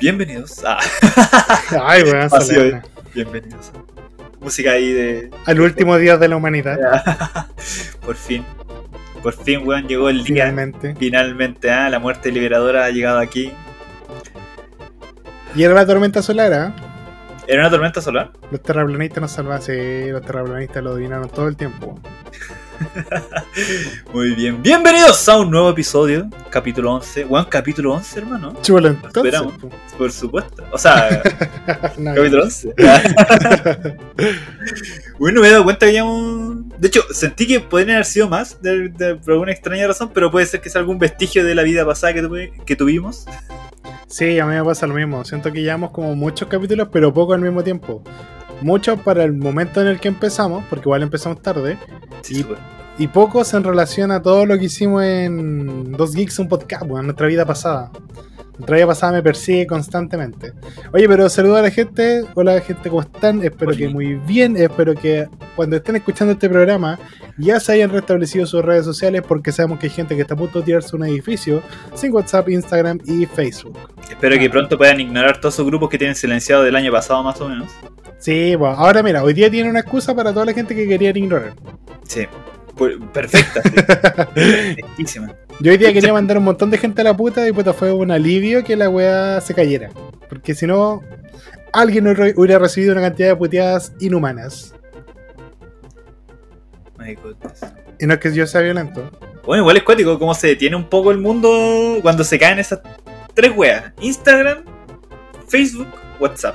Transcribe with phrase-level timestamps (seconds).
[0.00, 0.78] Bienvenidos a.
[1.82, 2.82] Ay, weón, solemne.
[3.14, 3.72] Bienvenidos.
[4.40, 5.30] Música ahí de.
[5.46, 6.78] Al último día de la humanidad,
[8.04, 8.44] Por fin.
[9.22, 10.26] Por fin, weón, llegó el día.
[10.26, 10.94] finalmente.
[10.98, 13.52] Finalmente, ah, la muerte liberadora ha llegado aquí.
[15.54, 16.74] Y era la tormenta solar, ¿ah?
[17.46, 18.32] ¿Era una tormenta solar?
[18.50, 21.98] Los terraplanistas nos salvaron, sí, los terraplanistas lo adivinaron todo el tiempo.
[24.12, 24.62] Muy bien.
[24.62, 27.24] Bienvenidos a un nuevo episodio, capítulo 11.
[27.26, 28.54] Weón, capítulo 11, hermano.
[28.62, 29.16] Chulo, entonces.
[29.24, 29.54] Esperamos.
[29.58, 29.70] po.
[29.96, 30.64] Por supuesto.
[30.72, 31.22] O sea,
[31.98, 32.74] No, capítulo 11.
[35.18, 36.68] bueno, me he dado cuenta que ya un...
[36.78, 40.30] De hecho, sentí que podrían haber sido más, de- de- por alguna extraña razón, pero
[40.30, 43.26] puede ser que sea algún vestigio de la vida pasada que, tuve- que tuvimos.
[44.08, 45.24] Sí, a mí me pasa lo mismo.
[45.24, 48.02] Siento que llevamos como muchos capítulos, pero pocos al mismo tiempo.
[48.60, 51.76] Muchos para el momento en el que empezamos, porque igual empezamos tarde,
[52.22, 52.40] Sí,
[52.98, 56.82] Y- y pocos en relación a todo lo que hicimos en Dos Geeks, un podcast,
[56.86, 57.90] bueno, en nuestra vida pasada.
[58.56, 60.52] Nuestra vida pasada me persigue constantemente.
[60.92, 62.24] Oye, pero saludo a la gente.
[62.34, 63.42] Hola, gente, ¿cómo están?
[63.42, 64.56] Espero que muy bien.
[64.56, 66.96] Espero que cuando estén escuchando este programa
[67.36, 70.36] ya se hayan restablecido sus redes sociales porque sabemos que hay gente que está a
[70.36, 71.62] punto de tirarse un edificio
[71.94, 73.76] sin WhatsApp, Instagram y Facebook.
[74.08, 77.40] Espero que pronto puedan ignorar todos esos grupos que tienen silenciado del año pasado, más
[77.40, 77.72] o menos.
[78.24, 81.10] Sí, bueno, ahora mira, hoy día tiene una excusa para toda la gente que quería
[81.10, 81.52] ignorar.
[82.08, 82.26] Sí.
[83.12, 83.60] Perfecta.
[85.06, 85.18] sí.
[85.60, 87.92] Yo hoy día quería mandar un montón de gente a la puta y puta fue
[87.92, 89.90] un alivio que la weá se cayera.
[90.30, 91.02] Porque si no,
[91.70, 94.74] alguien hubiera- hubiera recibido una cantidad de puteadas inhumanas.
[96.98, 97.60] My goodness.
[98.00, 99.10] Y no es que yo sea violento.
[99.44, 102.80] Bueno, igual es cuático cómo se detiene un poco el mundo cuando se caen esas
[103.34, 103.92] tres weas.
[104.00, 104.64] Instagram,
[105.46, 106.54] Facebook, WhatsApp.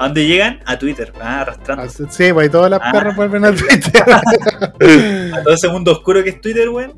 [0.00, 0.60] ¿A dónde llegan?
[0.66, 1.12] A Twitter.
[1.20, 1.84] Ah, arrastrando.
[1.84, 2.90] Así- Sí, pues todas las Ah.
[2.92, 4.02] perras vuelven a Twitter.
[5.34, 6.92] A todo ese mundo oscuro que es Twitter, weón.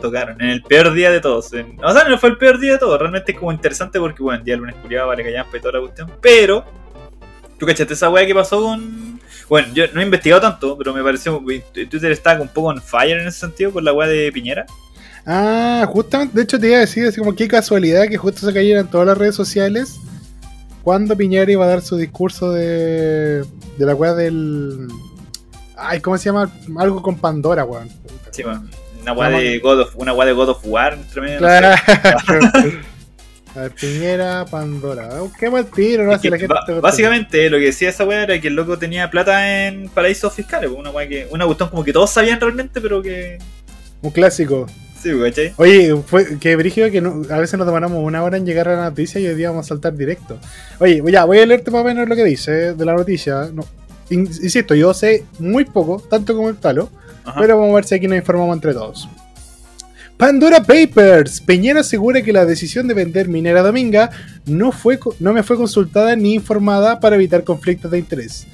[0.00, 0.40] Tocaron.
[0.40, 1.52] En el peor día de todos.
[1.52, 2.98] En- O sea, no fue el peor día de todos.
[2.98, 6.10] Realmente es como interesante porque, bueno, día lunes culiado, vale, callampa y toda la cuestión.
[6.20, 6.64] Pero,
[7.58, 9.20] ¿tú cachaste esa wea que pasó con.
[9.48, 11.38] Bueno, yo no he investigado tanto, pero me pareció.
[11.72, 14.66] Twitter está un poco on fire en ese sentido con la wea de Piñera.
[15.26, 18.52] ah, justamente, de hecho te iba a decir así como qué casualidad que justo se
[18.52, 19.98] cayeran todas las redes sociales
[20.86, 24.86] cuando Piñera iba a dar su discurso de, de la weá del...
[25.76, 26.48] Ay, ¿cómo se llama?
[26.78, 27.88] Algo con Pandora, weón.
[28.30, 28.68] Sí, bueno,
[29.02, 31.74] una weá de God of, una de God of War entre medio, no Claro.
[33.56, 35.08] A ver, Piñera, Pandora.
[35.40, 36.16] Qué mal tiro, ¿no?
[36.20, 39.66] Si la gente básicamente lo que decía esa weá era que el loco tenía plata
[39.66, 43.38] en paraísos fiscales, una weá que, una cuestión como que todos sabían realmente, pero que.
[44.02, 44.66] Un clásico.
[45.02, 45.52] Sí, ¿cachai?
[45.56, 48.76] Oye, fue que brígido que no- a veces nos demoramos una hora en llegar a
[48.76, 50.38] la noticia y hoy día vamos a saltar directo.
[50.80, 53.50] Oye, ya, voy a leerte más o menos lo que dice de la noticia.
[53.52, 53.64] No,
[54.10, 57.40] in- insisto, yo sé muy poco, tanto como el Ajá.
[57.40, 59.08] pero vamos a ver si aquí nos informamos entre todos.
[60.16, 61.42] Pandora Papers.
[61.42, 64.08] Peñera asegura que la decisión de vender Minera Dominga
[64.46, 68.46] no, fue, no me fue consultada ni informada para evitar conflictos de interés.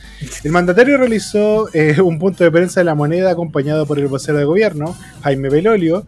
[0.43, 4.39] El mandatario realizó eh, un punto de prensa de la moneda acompañado por el vocero
[4.39, 6.05] de gobierno, Jaime Belolio.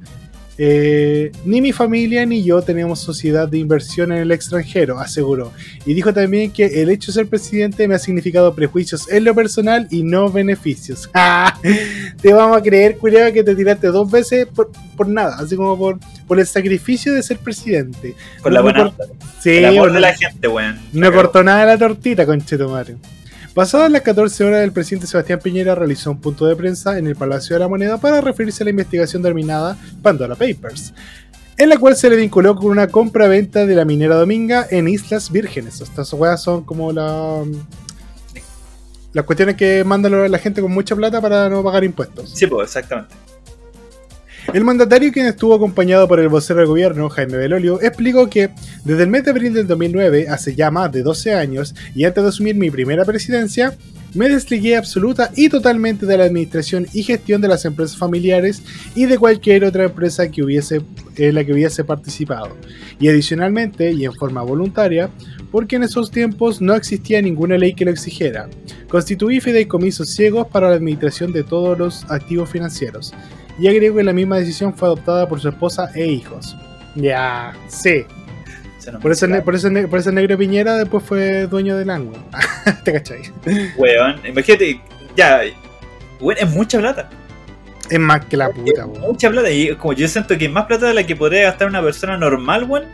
[0.57, 5.53] Eh, ni mi familia ni yo tenemos sociedad de inversión en el extranjero, aseguró.
[5.85, 9.35] Y dijo también que el hecho de ser presidente me ha significado prejuicios en lo
[9.35, 11.11] personal y no beneficios.
[11.15, 11.59] ¡Ah!
[12.21, 15.77] Te vamos a creer, culiao, que te tiraste dos veces por, por nada, así como
[15.77, 18.15] por, por el sacrificio de ser presidente.
[18.43, 19.07] Por la no buena por-.
[19.41, 20.79] Sí, El amor bueno, de la gente, weón.
[20.93, 22.97] no cortó nada la tortita, conchetumare.
[23.55, 27.15] Pasadas las 14 horas, el presidente Sebastián Piñera realizó un punto de prensa en el
[27.15, 30.93] Palacio de la Moneda para referirse a la investigación denominada Pandora Papers,
[31.57, 35.31] en la cual se le vinculó con una compra-venta de la minera Dominga en Islas
[35.31, 35.81] Vírgenes.
[35.81, 37.45] Estas weas son como la,
[39.13, 42.33] las cuestiones que manda la gente con mucha plata para no pagar impuestos.
[42.35, 43.15] Sí, pues, exactamente.
[44.53, 48.51] El mandatario, quien estuvo acompañado por el vocero del gobierno, Jaime Belolio, explicó que
[48.85, 52.23] desde el mes de abril del 2009, hace ya más de 12 años, y antes
[52.23, 53.75] de asumir mi primera presidencia,
[54.15, 58.63] me desligué absoluta y totalmente de la administración y gestión de las empresas familiares
[58.95, 60.83] y de cualquier otra empresa que hubiese,
[61.17, 62.57] en la que hubiese participado.
[63.01, 65.11] Y adicionalmente, y en forma voluntaria,
[65.51, 68.49] porque en esos tiempos no existía ninguna ley que lo exigiera.
[68.89, 73.13] Constituí fideicomisos ciegos para la administración de todos los activos financieros
[73.59, 76.57] y agregó que la misma decisión fue adoptada por su esposa e hijos.
[76.95, 78.05] Ya, sí.
[79.01, 82.19] Por ne- por, eso, ne- por eso Negro Piñera después fue dueño del ángulo.
[82.85, 83.23] ¿Te cachai?
[83.77, 84.81] Weón, imagínate,
[85.17, 85.41] ya.
[86.21, 87.09] Weón, es mucha plata.
[87.91, 89.01] Es más que la puta, weón.
[89.01, 89.51] mucha plata.
[89.51, 92.19] Y como yo siento que es más plata de la que podría gastar una persona
[92.19, 92.85] normal, weón,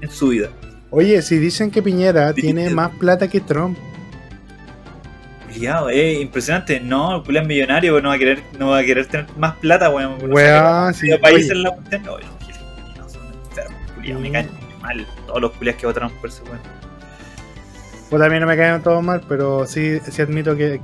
[0.00, 0.48] en su vida.
[0.90, 3.76] Oye, si dicen que Piñera tiene más plata que Trump.
[5.90, 6.80] Es impresionante.
[6.80, 9.26] No, el culiao es millonario, weón, no va a querer, no va a querer tener
[9.36, 10.16] más plata, weón.
[10.30, 12.02] Weón, sí, país en la cuestión.
[12.04, 12.26] No, no,
[12.98, 14.48] no, son enfermos, culiao, me caen
[14.82, 15.06] mal.
[15.26, 16.60] Todos los culias que votaron por ese weón.
[18.10, 20.80] Pues también no me caen todos mal, pero sí, sí admito que,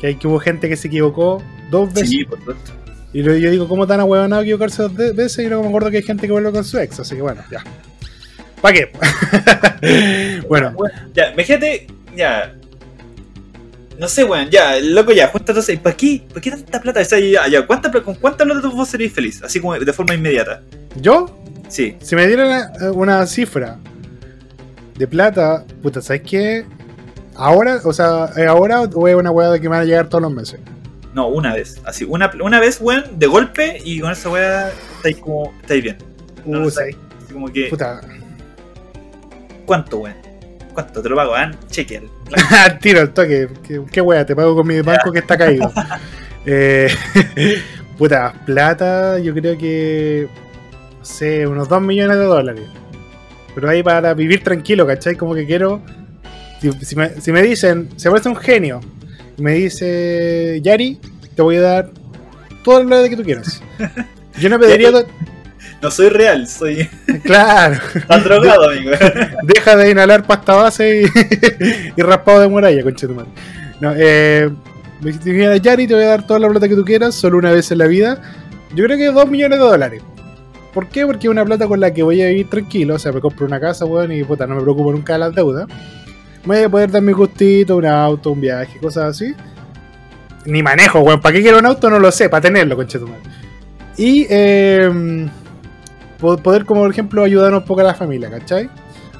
[0.00, 1.40] que, hay, que hubo gente que se equivocó
[1.70, 2.10] dos veces.
[2.10, 2.72] Sí, por supuesto.
[3.12, 5.38] Y lo- yo digo, ¿cómo tan ahueonado equivocarse dos veces?
[5.38, 7.42] Y luego me acuerdo que hay gente que vuelve con su ex, así que bueno,
[7.50, 7.62] ya.
[8.60, 10.40] ¿Para qué?
[10.48, 10.74] bueno,
[11.12, 11.86] Ya, imagínate,
[12.16, 12.54] ya.
[13.98, 16.22] No sé, weón, ya, loco, ya, junta entonces, ¿para qué?
[16.28, 17.00] ¿Para qué tanta plata?
[17.00, 19.42] O sea, ya, ya, ¿cuánta, ¿con cuánta plata vos serías feliz?
[19.42, 20.62] Así como de forma inmediata.
[21.00, 21.26] yo,
[21.68, 21.96] Sí.
[22.02, 22.46] si me dieran
[22.80, 23.78] una, una cifra
[24.98, 26.64] de plata, puta, ¿sabes qué?
[27.36, 30.08] Ahora, o sea, ¿es ahora o es una hueá de que me van a llegar
[30.08, 30.60] todos los meses?
[31.14, 31.80] No, una vez.
[31.84, 35.96] Así, una, una vez, weón, de golpe, y con esa weá estáis como, estáis bien.
[36.44, 36.70] No Uh,
[37.32, 38.00] como que, puta.
[39.66, 40.16] ¿cuánto, weón?
[40.74, 41.00] ¿Cuánto?
[41.00, 42.02] Te lo pago, ah, cheque.
[42.80, 43.48] Tiro, al toque.
[43.66, 44.26] ¿Qué, qué wea?
[44.26, 45.72] Te pago con mi banco que está caído.
[46.46, 46.90] Eh,
[47.98, 50.28] puta, plata, yo creo que.
[50.98, 52.64] No sé, unos 2 millones de dólares.
[53.54, 55.16] Pero ahí para vivir tranquilo, ¿cachai?
[55.16, 55.80] Como que quiero.
[56.60, 58.82] Si, si me, si me dicen, se parece un genio,
[59.38, 61.00] y me dice, Yari,
[61.34, 61.90] te voy a dar
[62.62, 63.62] todo plata que tú quieras.
[64.38, 64.90] Yo no pediría.
[65.84, 66.88] No soy real, soy
[67.24, 67.78] claro,
[68.24, 68.92] drogado, amigo.
[69.42, 73.28] deja de inhalar pasta base y, y raspado de muralla, concha tu madre.
[73.82, 74.48] No, eh,
[75.02, 77.52] me dijiste, Yari, te voy a dar toda la plata que tú quieras, solo una
[77.52, 78.18] vez en la vida.
[78.74, 80.02] Yo creo que 2 millones de dólares.
[80.72, 81.04] ¿Por qué?
[81.04, 82.94] Porque es una plata con la que voy a vivir tranquilo.
[82.94, 85.34] O sea, me compro una casa, weón, y puta, no me preocupo nunca de las
[85.34, 85.68] deudas.
[86.46, 89.34] Me voy a poder dar mi gustito, un auto, un viaje, cosas así.
[90.46, 91.20] Ni manejo, weón.
[91.20, 91.90] ¿Para qué quiero un auto?
[91.90, 93.20] No lo sé, para tenerlo, concha tu madre.
[93.98, 95.28] Y eh,
[96.42, 98.68] poder, como por ejemplo, ayudar un poco a la familia, ¿cachai?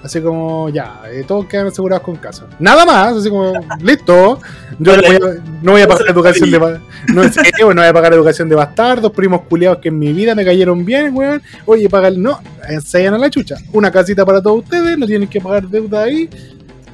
[0.05, 2.47] Así como, ya, eh, todos quedan asegurados con casa.
[2.59, 4.39] Nada más, así como, listo.
[4.79, 7.23] Yo no voy a, no voy a pagar educación de no,
[7.75, 10.85] no voy a pagar educación de bastardos, primos culiados que en mi vida me cayeron
[10.85, 11.41] bien, weón.
[11.65, 12.39] Oye, pagar, no,
[12.85, 13.57] se vayan a la chucha.
[13.73, 16.29] Una casita para todos ustedes, no tienen que pagar deuda ahí.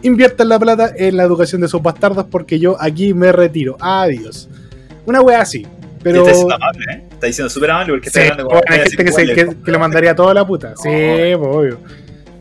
[0.03, 3.77] Inviertan la plata en la educación de sus bastardos porque yo aquí me retiro.
[3.81, 4.49] Adiós.
[5.05, 5.67] Una wea así.
[6.03, 6.19] Pero.
[6.21, 7.03] Está diciendo amable, ¿eh?
[7.11, 9.71] Está diciendo súper amable porque Sí, está hablando bueno, hay gente que, se, que, que
[9.71, 10.75] lo mandaría toda la puta.
[10.77, 11.79] Sí, pues, obvio.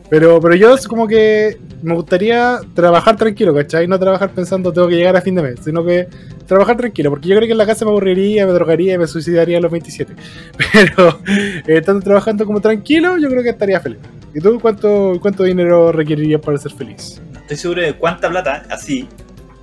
[0.08, 3.86] Pero, pero yo es como que me gustaría trabajar tranquilo, ¿cachai?
[3.86, 6.08] No trabajar pensando tengo que llegar a fin de mes, sino que
[6.48, 9.06] trabajar tranquilo, porque yo creo que en la casa me aburriría, me drogaría y me
[9.06, 10.12] suicidaría a los 27.
[10.72, 14.00] Pero eh, estando trabajando como tranquilo, yo creo que estaría feliz.
[14.34, 17.20] ¿Y tú cuánto, cuánto dinero requerirías para ser feliz?
[17.32, 19.08] No estoy seguro de cuánta plata, así,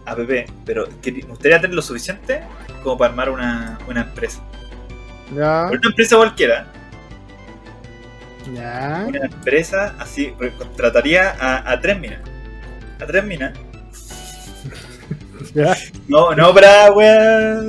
[0.06, 2.40] APP, pero que- me gustaría tener lo suficiente
[2.84, 4.42] como para armar una, una empresa.
[5.36, 6.66] Ya, Una empresa cualquiera,
[8.54, 9.06] ya.
[9.08, 12.20] una empresa así, contrataría a, a tres minas.
[13.02, 13.54] A tres minas.
[15.54, 15.76] ya.
[16.08, 17.60] No, no para weá.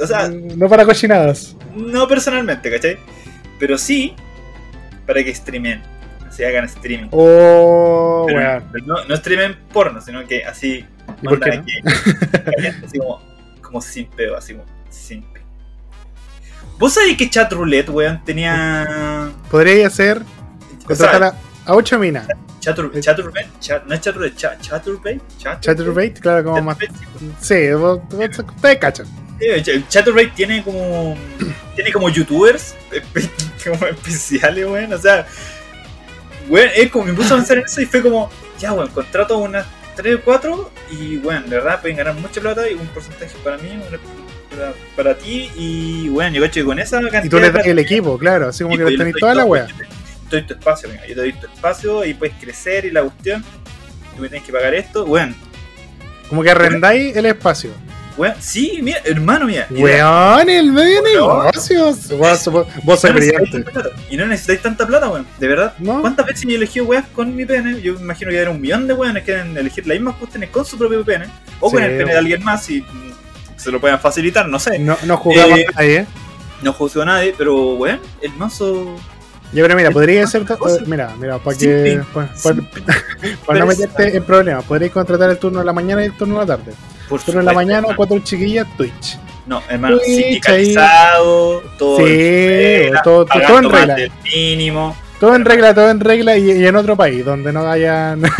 [0.00, 1.56] O sea, no para cochinadas.
[1.74, 2.96] no personalmente, ¿cachai?
[3.58, 4.14] Pero sí
[5.06, 5.82] para que streamen.
[6.26, 7.08] Así hagan streaming.
[7.10, 8.64] Oh, Pero, weón.
[8.72, 10.84] pero no, no streamen porno, sino que así.
[11.22, 11.64] ¿Y por onda qué no?
[11.64, 13.20] que- caliente, así como,
[13.68, 14.66] como sin pedo, así como.
[16.78, 19.30] ¿Vos sabés que Chat Roulette, weón, tenía.
[19.50, 20.22] Podría ser
[20.86, 21.34] contratar a,
[21.66, 22.26] a ocho minas.
[22.60, 26.76] Chatur, Chaturbate, Chat- no es Chaturbate, Chat- Chaturbate, Chat- claro, como más.
[27.40, 29.06] Sí, vos- ustedes cachan.
[29.40, 31.16] Eh, Ch- Chaturbate tiene como.
[31.76, 33.30] tiene como youtubers espe-
[33.70, 34.92] como especiales, weón.
[34.92, 35.26] O sea,
[36.48, 38.28] weón, es como me puso a pensar en eso y fue como,
[38.58, 39.66] ya, weón, contrato unas
[39.98, 43.58] 3 o 4 y, weón, de verdad pueden ganar mucha plata y un porcentaje para
[43.58, 43.68] mí,
[44.50, 47.24] para, para ti y, weón, yo cacho que con esa cantidad.
[47.24, 49.20] Y tú le das el equipo, claro, así como que pues, lo yo tenéis te
[49.20, 49.66] toda la wea.
[49.66, 49.86] yo te-
[50.30, 53.44] doy tu espacio, venga, yo te doy tu espacio y puedes crecer y la cuestión.
[54.14, 55.34] Tú me tienes que pagar esto, weón.
[56.28, 57.70] Como que arrendáis el espacio.
[58.18, 59.66] Weón, sí, mira, hermano, mira.
[59.70, 61.44] Weón, el medio Weón.
[61.46, 62.08] negocios.
[62.18, 63.64] Vos, necesitáis brillante.
[64.10, 65.26] Y no necesitáis tanta plata, weón.
[65.38, 65.72] De verdad.
[65.78, 66.00] ¿No?
[66.00, 67.80] ¿Cuántas veces yo he elegido weas con mi pene?
[67.80, 70.50] Yo me imagino que era un millón de weones que deben elegir las mismas cuestiones
[70.50, 71.26] con su propio pene.
[71.60, 72.84] O con el pene de alguien más y
[73.56, 74.78] se lo puedan facilitar, no sé.
[74.78, 76.06] No, no jugamos Eh, a nadie, ¿eh?
[76.62, 78.96] No juzgo a nadie, pero weón, el mazo.
[79.52, 80.44] Ya, pero mira, podría ser.
[80.86, 82.00] Mira, mira, para que.
[82.12, 82.28] Para,
[83.46, 86.34] para no meterte en problemas, podréis contratar el turno de la mañana y el turno
[86.40, 86.72] de la tarde.
[87.08, 89.18] Por Turno de la mañana, cuatro chiquillas, Twitch.
[89.46, 91.96] No, hermano, Twitch, sindicalizado, todo.
[91.98, 93.94] Sí, regla, todo, todo, todo en regla.
[93.94, 94.96] del mínimo.
[95.18, 98.22] Todo en regla, todo en regla y, y en otro país, donde no hayan.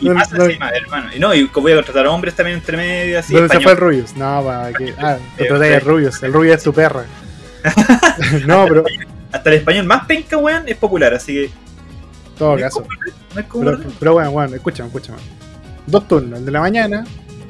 [0.00, 0.44] Y más No, no.
[0.44, 1.08] encima, hermano.
[1.14, 3.34] Y no, y voy a contratar hombres también entre medio, así.
[3.34, 3.92] ¿Dónde se fue el español.
[3.94, 4.16] Rubius?
[4.16, 4.94] No, para que.
[4.98, 5.82] Ah, a ok.
[5.84, 6.22] Rubius.
[6.22, 7.04] El Rubius es tu perra.
[8.46, 8.84] no, pero.
[9.32, 11.50] Hasta el español más penca, weón, es popular, así que.
[12.38, 12.76] Todo no es caso.
[12.82, 12.88] como-
[13.34, 13.64] no es como.
[13.64, 15.18] Pero, pero bueno, bueno, escúchame, escúchame.
[15.86, 17.04] Dos turnos, el de la mañana,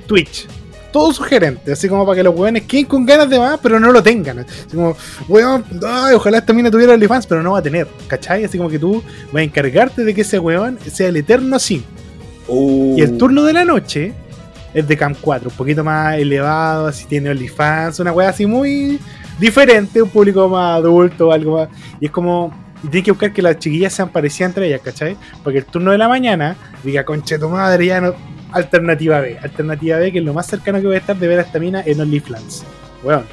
[0.06, 0.46] Twitch.
[0.92, 3.92] todo sugerente, así como para que los weones queden con ganas de más, pero no
[3.92, 4.38] lo tengan.
[4.38, 4.96] Así como,
[5.28, 8.44] weón, ay, ojalá esta mina tuviera OnlyFans, pero no va a tener, ¿cachai?
[8.44, 11.84] Así como que tú vas a encargarte de que ese weón sea el eterno así.
[12.48, 14.14] Y el turno de la noche
[14.72, 18.98] es de Cam 4, un poquito más elevado, así tiene OnlyFans, una weá así muy
[19.38, 21.68] diferente, un público más adulto, algo más.
[22.00, 22.52] Y es como.
[22.84, 25.16] Y tienes que buscar que las chiquillas sean parecidas entre ellas, ¿cachai?
[25.42, 28.14] Porque el turno de la mañana, diga, conche tu madre, ya no.
[28.52, 29.38] Alternativa B.
[29.38, 31.58] Alternativa B, que es lo más cercano que voy a estar de ver a esta
[31.58, 32.64] mina en OnlyFans.
[33.02, 33.24] Weón.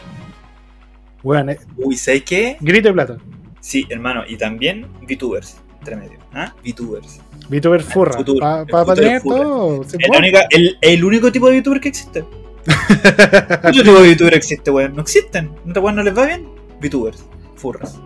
[1.23, 2.57] Weón, eh, Uy, ¿sabes qué?
[2.59, 3.17] grito de plata.
[3.61, 6.19] Sí, hermano, y también VTubers, entre medio.
[6.33, 6.53] ¿Ah?
[6.65, 7.21] VTubers.
[7.49, 8.11] VTuber furra.
[8.39, 9.37] Para el pa, futuro tener furra.
[9.43, 9.83] todo.
[9.85, 10.19] se El, puede.
[10.19, 12.25] única- el, el único tipo de VTuber que existe.
[12.65, 12.71] ¿Qué
[13.69, 14.95] otro tipo de VTuber existe, weón?
[14.95, 15.51] No existen.
[15.63, 16.47] ¿No, weón, no les va bien?
[16.81, 17.23] VTubers.
[17.55, 17.99] Furras.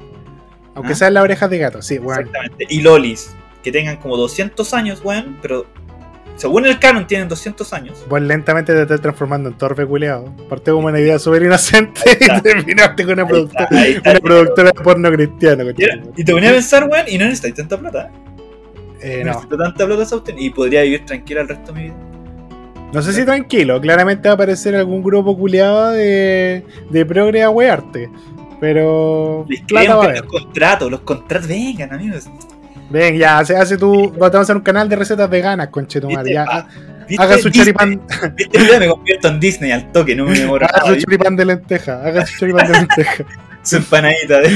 [0.76, 0.96] Aunque ¿Ah?
[0.96, 2.20] sean las orejas de gato, sí, weón.
[2.28, 2.66] Exactamente.
[2.70, 5.66] Y lolis, que tengan como 200 años, weón, pero
[6.38, 8.06] según el canon tienen 200 años.
[8.08, 10.34] Vos lentamente te estás transformando en torpe culeado.
[10.48, 14.12] Parte como una idea súper inocente y terminaste con una, productora, está, está.
[14.12, 15.64] una productora de porno cristiano.
[16.16, 18.12] Y, te ponía a pensar, weón, y no necesitáis tanta plata.
[19.02, 21.98] Eh, no necesito tanta plata cuestión, y podría vivir tranquila el resto de mi vida.
[22.94, 23.82] no sé si tranquilo.
[23.82, 28.12] Claramente va a aparecer algún grupo culeado de, de progre a wearte.
[28.60, 29.46] Pero.
[29.50, 30.22] Les Plata va a haber.
[30.24, 32.30] los contratos, los contratos, vengan, amigos.
[32.90, 34.12] Ven, ya, hace, hace tú.
[34.18, 36.30] Vamos a hacer un canal de recetas veganas, conchetumare.
[36.30, 36.34] ¿Viste?
[36.34, 38.02] Ya, haga su choripán.
[38.36, 38.58] ¿Viste?
[38.58, 38.80] video?
[38.80, 42.02] Me convierto en Disney al toque, no me demoro Haga su choripán de lenteja.
[42.04, 43.26] Haga su choripán de lenteja.
[43.64, 44.50] Su empanadita de.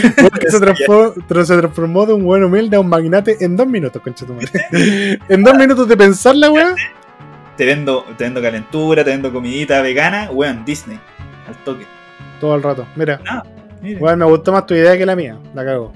[0.48, 4.48] Se transformó, se transformó de un buen humilde a un magnate en dos minutos, conchetumare.
[5.28, 6.74] en dos minutos de pensar la weá.
[7.58, 10.98] Te vendo, te vendo calentura, te vendo comidita vegana, weón, Disney.
[11.46, 11.86] Al toque.
[12.40, 12.88] Todo el rato.
[12.96, 13.20] Mira.
[13.82, 13.98] Mira.
[13.98, 15.92] Igual me gustó más tu idea que la mía, la cago.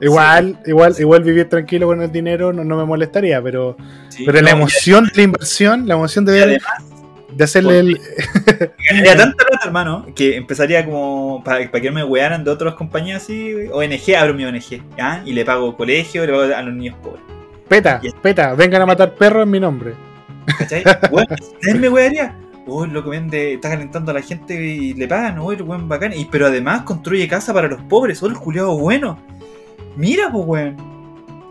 [0.00, 3.76] Igual, igual, igual vivir tranquilo con el dinero no, no me molestaría, pero,
[4.08, 6.84] Sí, pero la emoción de la inversión, la emoción de, además,
[7.32, 8.00] de hacerle el.
[8.88, 13.54] ganaría tanta plata, hermano, que empezaría como para que me wearan de otras compañías así,
[13.72, 15.22] ONG, abro mi ONG, ¿ya?
[15.24, 17.22] Y le pago colegio, le pago a los niños pobres.
[17.68, 19.94] Peta, Y- peta, vengan a matar perros en mi nombre.
[20.58, 20.82] ¿Cachai?
[21.62, 22.34] Él me wearía.
[22.66, 25.88] Uy, lo que vende, está calentando a la gente y le pagan, uy, el weón
[25.88, 26.12] bacán.
[26.12, 29.18] Y, pero además construye casa para los pobres, oh, el culiado bueno.
[30.00, 30.76] Mira, pues weón.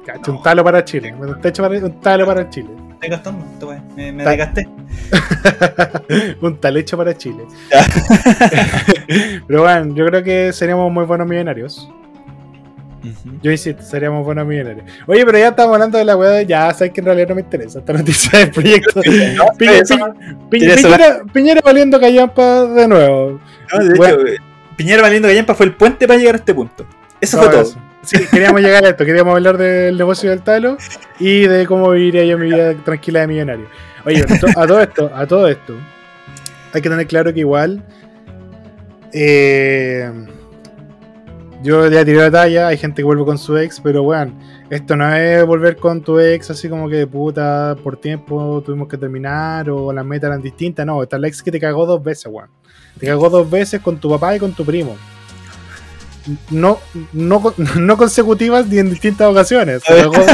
[0.06, 1.14] Cacho, un talo para Chile.
[1.14, 2.70] Un, techo para, un talo para Chile.
[2.94, 3.46] Estoy gastando,
[3.96, 4.68] me, me desgasté.
[6.42, 7.46] un talecho para Chile.
[9.48, 11.88] pero bueno, yo creo que seríamos muy buenos millonarios.
[13.42, 14.84] Yo insisto, seríamos buenos millonarios.
[15.06, 17.36] Oye, pero ya estamos hablando de la weá de ya, sabes que en realidad no
[17.36, 19.02] me interesa esta noticia del proyecto.
[19.38, 19.52] No, no-
[20.50, 23.40] Piñera, Piñera valiendo callampa de nuevo.
[23.72, 24.18] no, de Bueno.
[24.28, 24.44] hecho,
[24.76, 26.86] Piñera Valiendo Gallampa fue el puente para llegar a este punto.
[27.20, 27.62] Eso fue No, todo.
[27.64, 27.78] eso.
[28.04, 30.78] Sí, queríamos llegar a esto, queríamos hablar del negocio del talo
[31.20, 33.68] y de cómo viviría yo mi vida tranquila de millonario.
[34.06, 34.24] Oye,
[34.56, 35.76] a todo esto, a todo esto,
[36.74, 37.84] hay que tener claro que igual
[39.12, 40.10] eh,
[41.62, 44.34] yo ya tiré la talla, hay gente que vuelve con su ex, pero bueno,
[44.70, 48.88] esto no es volver con tu ex así como que de puta, por tiempo tuvimos
[48.88, 51.86] que terminar o las metas eran distintas, no, esta es la ex que te cagó
[51.86, 52.50] dos veces, weón.
[52.98, 54.96] Te cagó dos veces con tu papá y con tu primo.
[56.50, 56.80] No,
[57.14, 59.82] no, no consecutivas ni en distintas ocasiones.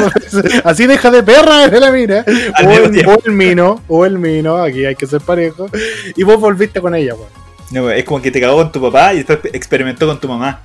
[0.63, 2.25] Así deja de perra eres la mina.
[2.63, 3.11] O el, tiempo.
[3.11, 5.67] o el mino, o el mino, aquí hay que ser parejo.
[6.15, 7.29] Y vos volviste con ella, weón.
[7.71, 10.61] No, es como que te cagó con tu papá y después experimentó con tu mamá.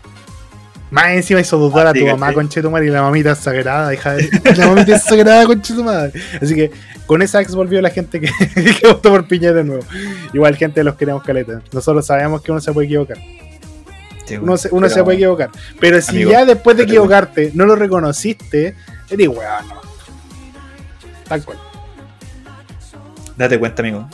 [0.91, 3.95] Más encima hizo dudar a Ah, sí, tu mamá, conchetumare, y la mamita es sagrada,
[3.95, 4.29] hija de.
[4.57, 6.13] La mamita es sagrada, conchetumare.
[6.43, 6.73] Así que
[7.07, 9.85] con esa ex volvió la gente que, que votó por Piñera de nuevo.
[10.33, 11.63] Igual, gente, los queremos caleta.
[11.73, 13.19] Nosotros sabemos que uno se puede equivocar.
[14.39, 15.51] Uno se, uno Pero- se puede equivocar.
[15.81, 18.75] Pero si Amigo, ya después de equivocarte no lo reconociste,
[19.09, 19.81] eres weón, no.
[21.29, 21.59] Tal cual.
[23.37, 24.09] Date cuenta, amigo.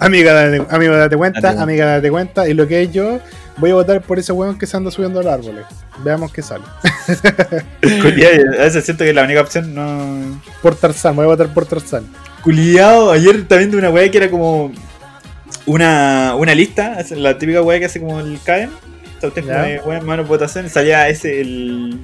[0.00, 2.48] Amiga, date, amigo, date cuenta, Date amiga, date cuenta.
[2.48, 3.18] Y lo que es yo,
[3.56, 5.64] voy a votar por ese weón que se anda subiendo a los árboles.
[6.04, 6.62] Veamos qué sale.
[7.82, 10.40] A veces siento que es la única opción no.
[10.62, 12.06] Por Tarzán, voy a votar por Tarzán.
[12.42, 14.70] Culiado, ayer estaba viendo una weá que era como
[15.66, 18.70] una, una lista, la típica weá que hace como el CAEM.
[19.20, 21.98] Esta cuestión como de mano, votación, salía ese, el,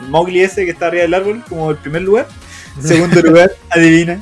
[0.00, 2.26] el Mowgli ese que está arriba del árbol, como el primer lugar.
[2.80, 4.20] Segundo lugar, adivina.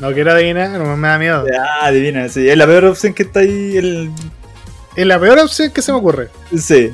[0.00, 1.46] No quiero adivinar, no me da miedo.
[1.58, 3.76] Ah, adivina, sí, es la peor opción que está ahí.
[3.76, 4.10] El,
[4.94, 6.28] Es la peor opción que se me ocurre.
[6.58, 6.92] sí,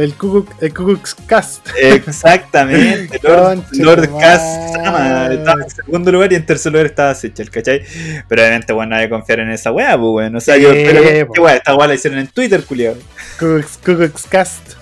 [0.00, 1.68] Del Ku Klux- Cast.
[1.76, 3.20] exactamente.
[3.22, 5.34] Lord, Lord madre.
[5.36, 7.82] estaba en segundo lugar y en tercer lugar estaba Sechel, ¿cachai?
[8.28, 10.38] Pero obviamente, bueno, nadie confiar en esa weá, pues, bueno.
[10.38, 12.96] O sea, yo Sí, espero que esta weá, esta weá la hicieron en Twitter, culiado.
[13.38, 14.72] Ku Klux- Cast.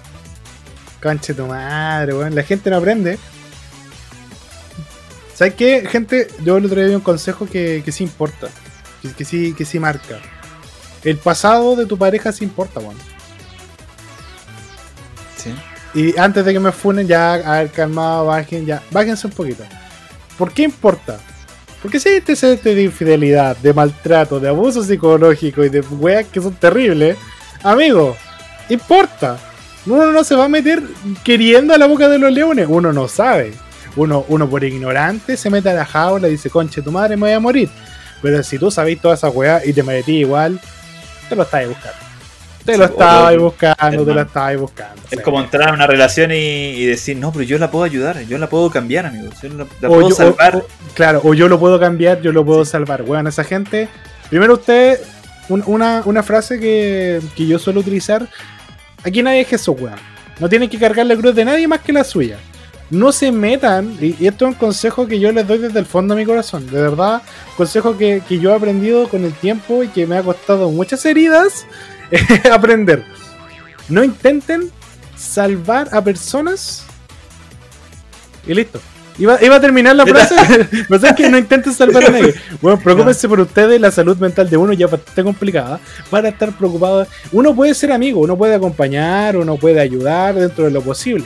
[1.03, 2.35] Conche tu madre, weón.
[2.35, 3.19] La gente no aprende.
[5.35, 6.29] ¿Sabes qué, gente?
[6.45, 8.49] Yo el otro día un consejo que, que sí importa.
[9.03, 10.19] Que, que sí, que sí marca.
[11.05, 12.97] El pasado de tu pareja sí importa, weón.
[15.95, 19.65] Y antes de que me funen, ya, a ver, calmado, bajen, ya, bájense un poquito.
[20.37, 21.19] ¿Por qué importa?
[21.83, 26.41] Porque si hay antecedentes de infidelidad, de maltrato, de abuso psicológico y de weas que
[26.41, 27.17] son terribles,
[27.63, 28.17] amigo,
[28.69, 29.39] importa.
[29.87, 30.83] Uno no se va a meter
[31.25, 33.55] queriendo a la boca de los leones, uno no sabe.
[33.97, 37.23] Uno, uno por ignorante se mete a la jaula y dice, conche, tu madre me
[37.23, 37.71] voy a morir.
[38.21, 40.61] Pero si tú sabés toda esa weá y te metí igual,
[41.29, 42.08] te lo estabas buscando.
[42.73, 45.03] Te lo Sí, obvio, buscando, te lo estabas buscando.
[45.11, 45.25] Es Sí.
[45.25, 48.37] como entrar a una relación y, y decir, no, pero yo la puedo ayudar, yo
[48.39, 49.31] la puedo cambiar, amigo.
[49.43, 50.57] Yo la, la puedo yo- salvar.
[50.57, 53.03] o- o- claro, o yo lo puedo cambiar, yo lo puedo salvar.
[53.03, 53.89] Weón, esa gente.
[54.29, 55.01] Primero usted,
[55.49, 58.29] un- una, una frase que, que yo suelo utilizar.
[59.05, 59.97] Aquí nadie es Jesús, weón.
[60.39, 62.37] No tienen que cargar la cruz de nadie más que la suya.
[62.91, 65.85] No se metan, y, y esto es un consejo que yo les doy desde el
[65.85, 66.67] fondo de mi corazón.
[66.71, 67.21] De verdad,
[67.57, 71.05] consejo que, que yo he aprendido con el tiempo y que me ha costado muchas
[71.05, 71.67] heridas
[72.53, 73.05] aprender.
[73.89, 74.71] No intenten
[75.17, 76.85] salvar a personas
[78.47, 78.81] y listo.
[79.19, 80.37] Iba, iba a terminar la frase,
[80.89, 82.35] sabes que no intenten salvar a nadie.
[82.63, 85.81] Bueno, preocúpense por ustedes, la salud mental de uno ya está complicada.
[86.09, 90.71] Para estar preocupado, uno puede ser amigo, uno puede acompañar, uno puede ayudar dentro de
[90.71, 91.25] lo posible.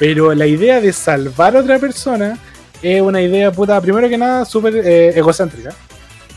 [0.00, 2.36] Pero la idea de salvar a otra persona
[2.82, 5.70] es una idea, puta, primero que nada, súper eh, egocéntrica.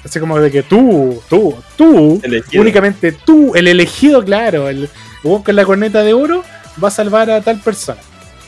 [0.03, 2.61] Así como de que tú, tú, tú, Elegido.
[2.61, 4.89] únicamente tú, el elegido, claro, el
[5.21, 6.43] con la corneta de oro,
[6.83, 8.01] va a salvar a tal persona.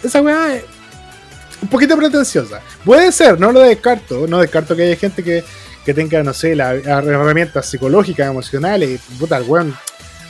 [0.04, 0.64] Esa weá es
[1.62, 2.62] un poquito pretenciosa.
[2.84, 4.28] Puede ser, no lo descarto.
[4.28, 5.44] No descarto que haya gente que,
[5.86, 9.76] que tenga, no sé, las herramientas psicológicas, emocionales, puta, el weón,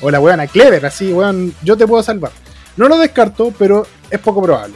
[0.02, 2.32] o la weona clever, así, weón, yo te puedo salvar.
[2.76, 4.76] No lo descarto, pero es poco probable.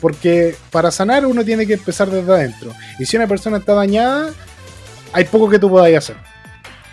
[0.00, 2.72] Porque para sanar uno tiene que empezar desde adentro.
[2.98, 4.30] Y si una persona está dañada,
[5.14, 6.16] hay poco que tú podáis hacer.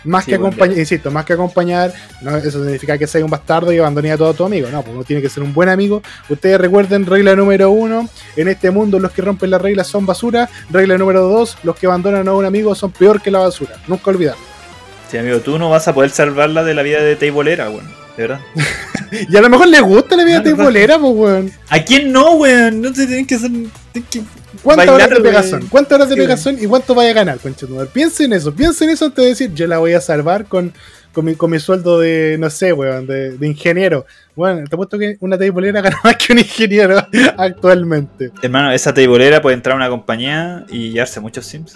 [0.04, 3.30] Más Sí, que bueno, acompañar, insisto, más que acompañar, no, eso significa que seas un
[3.30, 4.68] bastardo y abandones a todo tu amigo.
[4.68, 6.02] No, pues uno tiene que ser un buen amigo.
[6.28, 10.48] Ustedes recuerden, regla número uno, en este mundo los que rompen las reglas son basura.
[10.70, 13.76] Regla número dos, los que abandonan a un amigo son peor que la basura.
[13.86, 14.42] Nunca olvidarlo.
[15.08, 18.01] Sí, amigo, tú no vas a poder salvarla de la vida de Teibolera, weón.
[18.16, 18.40] De verdad.
[19.28, 21.52] Y a lo mejor les gusta la vida Ah, de bolera, pues weón.
[21.68, 22.80] ¿A quién no, weón?
[22.80, 23.50] No te tienen que hacer.
[24.10, 24.22] que-
[24.62, 25.66] ¿Cuántas Bailar, horas de pegazón?
[25.68, 27.88] ¿Cuántas horas de pegazón y cuánto vaya a ganar, conchetumar?
[27.88, 30.72] Piensen en eso, piensen en eso antes de decir, yo la voy a salvar con,
[31.12, 34.06] con, mi, con mi sueldo de, no sé, weón, de, de ingeniero.
[34.34, 36.96] Bueno, te apuesto que una teibolera gana más que un ingeniero
[37.36, 38.30] actualmente.
[38.42, 41.74] Hermano, esa Teibolera puede entrar a una compañía y llevarse a muchos Sims.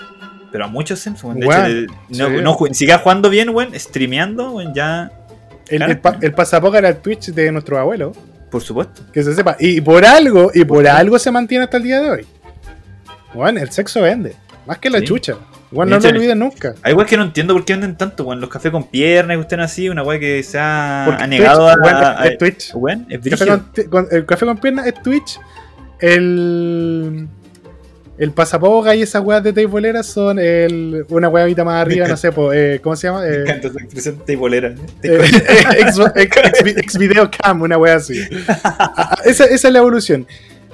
[0.52, 1.38] Pero a muchos Sims, weón.
[1.40, 5.10] De Weón, hecho, no, no ju- si sigas jugando bien, weón, streameando, weón, ya.
[5.68, 8.12] El, el, pa- el pasapoca era el Twitch de nuestro abuelo,
[8.50, 9.02] Por supuesto.
[9.12, 9.56] que se sepa.
[9.58, 12.26] Y por algo, y por algo se mantiene hasta el día de hoy.
[13.34, 14.34] Bueno, el sexo vende,
[14.66, 15.04] más que la Sí.
[15.06, 15.34] chucha.
[15.72, 16.74] Bueno, no lo olviden nunca.
[16.82, 18.40] Hay weas que no entiendo por qué venden tanto, weón.
[18.40, 22.26] Los cafés con piernas y cuestiones así, una wea que se ha, negado a.
[22.28, 22.70] es- Twitch.
[22.74, 23.46] Weón, es café
[23.90, 25.38] con- el café con piernas es Twitch.
[25.98, 27.28] El.
[28.18, 32.32] El pasapoga y esas weas de teiboleras son el, una weavita más arriba, no sé,
[32.32, 33.20] po, eh, ¿cómo se llama?
[33.20, 34.74] Me Eh, encanta esa expresión Teibolera.
[35.02, 35.20] eh,
[35.78, 38.18] ex, ex- ex- ex video cam, una wea así.
[38.64, 40.26] Ah, esa, esa es la evolución.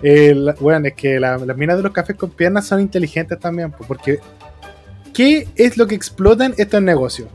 [0.05, 3.37] Eh, la- weón, es que la- las minas de los cafés con piernas son inteligentes
[3.41, 4.21] también, po, porque
[5.13, 7.29] ¿qué es lo que explotan estos negocios?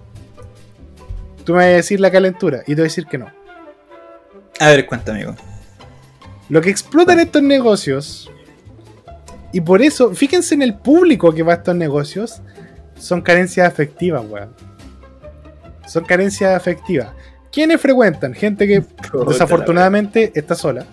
[1.44, 3.30] Tú me vas a decir la calentura y te voy a decir que no.
[4.60, 5.36] A ver, cuenta, amigo.
[6.50, 8.32] Lo que explotan estos negocios,
[9.58, 12.44] y por eso, fíjense en el público que va a estos negocios,
[12.96, 14.50] son carencias afectivas, weón.
[15.88, 17.08] Son carencias afectivas.
[17.52, 18.36] ¿Quiénes frecuentan?
[18.36, 18.84] Gente que
[19.28, 20.86] desafortunadamente está sola.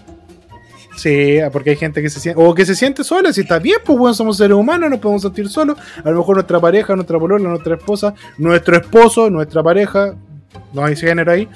[0.97, 3.81] Sí, porque hay gente que se siente, o que se siente sola, si está bien,
[3.85, 5.77] pues bueno, somos seres humanos, nos podemos sentir solos.
[6.03, 10.15] A lo mejor nuestra pareja, nuestra polola, nuestra esposa, nuestro esposo, nuestra pareja,
[10.73, 11.51] no hay género ahí,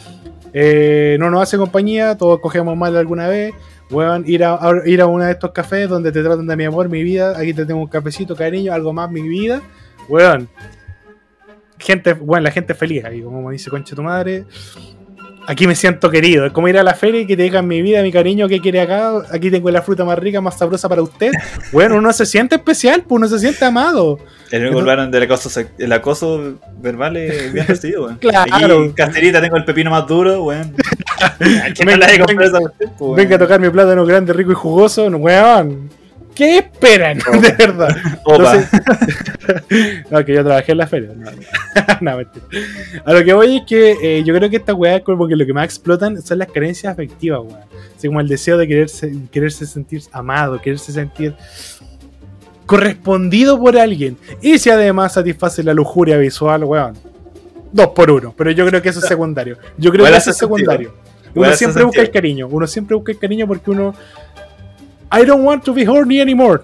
[0.53, 3.55] eh, no nos hace compañía, todos cogemos mal alguna vez.
[3.91, 6.89] Weón, ir a, ir a uno de estos cafés donde te tratan de mi amor,
[6.89, 9.63] mi vida, aquí te tengo un cafecito, cariño, algo más, mi vida.
[10.09, 10.49] Weón,
[11.79, 14.45] gente, bueno, la gente feliz, ahí como dice concha tu madre.
[15.49, 16.45] Aquí me siento querido.
[16.45, 18.61] Es como ir a la feria y que te digan mi vida, mi cariño, ¿qué
[18.61, 19.23] quiere acá?
[19.33, 21.33] Aquí tengo la fruta más rica, más sabrosa para usted.
[21.73, 24.19] Bueno, uno se siente especial, pues uno se siente amado.
[24.51, 28.19] El único lugar del acoso, el acoso verbal es bien recibido, weón.
[28.19, 28.55] Claro.
[28.55, 30.75] Aquí en Casterita tengo el pepino más duro, weón.
[31.21, 33.17] ¿A quién no Venga, venga, weón?
[33.17, 35.09] Venga a tocar mi plátano grande, rico y jugoso.
[35.09, 35.89] No, weón.
[36.39, 37.19] ¿Qué esperan?
[37.43, 37.89] De verdad.
[38.25, 38.55] Opa.
[38.55, 41.11] Entonces- no, que yo trabajé en la feria.
[41.17, 41.31] No,
[42.01, 42.47] no, mentira.
[43.05, 45.45] A lo que voy es que eh, yo creo que esta weá, como que lo
[45.45, 47.59] que más explotan son las carencias afectivas, weón.
[47.97, 51.35] Así como el deseo de quererse, quererse sentir amado, quererse sentir
[52.67, 54.17] correspondido por alguien.
[54.41, 56.95] Y si además satisface la lujuria visual, weón.
[57.73, 59.59] dos por uno, pero yo creo que eso es secundario.
[59.77, 60.95] Yo creo que eso es secundario.
[61.35, 63.95] Uno siempre busca el cariño, uno siempre busca el cariño porque uno.
[65.11, 66.63] I don't want to be horny anymore.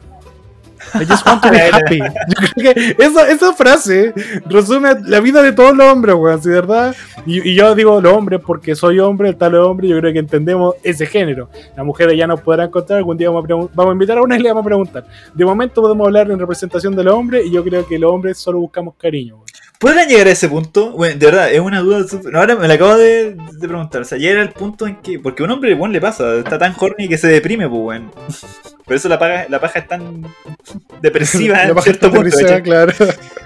[0.92, 1.98] I just want to be happy.
[1.98, 4.12] Yo creo que esa, esa frase
[4.46, 6.94] resume la vida de todos los hombres, weón, ¿sí, verdad?
[7.26, 10.18] Y, y yo digo los hombres porque soy hombre, el tal hombre, yo creo que
[10.18, 11.48] entendemos ese género.
[11.76, 14.36] Las mujeres ya nos podrán contar, algún día vamos a, vamos a invitar a una
[14.36, 15.06] y le vamos a preguntar.
[15.32, 18.38] De momento podemos hablar en representación de los hombres y yo creo que los hombres
[18.38, 19.43] solo buscamos cariño.
[19.84, 20.92] ¿Podrán llegar a ese punto?
[20.92, 22.04] Bueno, de verdad, es una duda.
[22.08, 24.00] súper- Ahora me la acabo de, de preguntar.
[24.00, 25.18] O sea, llegar al punto en que.
[25.18, 26.36] Porque a un hombre, bueno, le pasa.
[26.36, 28.10] Está tan horny que se deprime, pues, weón.
[28.86, 30.22] Por eso la paja, la paja es tan
[31.02, 32.62] depresiva La en paja cierto está punto, ¿cachai?
[32.62, 32.92] claro.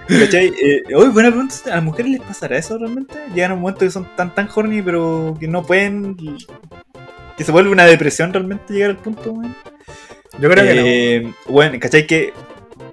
[0.08, 0.46] ¿Cachai?
[0.62, 1.54] Eh, oye, buena pregunta.
[1.66, 3.14] ¿A las mujeres les pasará eso realmente?
[3.34, 6.16] Llegan a un momento que son tan tan horny, pero que no pueden.
[7.36, 9.56] Que se vuelve una depresión realmente llegar al punto, weón.
[10.38, 10.82] Yo creo que no.
[10.86, 12.06] Eh, Bueno, ¿cachai?
[12.06, 12.32] Que.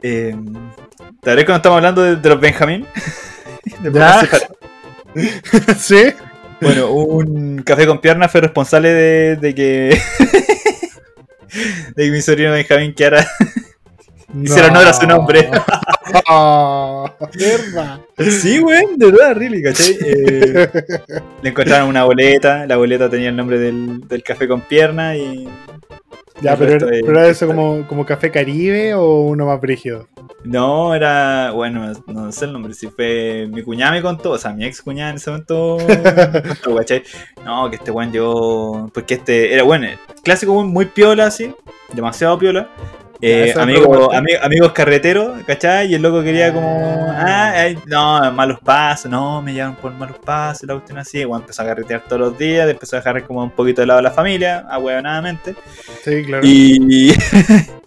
[0.01, 0.35] Eh,
[1.21, 2.85] ¿Te acuerdas cuando estamos hablando de, de los Benjamín?
[5.77, 6.13] ¿Sí?
[6.61, 9.99] Bueno, un café con piernas fue responsable de, de que.
[11.95, 13.25] de que mi sobrino Benjamín Kiara
[14.41, 15.49] hiciera honor a su nombre.
[17.37, 18.01] Verdad.
[18.17, 19.97] sí, weón, de verdad, really, ¿cachai?
[20.05, 20.69] Eh,
[21.41, 25.47] le encontraron una boleta, la boleta tenía el nombre del, del café con piernas y.
[26.41, 30.07] Ya, pero, era- de- pero era eso como, como café caribe o uno más brígido.
[30.43, 31.51] No, era.
[31.51, 33.47] Bueno, no sé el nombre, si fue.
[33.51, 35.77] Mi cuñada me contó, o sea, mi ex cuñada en ese momento.
[37.45, 38.89] No, que este weón yo.
[38.93, 39.87] Porque este era bueno,
[40.23, 41.53] clásico muy piola, así.
[41.93, 42.69] Demasiado piola.
[43.27, 45.91] Eh, amigo- ami- amigos carreteros, ¿cachai?
[45.91, 47.07] Y el loco quería como.
[47.11, 51.23] Ah, ay, no, malos pasos, no, me llevan por malos pasos, la cuestión así.
[51.25, 53.99] Bueno, empezó a carretear todos los días, empezó a dejar como un poquito de lado
[53.99, 55.55] a la familia, ahueonadamente.
[56.03, 56.45] Sí, claro.
[56.45, 57.13] Y.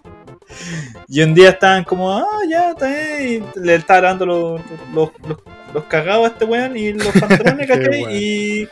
[1.09, 3.44] y un día estaban como, ah, ya, está bien.
[3.55, 4.61] Y le estaba lavando los,
[4.94, 5.38] los, los,
[5.72, 8.05] los cagados a este weón y los pantalones, ¿cachai?
[8.11, 8.68] y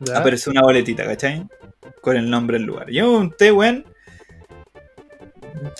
[0.00, 0.18] Ya.
[0.18, 1.44] apareció una boletita, ¿cachai?
[2.00, 2.88] Con el nombre del lugar.
[2.90, 3.84] Yo pregunté, weón.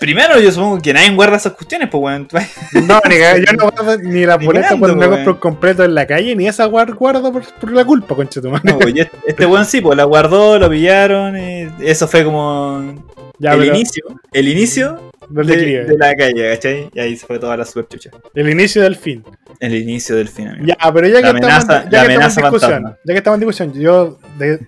[0.01, 2.29] Primero, yo supongo que nadie guarda esas cuestiones, pues, weón.
[2.87, 6.35] No, ni, yo no guardo ni la boleta cuando me compro completo en la calle,
[6.37, 8.73] ni esa guar- guardo por, por la culpa, concha tu madre.
[8.73, 11.37] No, pues, este, este weón sí, pues la guardó, lo pillaron.
[11.37, 12.95] Eso fue como
[13.39, 14.05] Ya, el pero inicio.
[14.33, 16.91] El inicio de, la calle, ¿cachai?
[16.95, 18.11] Y ahí se fue toda la superchucha.
[18.35, 19.23] El inicio del fin.
[19.61, 20.67] El inicio del fin, amigo.
[20.67, 22.99] Ya, pero ya que, amenaza- estamos, ya que estamos en discusión, fantasma.
[23.05, 24.61] ya que estamos en discusión, yo, de-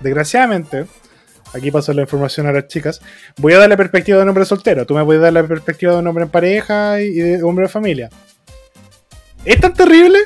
[0.00, 0.84] desgraciadamente,
[1.54, 3.00] aquí paso la información a las chicas,
[3.38, 4.84] voy a dar la perspectiva de un hombre soltero.
[4.86, 7.66] Tú me puedes dar la perspectiva de un hombre en pareja y de un hombre
[7.66, 8.10] de familia.
[9.44, 10.18] ¿Es tan terrible?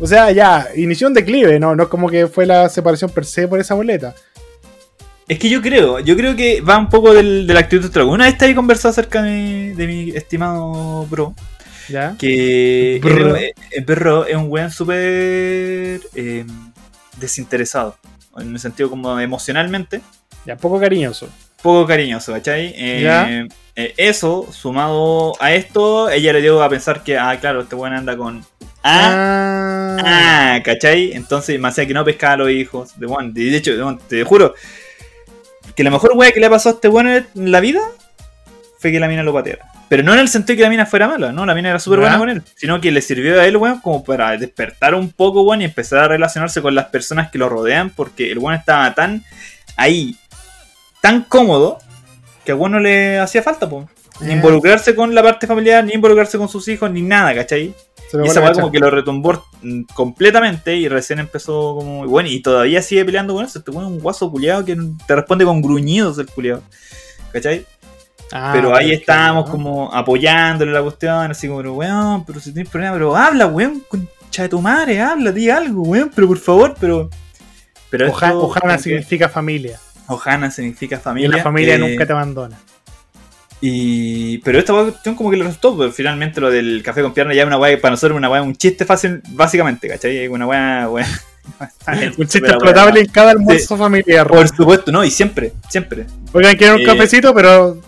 [0.00, 1.76] O sea, ya, inició un declive, ¿no?
[1.76, 4.14] No es como que fue la separación per se por esa boleta.
[5.28, 8.10] Es que yo creo, yo creo que va un poco del, de la actitud trago.
[8.10, 11.34] Una vez había conversado acerca de, de mi estimado bro,
[11.88, 12.16] ¿Ya?
[12.18, 16.44] que eh, bro es un weón súper eh,
[17.18, 17.96] desinteresado,
[18.38, 20.00] en el sentido como emocionalmente,
[20.46, 21.28] Ya, poco cariñoso.
[21.62, 22.72] poco cariñoso, ¿cachai?
[22.76, 27.74] Eh, eh, eso, sumado a esto, ella le dio a pensar que, ah, claro, este
[27.76, 28.44] weón anda con...
[28.82, 31.12] Ah, Ah, Ah, ¿cachai?
[31.12, 32.98] Entonces me hacía que no pescaba a los hijos.
[32.98, 34.54] De, bueno, de hecho, de- bueno, te juro
[35.76, 37.80] que la mejor wea que le ha pasado a este bueno en la vida
[38.78, 39.66] fue que la mina lo pateara.
[39.90, 41.44] Pero no en el sentido de que la mina fuera mala, ¿no?
[41.44, 42.42] La mina era súper buena con él.
[42.56, 45.98] Sino que le sirvió a él, weón, como para despertar un poco, weón, y empezar
[45.98, 47.90] a relacionarse con las personas que lo rodean.
[47.90, 49.24] Porque el weón estaba tan
[49.76, 50.16] ahí,
[51.00, 51.78] tan cómodo,
[52.44, 53.88] que a weón no le hacía falta, po.
[54.20, 54.32] Ni Ya.
[54.34, 57.74] involucrarse con la parte familiar, ni involucrarse con sus hijos, ni nada, ¿cachai?
[58.12, 59.44] Y esa weá como que lo retumbó
[59.94, 62.06] completamente y recién empezó como.
[62.06, 63.58] Bueno, y todavía sigue peleando con eso.
[63.60, 66.62] Este weón es un guaso culiado que te responde con gruñidos el culiado.
[67.32, 67.64] ¿Cachai?
[68.32, 69.52] Ah, pero ahí es que, estábamos ¿no?
[69.52, 73.82] como apoyándole la cuestión, así como, pero weón, pero si tienes problema, pero habla, weón,
[73.88, 77.08] concha de tu madre, habla, di algo, weón, pero por favor, pero.
[77.90, 79.78] Pero Oja- esto, Ojana como que- significa familia.
[80.12, 81.36] Ojana significa Y familia.
[81.36, 82.56] la familia eh, nunca te abandona.
[83.62, 87.34] Y, pero esta cuestión como que le resultó, pero finalmente lo del café con pierna
[87.34, 90.28] ya es una weá para nosotros es una weá, un chiste fácil, básicamente, ¿cachai?
[90.28, 91.06] Una weá, weá.
[92.18, 94.26] Un chiste explotable en cada almuerzo familiar.
[94.28, 96.06] Por supuesto, no, y siempre, siempre.
[96.32, 97.80] Oigan, quieren un Eh, cafecito, pero.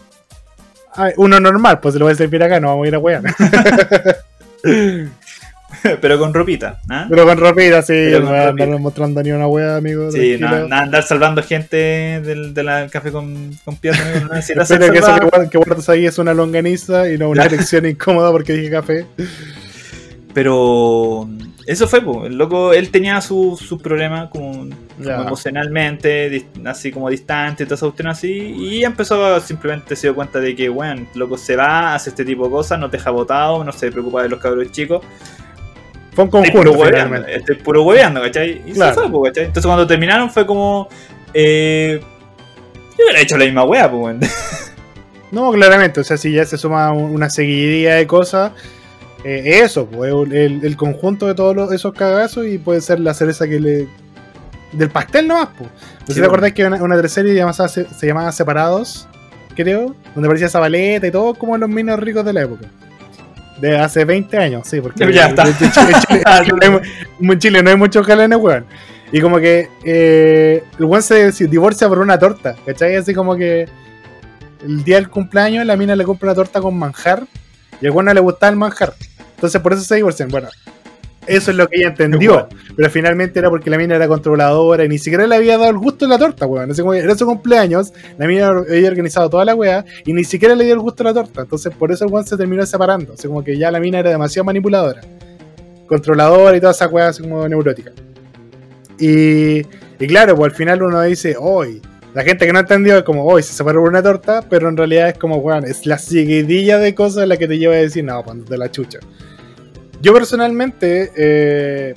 [1.17, 3.23] uno normal, pues se lo voy a servir acá, no vamos a ir a wear.
[6.01, 7.07] pero con ropita, ¿ah?
[7.09, 10.11] pero con ropita, sí, Pero no voy a andar mostrando ni una wea, amigo.
[10.11, 14.93] Sí, no, nada, andar salvando gente del, de la café con, con amigo, no Espero
[14.93, 18.31] que eso que guard- que guardas ahí es una longaniza y no una erección incómoda
[18.31, 19.07] porque dije café.
[20.35, 21.29] Pero
[21.67, 24.67] eso fue, pues, el loco, él tenía sus su problemas como,
[24.99, 30.69] emocionalmente, así como distante, toda esa así, y empezó simplemente se dio cuenta de que,
[30.69, 33.93] bueno, loco se va, hace este tipo de cosas, no te deja botado, no se
[33.93, 35.05] preocupa de los cabros chicos.
[36.15, 38.63] Fue un Estoy conjunto, puro hueveando, estoy puro hueveando, ¿cachai?
[38.67, 39.03] Y Claro.
[39.05, 39.45] se po, ¿cachai?
[39.47, 40.89] Entonces cuando terminaron fue como.
[41.33, 42.01] Eh,
[42.99, 44.17] yo hubiera hecho la misma wea, pues.
[45.33, 48.53] No, claramente, o sea, si ya se suma un- una seguidilla de cosas,
[49.25, 53.15] eh, eso, pues, el, el conjunto de todos los- esos cagazos y puede ser la
[53.15, 53.89] cereza que le.
[54.73, 55.71] del pastel nomás, pues.
[56.07, 59.09] Sí, si te acordás que una, una llamada- se, se llamaba Separados,
[59.57, 62.67] creo, donde aparecía Zabaleta y todo como los minos ricos de la época.
[63.63, 65.45] De hace 20 años, sí, porque Ya está.
[65.45, 66.23] en Chile, en Chile-
[66.71, 68.67] no hay- en Chile no hay muchos galanes, weón.
[69.13, 72.97] Y como que eh, el weón se se divorcia por una torta, ¿cachai?
[72.97, 73.69] Así como que
[74.67, 77.25] el día del cumpleaños la mina le compra una torta con manjar
[77.81, 78.95] y al weón no le gustaba el manjar.
[79.37, 80.29] Entonces por eso se divorcian.
[80.29, 80.49] Bueno,
[81.27, 82.49] eso es lo que ella entendió.
[82.77, 85.79] Pero finalmente era porque la mina era controladora y ni siquiera le había dado el
[85.79, 86.71] gusto de la torta, weón.
[86.97, 90.75] Era su cumpleaños, la mina había organizado toda la weá y ni siquiera le dio
[90.75, 91.43] el gusto de la torta.
[91.43, 93.13] Entonces por eso el weón se terminó separando.
[93.13, 95.01] Así como que ya la mina era demasiado manipuladora.
[95.87, 97.93] Controladora y toda esa weá así como neurótica.
[98.99, 99.59] Y,
[99.99, 101.81] y claro, pues al final uno dice, hoy.
[102.15, 104.77] La gente que no entendió es como, hoy se separó por una torta, pero en
[104.77, 108.05] realidad es como, weón, es la seguidilla de cosas la que te lleva a decir,
[108.05, 108.99] no, cuando te la chucha.
[110.03, 111.95] Yo personalmente, eh,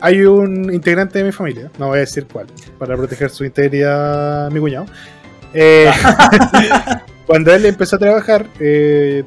[0.00, 2.46] hay un integrante de mi familia, no voy a decir cuál,
[2.78, 4.86] para proteger su integridad, mi cuñado.
[5.52, 5.92] Eh,
[7.26, 9.22] cuando él empezó a trabajar, eh,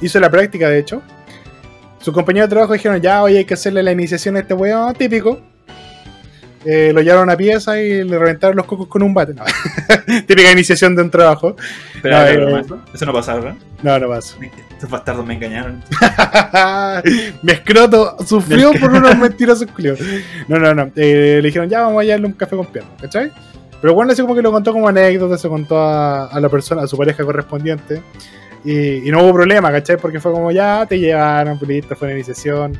[0.00, 1.02] hizo la práctica, de hecho.
[1.98, 4.94] Sus compañeros de trabajo dijeron, ya, hoy hay que hacerle la iniciación a este weón
[4.94, 5.40] típico.
[6.64, 9.34] Eh, lo llevaron a pieza y le reventaron los cocos con un bate.
[9.34, 9.44] No.
[10.26, 11.56] Típica iniciación de un trabajo.
[12.02, 12.64] No, eh.
[12.92, 13.54] Eso no pasa, ¿verdad?
[13.82, 14.36] No, no pasó.
[14.70, 15.82] Estos bastardos me engañaron.
[17.42, 20.00] Mi escroto sufrió por unos mentirosos culiados.
[20.48, 20.90] No, no, no.
[20.96, 23.32] Eh, le dijeron, ya vamos a llevarle un café con pierna, ¿cachai?
[23.80, 26.82] Pero bueno, así como que lo contó como anécdota, se contó a, a la persona,
[26.82, 28.02] a su pareja correspondiente.
[28.64, 29.96] Y, y no hubo problema, ¿cachai?
[29.96, 32.76] Porque fue como, ya te llevaron, listo, fue una iniciación.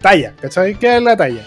[0.00, 0.74] Talla, ¿cachai?
[0.74, 1.46] Queda en la talla.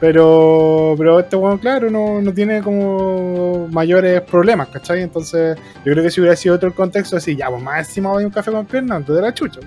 [0.00, 5.02] Pero, pero este bueno, claro, no, no tiene como mayores problemas, ¿cachai?
[5.02, 8.10] Entonces, yo creo que si hubiera sido otro el contexto, así, ya, pues más encima
[8.10, 9.60] voy a un café con antes de la chucha.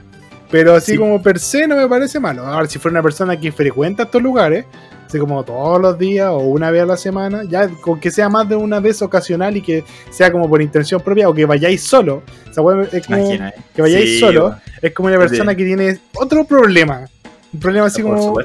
[0.50, 0.98] Pero así Sí.
[0.98, 2.46] como per se no me parece malo.
[2.46, 4.65] Ahora, si fuera una persona que frecuenta estos lugares,
[5.08, 8.28] así como todos los días o una vez a la semana, ya con que sea
[8.30, 11.84] más de una vez ocasional y que sea como por intención propia o que vayáis
[11.84, 12.24] solo.
[12.50, 13.54] O sea, weón, es como Imagina, ¿eh?
[13.76, 14.58] que vayáis Sí, solo, weón.
[14.82, 17.06] es como una persona que tiene otro problema.
[17.54, 18.39] Un problema así Por como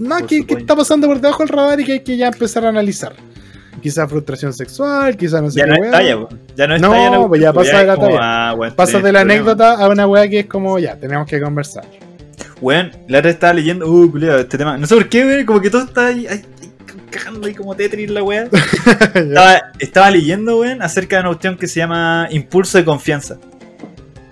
[0.00, 2.64] más Por que, está pasando por debajo del radar y que hay que ya empezar
[2.64, 3.12] a analizar.
[3.82, 6.16] Quizás frustración sexual, quizás no sé Ya qué no es talla.
[6.56, 7.28] Ya no es No, talla.
[7.28, 8.18] pues ya pasa de la talla.
[8.20, 9.20] ah, de la problema.
[9.20, 11.84] anécdota a una weá que es como ya, tenemos que conversar.
[12.60, 14.76] Weón, la otra estaba leyendo, uh, culiado, este tema.
[14.76, 16.72] No sé por qué, weón, como que todo está ahí, ahí, ahí
[17.10, 18.48] cagando ahí como Tetris la weá.
[19.14, 23.38] estaba, estaba leyendo, weón, acerca de una cuestión que se llama impulso de confianza.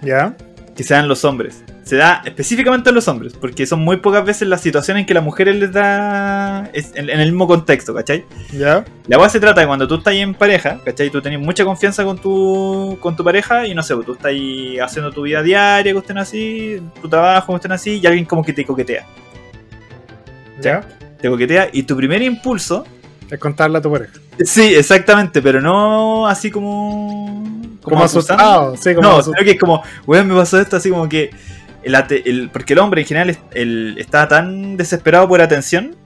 [0.03, 0.37] ¿Ya?
[0.77, 1.63] Que se dan los hombres.
[1.89, 5.15] Se da específicamente a los hombres, porque son muy pocas veces las situaciones en que
[5.15, 6.69] las mujeres les da.
[6.75, 8.27] es- en, en el mismo contexto, ¿cachai?
[8.53, 8.85] ¿Ya?
[9.07, 11.09] La weá se trata de cuando tú estás ahí en pareja, ¿cachai?
[11.09, 14.79] Tú tenés mucha confianza con tu, con tu pareja y no sé, tú estás ahí
[14.79, 18.67] haciendo tu vida diaria, cuestión así, tu trabajo, cuestión así, y alguien como que te
[18.67, 19.07] coquetea.
[20.61, 20.83] ¿Ya?
[21.21, 22.85] Te coquetea y tu primer impulso.
[23.31, 24.13] Es contarle a tu pareja.
[24.45, 27.45] Sí, exactamente, pero no así como.
[27.83, 29.35] Como, asustado, sí, como No, asustado.
[29.39, 31.31] sino que es como, weón, me pasó esto así como que.
[32.25, 35.97] El, porque el hombre en general el- está tan desesperado por atención.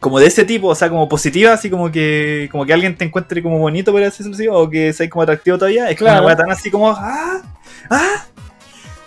[0.00, 3.04] Como de ese tipo, o sea, como positiva, así como que como que alguien te
[3.04, 5.90] encuentre como bonito, por así decirlo, o que seas como atractivo todavía.
[5.90, 6.20] Es como Claro.
[6.20, 7.42] una weá tan así como, ¡ah!
[7.90, 8.24] ¡ah!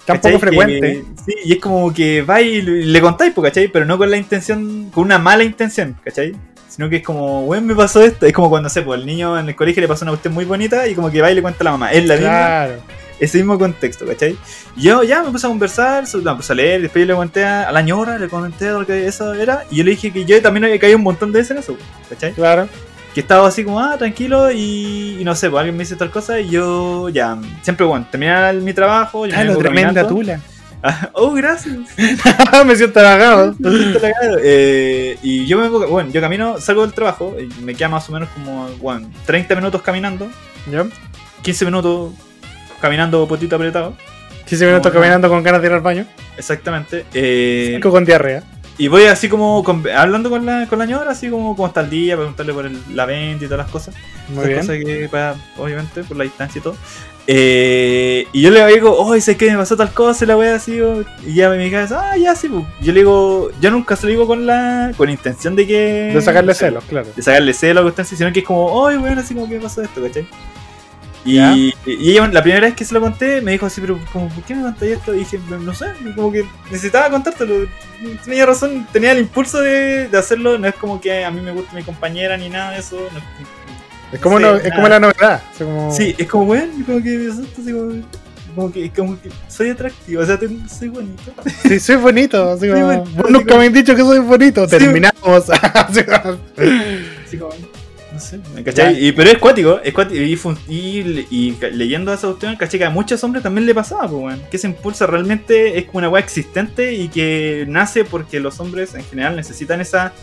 [0.06, 0.80] Tampoco frecuente.
[0.82, 3.70] Que- sí, y es como que va y le contáis, po, ¿cachai?
[3.70, 6.36] Pero no con la intención, con una mala intención, ¿cachai?
[6.68, 8.26] Sino que es como, weón, me pasó esto.
[8.26, 10.34] Es como cuando, no sé, pues el niño en el colegio le pasó una cuestión
[10.34, 11.92] muy bonita y como que va y le cuenta a la mamá.
[11.94, 12.74] Es la misma Claro.
[13.22, 14.36] Ese mismo contexto, ¿cachai?
[14.76, 17.72] Yo ya me puse a conversar, me puse a leer, después yo le conté a,
[17.72, 20.66] la ñora, le comenté lo que eso era, y yo le dije que yo también
[20.66, 21.78] había caído un montón de veces en eso,
[22.10, 22.34] ¿cachai?
[22.34, 22.68] Claro.
[23.14, 26.10] Que estaba así como, ah, tranquilo, y, y no sé, pues alguien me dice tal
[26.10, 30.40] cosa, y yo ya, siempre, bueno, terminaba mi trabajo, yo me Ah, lo tremenda tula.
[31.14, 31.78] Oh, gracias.
[32.66, 33.54] me siento halagado.
[34.44, 38.10] Eh, y yo me vengo, bueno, yo camino, salgo del trabajo, y me queda más
[38.10, 40.28] o menos como, bueno, 30 minutos caminando,
[40.72, 40.88] ¿Ya?
[41.44, 42.14] 15 minutos
[42.82, 43.94] caminando potito apretado,
[44.48, 46.06] 15 minutos caminando con ganas de ir al baño.
[46.38, 47.06] exactamente.
[47.14, 48.44] Eh, 5 con diarrea.
[48.78, 51.82] Y voy así como con- hablando con la, con la ñora, así como cómo está
[51.82, 53.94] el día, preguntarle por el- la venta y todas las cosas.
[54.30, 54.60] Muy bien.
[54.60, 56.76] cosas que, para, obviamente, por la distancia y todo.
[57.28, 60.82] Eh, y yo le digo, oh, sé que me pasó tal cosa, la wea así,
[60.82, 62.66] oh", y ya me dice, ah, ya sí, pues.
[62.82, 66.12] Yo le digo, yo nunca se lo digo con la con intención de que.
[66.14, 67.08] De sacarle celos, claro.
[67.16, 69.62] De sacarle celos, cuestión así, sino que es como, oh, weón, así como que me
[69.62, 70.26] pasó esto, ¿cachai?
[71.24, 71.56] Y, Ya.
[71.56, 74.44] y ella, la primera vez que se lo conté, me dijo así, pero como, ¿por
[74.44, 75.14] qué me contáis esto?
[75.14, 77.68] Y dije, no sé, como que necesitaba contártelo.
[78.26, 80.58] Tenía razón, tenía el impulso de, de hacerlo.
[80.58, 82.96] No es como que a mí me gusta mi compañera ni nada de eso.
[83.12, 83.24] no es-
[84.14, 85.42] Es como, Sí, no- es como la novedad.
[85.54, 87.94] o sea, como- Sí, es como, weón, como que así como,
[88.56, 91.32] como que, como que soy atractivo, o sea, tengo- soy bonito.
[91.64, 92.52] Sí, soy bonito.
[92.52, 94.66] así Sí, como, bueno, vos nunca como- me han dicho que soy bonito.
[94.68, 94.72] Sí.
[94.78, 95.46] Terminamos.
[97.26, 97.54] Así como-
[99.00, 100.22] Y, pero es cuático, es cuático.
[100.22, 100.34] Y,
[100.70, 104.42] y, y leyendo esa cuestión, caché que a muchos hombres también le pasaba, pues, weón.
[104.50, 108.94] Que ese impulso realmente es como una weá existente y que nace porque los hombres
[108.96, 110.14] en general necesitan esa,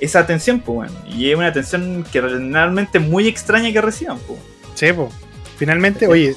[0.00, 1.04] esa atención, pues, weón.
[1.18, 4.38] Y es una atención que realmente es muy extraña que reciban, pues.
[4.74, 5.10] Sí, po.
[5.58, 6.34] Finalmente, oye,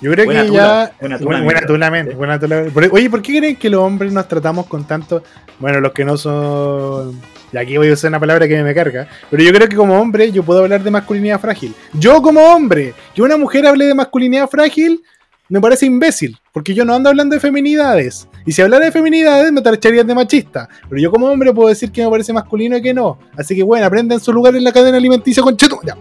[0.00, 0.96] yo creo Buena que tula, ya.
[1.00, 2.14] buena tula, buena, tula, men, Sí.
[2.14, 2.64] buena tula.
[2.72, 5.22] Por- Oye, ¿por qué creen que los hombres nos tratamos con tanto.
[5.60, 7.20] Bueno, los que no son.
[7.54, 9.06] Y aquí voy a usar una palabra que me carga.
[9.30, 11.72] Pero yo creo que como hombre yo puedo hablar de masculinidad frágil.
[11.92, 15.00] Yo como hombre, que una mujer hable de masculinidad frágil,
[15.48, 16.36] me parece imbécil.
[16.52, 18.26] Porque yo no ando hablando de feminidades.
[18.44, 20.68] Y si hablara de feminidades me tacharían de machista.
[20.88, 23.20] Pero yo como hombre puedo decir que me parece masculino y que no.
[23.36, 25.78] Así que bueno, aprendan su lugar en la cadena alimenticia con cheto.
[25.84, 25.96] Ya.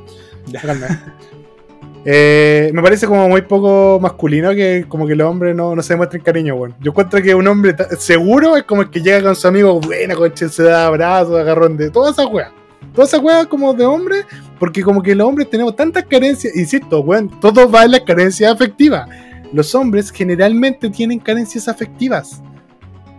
[0.48, 1.14] Ya.
[2.06, 5.94] Eh, me parece como muy poco masculino que como que los hombres no, no se
[5.94, 6.76] demuestren cariño, bueno.
[6.82, 10.16] Yo encuentro que un hombre seguro es como el que llega con su amigo, buena,
[10.16, 12.52] coche, se da abrazos, agarrón de toda esa wea.
[12.94, 14.26] Toda esa wea como de hombre,
[14.60, 18.52] porque como que los hombres tenemos tantas carencias, insisto, weón, todo va en las carencias
[18.52, 19.08] afectivas.
[19.54, 22.42] Los hombres generalmente tienen carencias afectivas.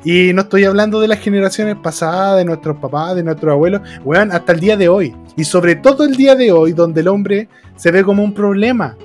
[0.05, 4.33] Y no estoy hablando de las generaciones pasadas, de nuestros papás, de nuestros abuelos, weón,
[4.33, 5.17] hasta el día de hoy.
[5.35, 8.97] Y sobre todo el día de hoy, donde el hombre se ve como un problema.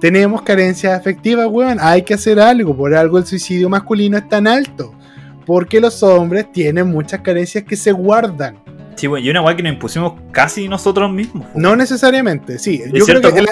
[0.00, 1.78] Tenemos carencias afectivas, weón.
[1.80, 2.74] Hay que hacer algo.
[2.74, 4.94] Por algo el suicidio masculino es tan alto.
[5.44, 8.56] Porque los hombres tienen muchas carencias que se guardan.
[8.98, 11.46] Sí, y una weá que nos impusimos casi nosotros mismos.
[11.54, 12.78] No necesariamente, sí.
[12.78, 13.44] De Yo creo cierto que en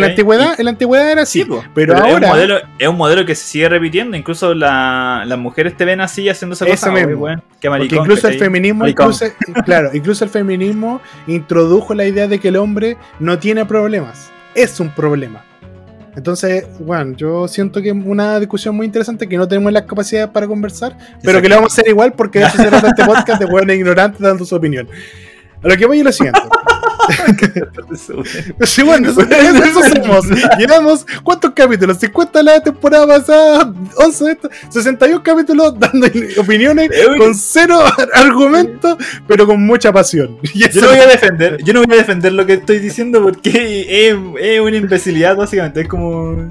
[0.00, 1.42] la, antigüedad, en la antigüedad era así.
[1.42, 4.16] Sí, pero Es un, ahora- modelo, es un modelo que se sigue repitiendo.
[4.16, 6.90] Incluso la- las mujeres te ven así haciendo esa Eso cosa.
[6.92, 7.06] mismo.
[7.08, 9.26] "Oye, weón, qué Porque maricón", incluso el feminismo, incluso,
[9.64, 14.78] claro, incluso el feminismo introdujo la idea de que el hombre no tiene problemas, es
[14.80, 15.44] un problema.
[16.16, 20.30] Entonces, bueno, yo siento que es una discusión muy interesante que no tenemos las capacidades
[20.30, 23.04] para conversar, pero que lo vamos a hacer igual porque de eso se trata este
[23.04, 24.88] podcast de buenos ignorantes dando su opinión.
[25.62, 26.40] A lo que voy es lo siguiente.
[28.64, 30.26] Sí, bueno, eso, eso somos.
[30.58, 31.98] Llevamos, ¿cuántos capítulos?
[31.98, 36.06] 50 la temporada pasada, 11 de esta, 61 capítulos dando
[36.38, 37.80] opiniones con cero
[38.14, 40.36] argumentos, pero con mucha pasión.
[40.54, 43.22] Y Yo no voy a defender, yo no voy a defender lo que estoy diciendo
[43.22, 46.48] porque es, es una imbecilidad básicamente, es como...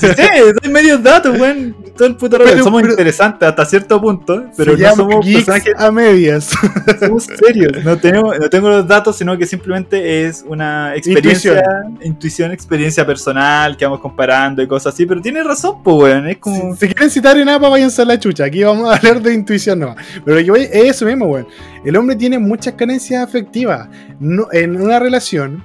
[0.00, 0.22] Sí, sí,
[0.62, 2.38] doy medios datos, weón, todo el puto.
[2.38, 6.50] Pero- Somos pero- interesantes hasta cierto punto, pero no somos personajes a medias.
[6.98, 7.72] somos serios.
[7.84, 11.62] No, tenemos, no tengo los datos, sino que simplemente es una experiencia,
[12.02, 12.52] intuición.
[12.52, 16.74] experiencia personal que vamos comparando y cosas así, pero tiene razón, pues, weón, es como...
[16.74, 18.44] Si, si quieren citar en APA, váyanse a la chucha.
[18.44, 19.96] Aquí vamos a hablar de intuición nomás.
[20.24, 21.46] Pero yo es eso mismo, weón.
[21.84, 23.88] El hombre tiene muchas carencias afectivas.
[24.18, 25.62] No- en una relación,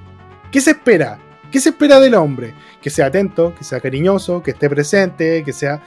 [0.52, 1.20] ¿qué se espera?
[1.52, 2.54] ¿Qué se espera del hombre?
[2.82, 5.82] Que sea atento, que sea cariñoso, que esté presente, que sea.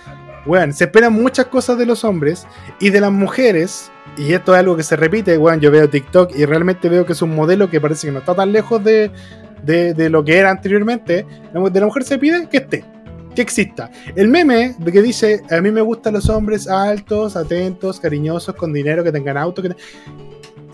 [0.48, 2.46] Weón, se esperan muchas cosas de los hombres
[2.80, 3.92] y de las mujeres.
[4.16, 5.61] Y esto es algo que se repite, weón.
[5.61, 8.34] Yo veo TikTok y realmente veo que es un modelo que parece que no está
[8.34, 9.12] tan lejos de,
[9.62, 11.26] de, de lo que era anteriormente.
[11.52, 12.84] De la mujer se pide que esté
[13.34, 13.90] que exista.
[14.16, 18.72] El meme de que dice, a mí me gustan los hombres altos, atentos, cariñosos, con
[18.72, 19.62] dinero, que tengan auto.
[19.62, 19.76] Que te-".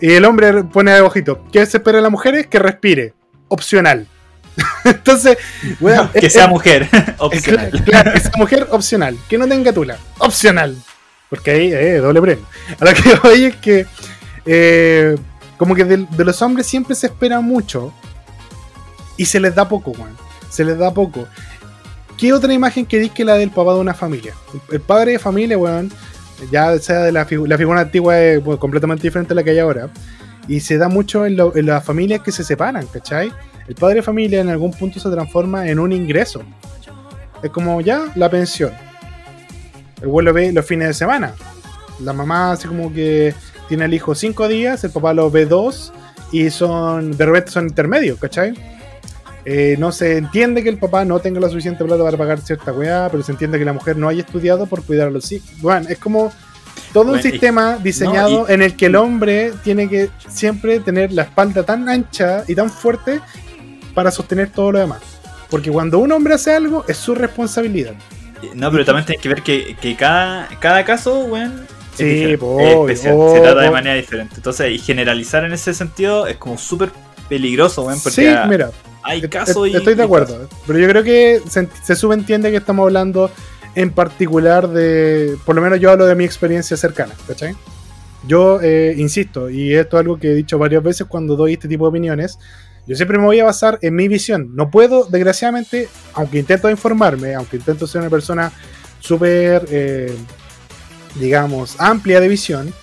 [0.01, 2.47] Y el hombre pone ojito, ¿qué se espera de las mujeres?
[2.47, 3.13] Que respire.
[3.49, 4.07] Opcional.
[4.85, 5.37] Entonces,
[6.13, 7.71] que es- sea mujer, es- opcional.
[7.85, 9.17] claro, que sea mujer, opcional.
[9.29, 9.97] Que no tenga tula.
[10.19, 10.75] Opcional.
[11.29, 12.45] Porque ahí, eh, doble premio.
[12.79, 13.85] A lo que voy es que,
[14.45, 15.15] eh,
[15.57, 17.93] como que de, de los hombres siempre se espera mucho
[19.17, 20.15] y se les da poco, weón.
[20.49, 21.27] Se les da poco.
[22.17, 24.33] ¿Qué otra imagen queréis que la del papá de una familia?
[24.53, 25.91] El, el padre de familia, weón,
[26.51, 29.49] ya sea de la, figu- la figura antigua es bueno, completamente diferente a la que
[29.51, 29.89] hay ahora.
[30.47, 33.33] Y se da mucho en, lo- en las familias que se separan, ¿cachai?
[33.67, 36.43] El padre de familia en algún punto se transforma en un ingreso.
[37.41, 38.71] Es como ya la pensión.
[40.01, 41.33] El vuelo ve los fines de semana.
[42.01, 43.33] La mamá así como que
[43.67, 45.91] tiene al hijo cinco días, el papá lo ve dos
[46.31, 48.53] y son de repente son intermedios, ¿cachai?
[49.45, 52.73] Eh, no se entiende que el papá no tenga la suficiente plata para pagar cierta
[52.73, 55.49] weá, pero se entiende que la mujer no haya estudiado por cuidar a los hijos.
[55.61, 56.31] Bueno, es como
[56.93, 61.23] todo un y- sistema diseñado en el que el hombre tiene que siempre tener la
[61.23, 63.21] espalda tan ancha y tan fuerte
[63.95, 65.01] para sostener todo lo demás.
[65.49, 67.95] Porque cuando un hombre hace algo, es su responsabilidad.
[68.53, 73.17] No, pero también tienes que ver que, que cada, cada caso, weón, es Sí, especial,
[73.33, 74.35] se trata de manera diferente.
[74.35, 76.89] Entonces, y generalizar en ese sentido es como súper
[77.29, 78.69] peligroso, weón, porque Sí, a, mira,
[79.01, 79.75] hay casos y.
[79.75, 80.47] Estoy de acuerdo.
[80.67, 83.31] Pero yo creo que se, se subentiende que estamos hablando
[83.75, 85.37] en particular de.
[85.45, 87.55] Por lo menos yo hablo de mi experiencia cercana, ¿cachai?
[88.27, 91.67] Yo eh, insisto, y esto es algo que he dicho varias veces cuando doy este
[91.67, 92.39] tipo de opiniones.
[92.87, 94.51] Yo siempre me voy a basar en mi visión.
[94.55, 98.51] No puedo, desgraciadamente, aunque intento informarme, aunque intento ser una persona
[98.99, 100.15] súper, eh,
[101.15, 102.73] digamos, amplia de visión,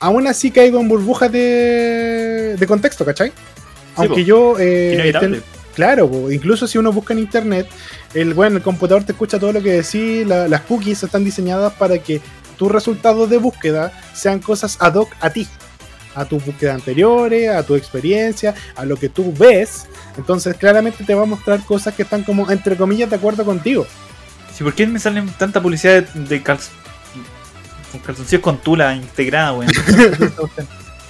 [0.00, 3.32] aún así caigo en burbujas de, de contexto, ¿cachai?
[3.96, 4.56] Aunque yo...
[4.58, 4.96] eh,
[5.74, 7.66] Claro, po, incluso si uno busca en internet,
[8.12, 11.72] el bueno, el computador te escucha todo lo que decís, la- las cookies están diseñadas
[11.74, 12.20] para que
[12.58, 15.46] tus resultados de búsqueda sean cosas ad hoc a ti,
[16.14, 19.86] a tus búsquedas anteriores, a tu experiencia, a lo que tú ves.
[20.16, 23.86] Entonces, claramente te va a mostrar cosas que están como entre comillas de acuerdo contigo.
[24.54, 26.68] Sí, ¿por qué me salen tanta publicidad de, de calz-
[27.92, 29.70] con calzoncillos con tula integrada, weón?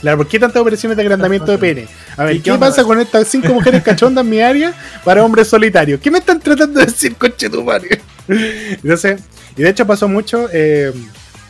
[0.01, 1.87] Claro, ¿por qué tantas operaciones de agrandamiento de pene?
[2.17, 4.73] A ver, ¿Y ¿qué, pasa con estas cinco mujeres cachondas en mi área
[5.05, 6.01] para hombres solitarios?
[6.01, 8.01] ¿Qué me están tratando de decir, coche tu madre?
[8.29, 9.21] Entonces,
[9.59, 10.49] y de hecho pasó mucho.
[10.55, 10.91] eh,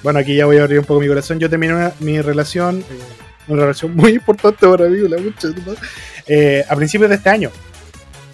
[0.03, 1.39] bueno, aquí ya voy a abrir un poco mi corazón.
[1.39, 2.99] Yo terminé una- mi relación, eh,
[3.51, 5.49] una relación muy importante para mí, la mucha
[6.27, 7.51] eh, a principios de este año.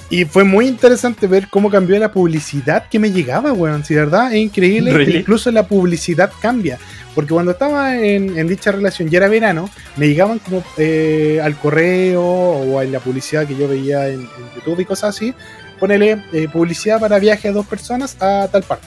[0.09, 3.85] Y fue muy interesante ver cómo cambió la publicidad que me llegaba, weón.
[3.85, 4.93] Si de verdad es increíble.
[4.93, 5.19] Really?
[5.19, 6.79] Incluso la publicidad cambia.
[7.12, 11.57] Porque cuando estaba en, en dicha relación, ya era verano, me llegaban como eh, al
[11.57, 15.35] correo o en la publicidad que yo veía en, en YouTube y cosas así.
[15.81, 18.87] Ponele eh, publicidad para viaje a dos personas a tal parte.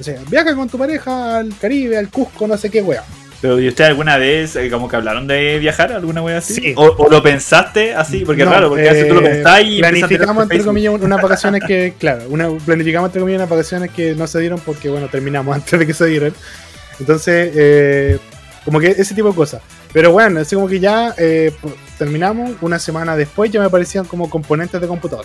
[0.00, 3.04] O sea, viaja con tu pareja al Caribe, al Cusco, no sé qué weón.
[3.40, 6.54] Pero ¿y usted alguna vez eh, como que hablaron de viajar alguna wea así?
[6.54, 6.74] Sí.
[6.76, 8.24] ¿O, o lo pensaste así?
[8.24, 10.94] Porque No, es raro, porque a veces tú lo eh, pensás y planificamos entre comillas
[11.00, 14.88] unas vacaciones que, claro, una, planificamos entre comillas unas vacaciones que no se dieron porque,
[14.88, 16.32] bueno, terminamos antes de que se dieran.
[16.98, 18.18] Entonces, eh,
[18.64, 19.62] como que ese tipo de cosas.
[19.92, 21.52] Pero bueno, así como que ya eh,
[21.98, 25.24] terminamos, una semana después ya me aparecían como componentes de computador.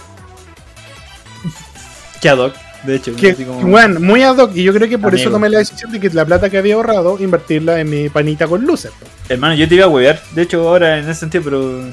[2.21, 2.53] Que ad hoc,
[2.83, 3.15] de hecho.
[3.15, 5.59] Que, así como- bueno, muy ad hoc, y yo creo que por eso tomé la
[5.59, 8.91] decisión de que la plata que había ahorrado, invertirla en mi panita con luces.
[9.29, 11.83] Hermano, yo te iba a huevear, de hecho ahora en ese sentido, pero...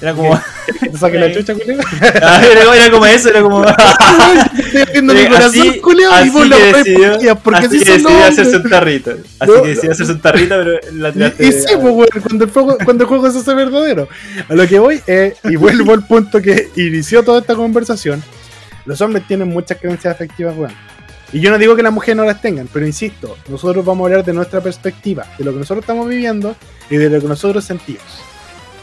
[0.00, 0.40] Era como...
[0.80, 1.54] Que te saque la chucha.
[2.22, 3.64] Ah, era, como- era como eso, era como...
[3.64, 5.66] Estoy abriendo mi Eh, corazón,
[6.26, 9.10] y vos la decidió- porque- así así que decidió hacerse un tarrito.
[9.40, 11.46] Así No, que decidió hacerse un tarrito, pero la tiraste...
[11.46, 14.08] y sí, pues, weón, cuando el juego, cuando el juego se hace verdadero.
[14.48, 18.22] A lo que voy, eh, y vuelvo al punto que inició toda esta conversación.
[18.88, 20.72] Los hombres tienen muchas creencias afectivas, weón.
[21.30, 24.06] Y yo no digo que las mujeres no las tengan, pero insisto, nosotros vamos a
[24.06, 26.56] hablar de nuestra perspectiva, de lo que nosotros estamos viviendo
[26.88, 28.02] y de lo que nosotros sentimos.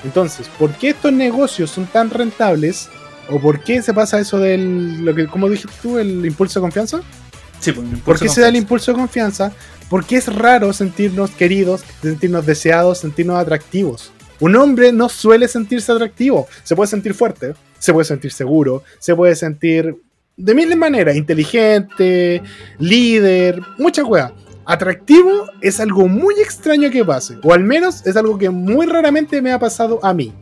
[0.04, 2.88] Entonces, ¿por qué estos negocios son tan rentables?
[3.32, 6.66] ¿O por qué se pasa eso del, lo que, como dijiste tú, el impulso de
[6.66, 7.02] confianza?
[7.60, 8.58] Sí, pues, ¿Por qué de se da el confianza.
[8.58, 9.52] impulso de confianza?
[9.90, 14.12] Porque es raro sentirnos queridos, sentirnos deseados, sentirnos atractivos.
[14.40, 16.48] Un hombre no suele sentirse atractivo.
[16.64, 19.96] Se puede sentir fuerte, se puede sentir seguro, se puede sentir
[20.38, 22.42] de miles maneras, inteligente,
[22.80, 24.32] líder, muchas weas.
[24.66, 29.42] Atractivo es algo muy extraño que pase, o al menos es algo que muy raramente
[29.42, 30.34] me ha pasado a mí.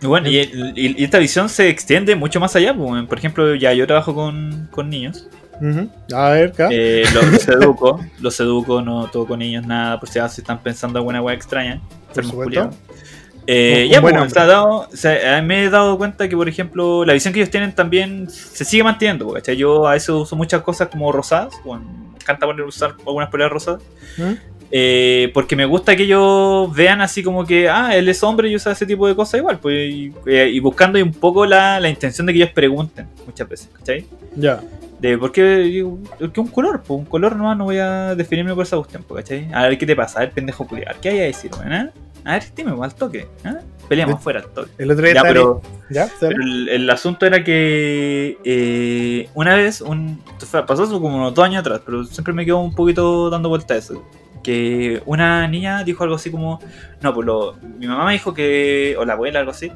[0.00, 2.74] Y bueno, y, el- y- y esta visión se extiende mucho más allá.
[2.74, 5.28] pues, Por ejemplo, ya yo trabajo con, con niños.
[6.12, 6.68] A ver, acá.
[6.72, 11.22] Eh, los educo, los educo, no toco niños, nada, por si acaso están pensando alguna
[11.22, 11.80] wea extraña.
[12.14, 12.70] Por supuesto.
[13.46, 17.12] Eh, ya, pues, dado, o sea, eh, me he dado cuenta que, por ejemplo, la
[17.12, 19.32] visión que ellos tienen también se sigue manteniendo.
[19.32, 19.56] ¿cachai?
[19.56, 23.52] Yo a eso uso muchas cosas como rosadas, bueno, me encanta poner usar algunas poleras
[23.52, 23.82] rosadas.
[24.16, 24.52] ¿Mm?
[24.74, 28.56] Eh, porque me gusta que ellos vean así como que, ah, él es hombre y
[28.56, 31.90] usa ese tipo de cosas igual, pues, y, eh, y buscando un poco la, la
[31.90, 34.06] intención de que ellos pregunten muchas veces, ¿cachai?
[34.34, 34.62] Ya.
[34.98, 38.14] De por qué, digo, ¿por qué un color, pues un color nomás no voy a
[38.14, 39.46] definirme por esa cuestión, ¿cachai?
[39.52, 41.90] A ver qué te pasa, a ver, pendejo culiar, ¿qué hay a decir, eh?
[42.24, 43.54] A ver, dime, pues, al toque, ¿eh?
[43.88, 44.70] Peleamos afuera al toque.
[44.78, 46.08] El otro día Ya, pero, ¿Ya?
[46.20, 50.22] Pero el, el asunto era que eh, una vez, un,
[50.66, 53.76] pasó como unos dos años atrás, pero siempre me quedo un poquito dando vuelta a
[53.78, 54.02] eso.
[54.42, 56.58] Que una niña dijo algo así como,
[57.00, 59.70] no, pues lo- mi mamá me dijo que, o la abuela, algo así,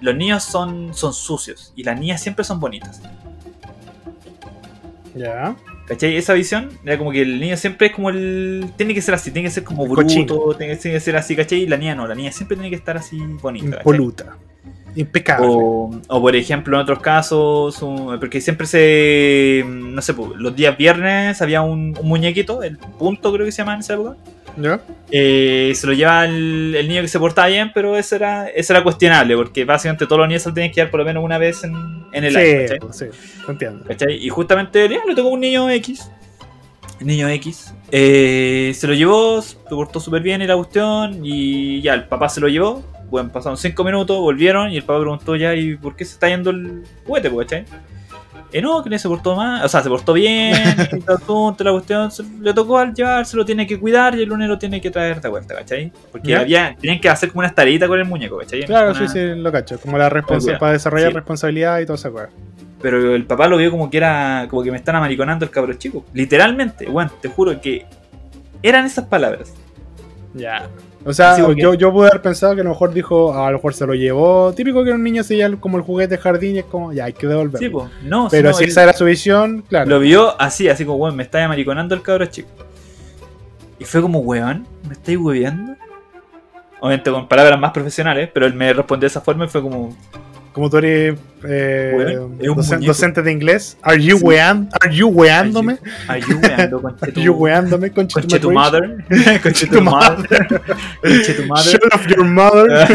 [0.00, 3.00] los niños son, son sucios y las niñas siempre son bonitas.
[5.14, 5.56] Ya.
[5.86, 6.16] ¿Cachai?
[6.16, 8.66] Esa visión era como que el niño siempre es como el.
[8.76, 11.34] Tiene que ser así, tiene que ser como bruto, tiene que tiene que ser así,
[11.34, 11.62] ¿cachai?
[11.62, 13.78] Y la niña no, la niña siempre tiene que estar así bonita.
[13.78, 14.36] Impoluta.
[14.94, 15.46] Impecable.
[15.48, 17.78] O, o por ejemplo, en otros casos,
[18.18, 19.64] porque siempre se.
[19.66, 23.74] No sé, los días viernes había un, un muñequito, el punto creo que se llama
[23.74, 24.16] en esa época.
[24.56, 24.80] ¿Ya?
[25.10, 28.72] eh, se lo lleva el, el niño que se portaba bien, pero eso era, eso
[28.72, 31.24] era cuestionable, porque básicamente todos los niños se lo tenían que dar por lo menos
[31.24, 31.74] una vez en,
[32.12, 32.46] en el año.
[32.68, 32.78] ¿cachai?
[32.92, 33.84] Sí, sí, entiendo.
[33.86, 34.14] ¿Cachai?
[34.24, 36.10] Y justamente ya, le tocó un niño X.
[37.00, 37.74] Niño X.
[37.90, 41.20] eh, se lo llevó, se portó súper bien y la cuestión.
[41.24, 42.82] Y ya, el papá se lo llevó.
[43.10, 46.28] bueno, pasaron 5 minutos, volvieron y el papá preguntó ya, ¿y por qué se está
[46.28, 47.64] yendo el juguete, ¿cachai?
[48.52, 50.52] Eh, no, que no se portó mal, o sea, se portó bien,
[51.06, 54.48] todo asunto, la cuestión, le tocó al llevarse, lo tiene que cuidar y el lunes
[54.48, 55.92] lo tiene que traer de vuelta, ¿cachai?
[56.10, 58.64] Porque había, tenían que hacer como una tareita con el muñeco, ¿cachai?
[58.64, 59.78] Claro, Una- sí, sí, lo cacho.
[59.78, 60.58] Como la responsa Obvio.
[60.58, 61.14] para desarrollar Sí.
[61.14, 62.28] responsabilidad y toda esa cosa.
[62.82, 65.74] Pero el papá lo vio como que era, como que me están amariconando el cabro
[65.74, 66.04] chico.
[66.12, 67.86] Literalmente, bueno, te juro que
[68.62, 69.52] eran esas palabras.
[70.34, 70.68] Ya.
[71.04, 73.50] O sea, Sí, porque- yo, yo pude haber pensado que a lo mejor dijo, a
[73.50, 74.52] lo mejor se lo llevó.
[74.52, 77.04] Típico que un niño se lleva como el juguete de jardín y es como, ya
[77.06, 77.58] hay que devolverlo.
[77.58, 79.88] Sí, pues, no, Pero si esa era su visión, claro.
[79.88, 82.48] Lo vio así, así como, weón, me está amariconando el cabro chico.
[83.78, 85.74] Y fue como, weón, ¿me estáis hueveando?
[86.80, 89.94] Obviamente con palabras más profesionales, pero él me respondió de esa forma y fue como,
[90.52, 92.18] Como tú eres eh,
[92.84, 93.76] docente de inglés.
[93.82, 94.24] Are you, Sí.
[94.24, 95.78] wean- are you weándome?
[96.08, 97.90] Are you weando, Are you weándome?
[97.92, 99.04] Conche conche tu mother?
[99.42, 100.48] Conche tu mother.
[101.00, 101.64] Conche tu mother.
[101.64, 102.86] Shut off your mother.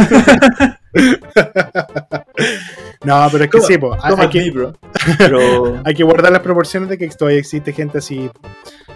[3.04, 4.74] no, pero es que sí, po, hay, que, bro.
[5.18, 5.82] Pero...
[5.86, 8.30] hay que guardar las proporciones de que todavía existe gente así.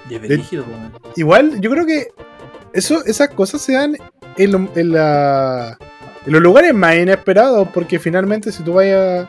[0.10, 0.92] Brígido, weón.
[1.16, 2.08] Igual, yo creo que
[2.74, 3.96] eso, esas cosas se dan
[4.38, 5.78] en, lo- en la-
[6.26, 9.28] en los lugares más inesperados, porque finalmente si tú vayas...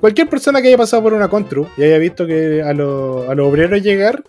[0.00, 3.34] Cualquier persona que haya pasado por una contru y haya visto que a, los- a
[3.34, 4.22] los obreros llegar,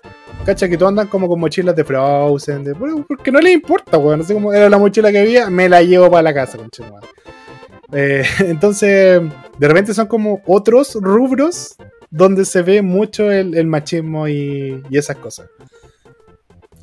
[0.45, 2.75] cacha que todos andan como con mochilas de Frozen, de,
[3.07, 5.81] porque no les importa, weón, no sé cómo era la mochila que había, me la
[5.81, 7.07] llevo para la casa, conchetumadre.
[7.91, 9.21] Eh, entonces,
[9.57, 11.75] de repente son como otros rubros
[12.11, 15.47] donde se ve mucho el, el machismo y, y esas cosas.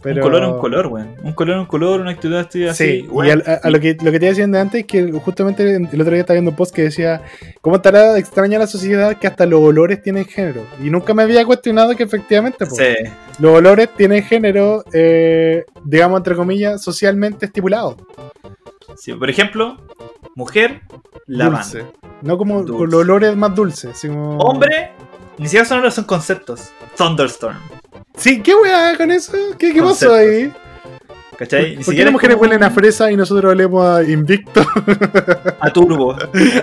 [0.03, 1.15] Pero- Un color es un color, weón.
[1.23, 2.69] Un color es un color, una actitud así.
[2.75, 5.75] Sí, y al- a, a lo, que, lo que te iba diciendo antes, que justamente
[5.77, 7.23] el otro día estaba viendo un post que decía,
[7.61, 10.63] ¿cómo estará extraña la sociedad que hasta los olores tienen género?
[10.83, 12.85] Y nunca me había cuestionado que efectivamente, po, Sí.
[13.41, 17.97] los olores tienen género, eh, digamos, entre comillas, socialmente estipulado.
[18.97, 19.77] Sí, Por ejemplo,
[20.35, 20.83] mujer,
[21.27, 21.63] lavanda.
[21.63, 21.85] Dulce.
[22.23, 22.85] No como Dulce.
[22.93, 24.01] los olores más dulces.
[24.03, 24.91] como- Hombre,
[25.39, 26.71] ni siquiera son olores, son conceptos.
[26.97, 27.57] Thunderstorm.
[28.17, 29.33] Sí, ¿qué weá con eso?
[29.59, 30.53] ¿Qué, qué pasó ahí?
[31.39, 31.63] ¿Cachai?
[31.63, 34.67] Ni ¿Por qué siquiera las mujeres como huelen a fresa y nosotros olemos a Invicto,
[35.61, 36.17] a turbo.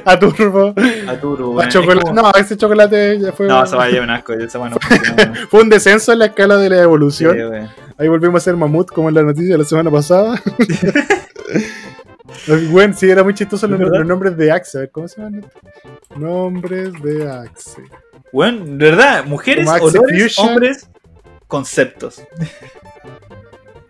[0.03, 0.73] a Turbo,
[1.07, 1.61] A turbo.
[1.61, 2.01] a chocolate?
[2.01, 3.45] como- No, ese chocolate ya fue.
[3.47, 4.33] No, se va a llevar un asco.
[4.33, 4.77] Esa bueno,
[5.51, 7.37] Fue un descenso en la escala de la evolución.
[7.37, 7.69] Sí.
[7.99, 10.41] Ahí volvimos a ser mamut, como en la noticia de la semana pasada.
[12.71, 14.77] Bueno, sí, era muy chistoso los, nombres de Axe.
[14.77, 15.45] A ver, ¿cómo se llaman?
[16.17, 17.81] Nombres de Axe.
[18.31, 20.89] Bueno, de verdad, mujeres, olores, hombres,
[21.53, 22.19] conceptos.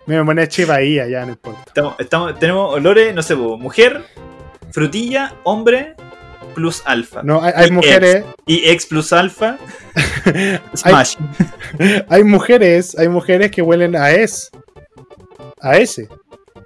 [0.06, 1.64] Me ponía Che Bahía, ya no importa.
[1.68, 4.04] Estamos, estamos- tenemos olores, no sé, mujer,
[4.72, 5.96] frutilla, hombre,
[6.56, 7.24] plus alfa.
[7.24, 9.58] No, hay, hay Y mujeres, Y ex plus alfa,
[10.76, 11.16] smash.
[12.10, 14.50] hay mujeres, hay mujeres que huelen a S.
[15.62, 16.06] A S.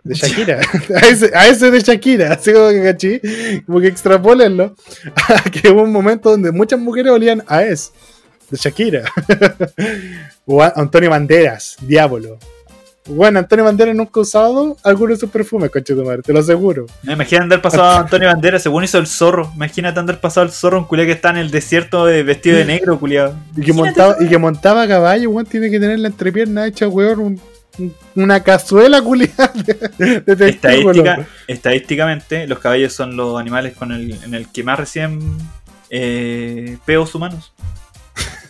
[0.04, 0.60] De Shakira.
[0.96, 2.34] a, ese, a ese de Shakira.
[2.34, 3.22] Así como que cachí.
[3.68, 4.74] Como que extrapolenlo.
[5.52, 7.92] que hubo un momento donde muchas mujeres olían a S.
[8.50, 9.04] De Shakira.
[10.46, 11.76] o Antonio Banderas.
[11.82, 12.38] Diablo.
[13.10, 16.40] Bueno, Antonio Banderas nunca ha usado alguno de sus perfumes, coche tu madre, te lo
[16.40, 16.88] aseguro.
[17.04, 19.50] Me imagino andar pasado a Antonio Bandera, según hizo el zorro.
[19.56, 22.66] Imagínate andar pasado al zorro, un culiao que está en el desierto eh, vestido de
[22.66, 23.34] negro, culiado.
[23.56, 26.90] Y que, montaba, y que montaba a caballo, weón, tiene que tener la entrepierna hecha,
[26.90, 27.42] weón, un-
[27.80, 29.54] un- una cazuela culiada
[29.98, 30.50] de, de.
[30.50, 35.22] Estadística, estadísticamente, los caballos son los animales con el, en el que más reciben
[35.90, 37.54] eh, peos humanos.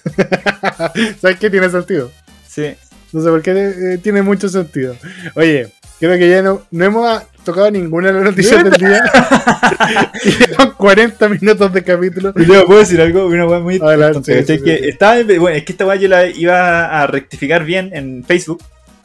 [1.22, 1.50] ¿Sabes qué?
[1.50, 2.12] Tiene sentido.
[2.48, 2.76] Sí.
[3.14, 4.96] No sé por qué eh, tiene mucho sentido.
[5.36, 9.02] Oye, creo que ya no, no hemos tocado ninguna de las noticias del día.
[10.50, 12.34] Llevan 40 minutos de capítulo.
[12.36, 14.84] Y luego puedo decir algo, una weá muy Adelante, sí, que sí.
[14.90, 18.62] estaba, bueno, es que esta weá yo la iba a rectificar bien en Facebook,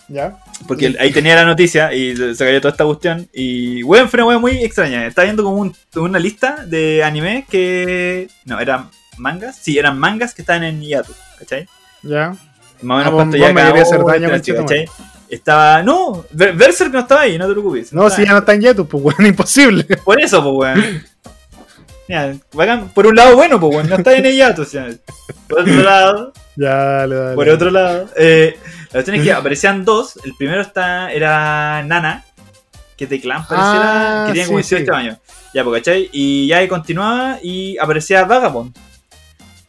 [0.08, 0.36] ¿Ya?
[0.66, 3.28] porque ahí tenía la noticia y se cayó toda esta cuestión.
[3.32, 5.06] Y weón, fue una weá muy extraña.
[5.06, 8.28] Estaba viendo como un- una lista de anime que.
[8.44, 8.88] No, eran
[9.22, 9.56] mangas.
[9.60, 11.66] Sí, eran mangas que estaban en Yatu, ¿cachai?
[12.02, 12.34] ¿Ya?
[12.82, 14.86] Más o menos Ah, cuánto ya me hacer daño, ¿cachai?
[15.28, 15.82] Estaba.
[15.82, 17.92] No, Berserk no estaba ahí, no te preocupes.
[17.92, 19.84] No, si ya no está en YouTube, pues, weón, imposible.
[20.04, 21.04] Por eso, pues, weón.
[22.08, 22.88] Ya, bacán.
[22.90, 24.88] Por un lado, bueno, pues, weón, no está en el Yatu, o sea.
[25.48, 27.34] Por otro lado, Ya, dale, dale.
[27.36, 28.10] por otro lado.
[28.16, 30.18] Eh, la cuestión es que aparecían dos.
[30.24, 32.24] El primero está, era Nana,
[32.98, 34.98] que de clan, pareciera, Ah, que tiene como sí, 18 sí.
[34.98, 35.18] años.
[35.54, 36.10] Ya, pues, ¿cachai?
[36.12, 38.76] Y ya ahí continuaba y aparecía Vagabond.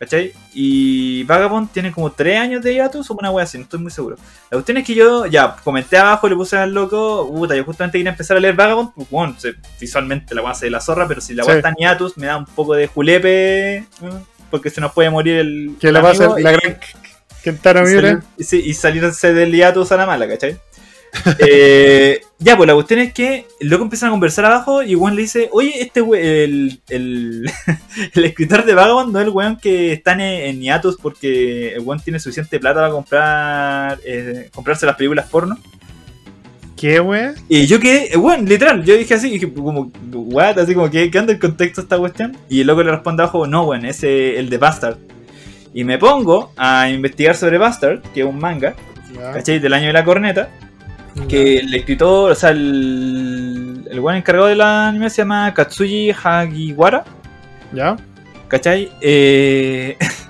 [0.04, 0.34] ¿Cachai?
[0.54, 3.92] Y Vagabond tiene como 3 años de hiatus o una wea así, no estoy muy
[3.92, 4.18] seguro.
[4.52, 7.98] La cuestión es que yo, ya, comenté abajo, le puse al loco, puta, yo justamente
[7.98, 9.36] quería empezar a leer Vagabond, pues bueno,
[9.80, 11.58] visualmente la wea se de la zorra, pero si la wea Sí.
[11.60, 13.86] está en hiatus, me da un poco de julepe,
[14.52, 15.76] porque se nos puede morir el.
[15.80, 16.78] Que le va a la y- gran
[17.44, 18.24] Kentaro Miura.
[18.38, 20.58] y sí, y salirse del hiatus a la mala, ¿cachai?
[21.40, 25.16] Eh, ya, pues la cuestión es que el loco empiezan a conversar abajo y Juan
[25.16, 27.50] le dice, oye, este we- el, el,
[28.14, 31.82] el escritor de Vagabond no es el weón que está en, en hiatus porque el
[31.82, 35.58] weón tiene suficiente plata para comprar eh, comprarse las películas porno.
[36.76, 37.34] ¿Qué, wea?
[37.48, 41.10] Y yo quedé, eh, weón, literal, yo dije así, dije como, what, así como, ¿qué,
[41.10, 42.36] qué anda el contexto esta cuestión?
[42.50, 44.98] Y el loco le responde abajo, no, weón, ese el de Bastard.
[45.74, 48.76] Y me pongo a investigar sobre Bastard, que es un manga,
[49.16, 49.60] Ya, ¿cachai?
[49.60, 50.50] Del año de la corneta.
[51.28, 56.12] Que el escritor, o sea, el, el buen encargado de la anime se llama Katsuji
[56.12, 57.04] Hagiwara,
[57.74, 57.98] ¿Ya?
[58.48, 58.92] ¿cachai?
[59.02, 59.98] Eh...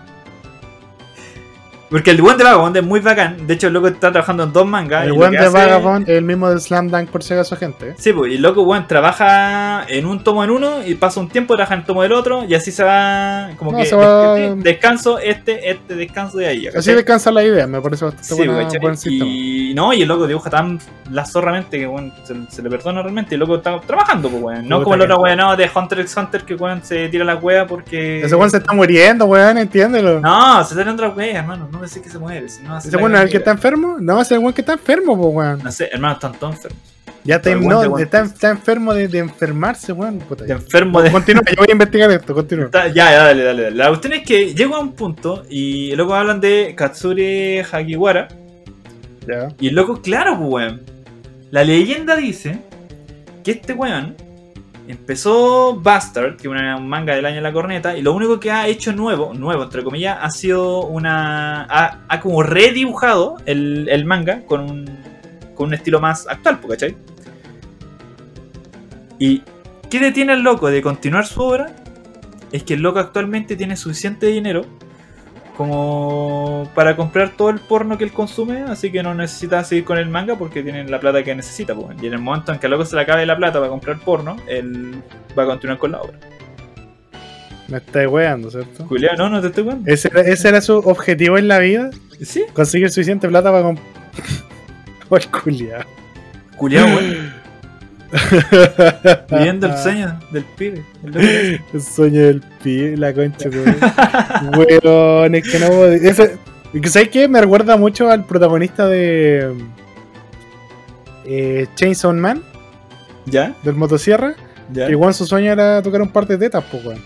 [1.93, 4.51] Porque el buen de Vagabond es muy bacán, de hecho el loco está trabajando en
[4.51, 5.05] dos mangas.
[5.05, 7.93] El buen de hace- Vagabond es el mismo de Slam Dunk, por si acaso, gente.
[7.99, 11.29] Sí, pues, y el loco, weón, trabaja en un tomo en uno y pasa un
[11.29, 13.95] tiempo, trabaja en el tomo del otro y así se va, como No, que se
[13.95, 16.67] va- este, descanso, este, este, descanso de ahí.
[16.67, 18.79] Así descansa la idea, me parece bastante Sí, buena- ¿cachai?
[18.79, 19.25] buen sistema.
[19.29, 20.79] y no, y el loco dibuja tan
[21.11, 23.33] la zorramente que weón, se, se le perdona realmente.
[23.33, 24.67] Y el loco está trabajando, pues weón.
[24.67, 27.35] No como el otro weón no, de Hunter x Hunter que weón se tira la
[27.35, 28.21] wea porque.
[28.23, 30.19] Ese weón se está muriendo, weón, entiéndelo.
[30.21, 31.67] No, se tira otra wea, hermano.
[31.71, 32.47] No decir que se muere.
[32.49, 33.97] Si no, hace ¿Ese es el que está enfermo?
[33.99, 35.63] No, ese es el que está enfermo, pues, weón.
[35.63, 36.79] No sé, hermano, están todos enfermos.
[37.25, 40.19] Ya está, no, está, está enfermo de, de enfermarse, weón.
[40.19, 41.09] Puta, De enfermo de.
[41.11, 42.65] Continúa, yo voy a investigar esto, continúa.
[42.65, 43.75] Está- Ya, ya, dale, dale, dale.
[43.77, 48.27] La cuestión es que llego a un punto y loco hablan de Katsuri Hagiwara.
[49.25, 49.47] Ya.
[49.59, 50.81] Y el loco, claro, pues, weón.
[51.49, 52.59] La leyenda dice
[53.43, 54.15] que este weón
[54.87, 58.51] empezó Bastard, que es un manga del año de la corneta, y lo único que
[58.51, 61.67] ha hecho nuevo, nuevo entre comillas, ha sido una.
[61.69, 64.85] ha, como redibujado el, el manga con un,
[65.55, 66.95] con un estilo más actual, ¿cachai?
[69.19, 69.41] ¿Y
[69.89, 71.75] qué detiene al loco de continuar su obra?
[72.51, 74.65] Es que el loco actualmente tiene suficiente dinero
[75.57, 79.97] como para comprar todo el porno que él consume, así que no necesita seguir con
[79.97, 81.75] el manga porque tiene la plata que necesita.
[81.75, 81.95] pues.
[82.01, 84.35] Y en el momento en que loco se le acabe la plata para comprar porno,
[84.47, 85.01] él
[85.37, 86.17] va a continuar con la obra.
[87.67, 88.85] Me está weando, ¿cierto?
[88.85, 89.89] Julián, no, no te estoy cuenta.
[89.91, 91.91] ¿Ese era, ese era su objetivo en la vida?
[92.21, 93.87] Sí, Conseguir suficiente plata para comprar.
[95.43, 95.83] Culiao.
[96.57, 97.33] Julián, weón.
[99.31, 100.83] Viviendo el sueño del pibe.
[101.73, 103.75] el sueño del pie, la concha, weón.
[104.83, 105.67] Weón, es que no.
[105.67, 106.37] puedo- Ese,
[106.79, 107.27] que ¿Sabes qué?
[107.27, 109.53] Me recuerda mucho al protagonista de.
[111.25, 112.43] Eh, Chainsaw Man,
[113.25, 113.55] ¿Ya?
[113.63, 114.35] del motosierra.
[114.71, 114.85] ¿Ya?
[114.87, 117.01] Que igual su sueño era tocar un par de tetas, pues, weón.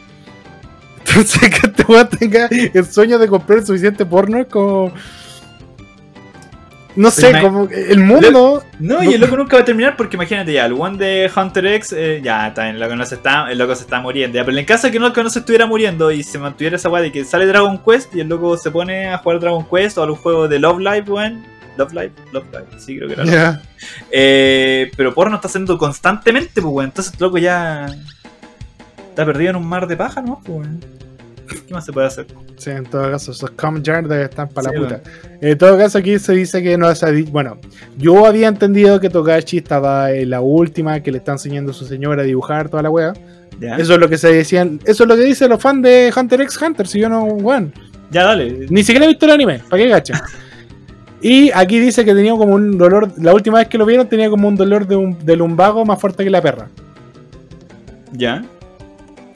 [0.99, 4.91] Entonces, que este weón tenga el sueño de comprar suficiente porno es como.
[6.97, 8.63] No sé, Ima- como el mundo.
[8.79, 11.65] No, y el loco nunca va a terminar porque imagínate ya, el one de Hunter
[11.67, 14.35] X, eh, ya, está, el loco, no se está, el loco se está muriendo.
[14.35, 16.75] Ya, pero en caso de que el loco no se estuviera muriendo y se mantuviera
[16.75, 19.65] esa weá de que sale Dragon Quest y el loco se pone a jugar Dragon
[19.69, 21.45] Quest o a los juegos de Love Live, weón.
[21.77, 23.25] Love Live, Love Live, sí, creo que era.
[23.25, 23.61] Ya.
[24.11, 26.89] Eh, pero porno está haciendo constantemente, pues, weón.
[26.89, 27.85] Entonces el loco ya
[29.09, 30.41] está perdido en un mar de paja, ¿no?
[30.43, 30.79] Pues, weón.
[31.67, 32.25] ¿Qué más se puede hacer?
[32.55, 35.01] Sí, en todo caso, esos com yards están para Sí, la puta.
[35.41, 37.57] En todo caso, aquí se dice que no se Bueno,
[37.97, 41.85] yo había entendido que Togashi estaba en la última, que le está enseñando a su
[41.85, 43.13] señora a dibujar toda la wea.
[43.59, 44.79] Eso es lo que se decían.
[44.85, 46.87] Eso es lo que dicen los fans de Hunter x Hunter.
[46.87, 47.73] Si yo no, weón.
[48.11, 48.67] ya dale.
[48.69, 50.23] Ni siquiera he visto el anime, ¿para qué gacha?
[51.19, 53.11] Y aquí dice que tenía como un dolor.
[53.17, 55.99] La última vez que lo vieron tenía como un dolor de, un, de lumbago más
[55.99, 56.69] fuerte que la perra.
[58.13, 58.45] Ya.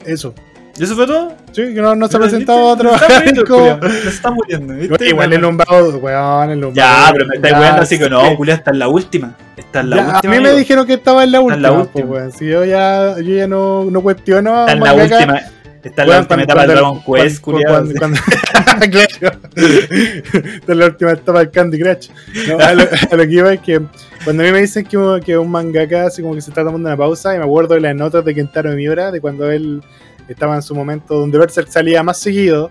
[0.06, 0.32] Eso.
[0.78, 1.34] ¿Y eso fue todo?
[1.52, 2.44] Sí, que no, no se ¿viste?
[2.50, 2.96] otro.
[2.98, 5.08] Se está muriendo, está ¿viste?
[5.10, 6.74] Igual el lumbago, weón, el lumbago.
[6.74, 8.36] Ya, pero me estáis weando así que no.
[8.36, 9.36] Julia, está en la última.
[9.56, 10.32] Está en la Ya, última.
[10.32, 11.56] a mí me dijeron que estaba en la Está última.
[11.56, 12.10] en la pues, última.
[12.10, 12.32] weón.
[12.32, 14.60] Si yo ya, yo ya no, no cuestiono.
[14.60, 15.40] Está en la mangaka, última.
[15.82, 17.92] Está en la última etapa del Dragon Quest, cuando-
[18.90, 19.38] claro.
[19.56, 22.08] Está en la última etapa del Candy Crush.
[22.48, 23.80] No, a, lo, a lo que iba es que
[24.24, 26.62] cuando a mí me dicen que, un- que un mangaka así como que se está
[26.64, 29.82] tomando una pausa, y me acuerdo de las notas de Kentaro Miura, de cuando él
[30.32, 32.70] estaba en su momento donde Berserk salía más seguido.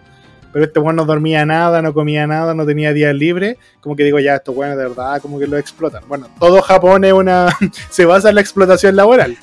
[0.53, 3.55] Pero este weón no dormía nada, no comía nada, no tenía días libres.
[3.79, 6.03] Como que digo, ya, estos weones de verdad como que lo explotan.
[6.09, 7.47] Bueno, todo Japón es una.
[7.89, 9.37] se basa en la explotación laboral.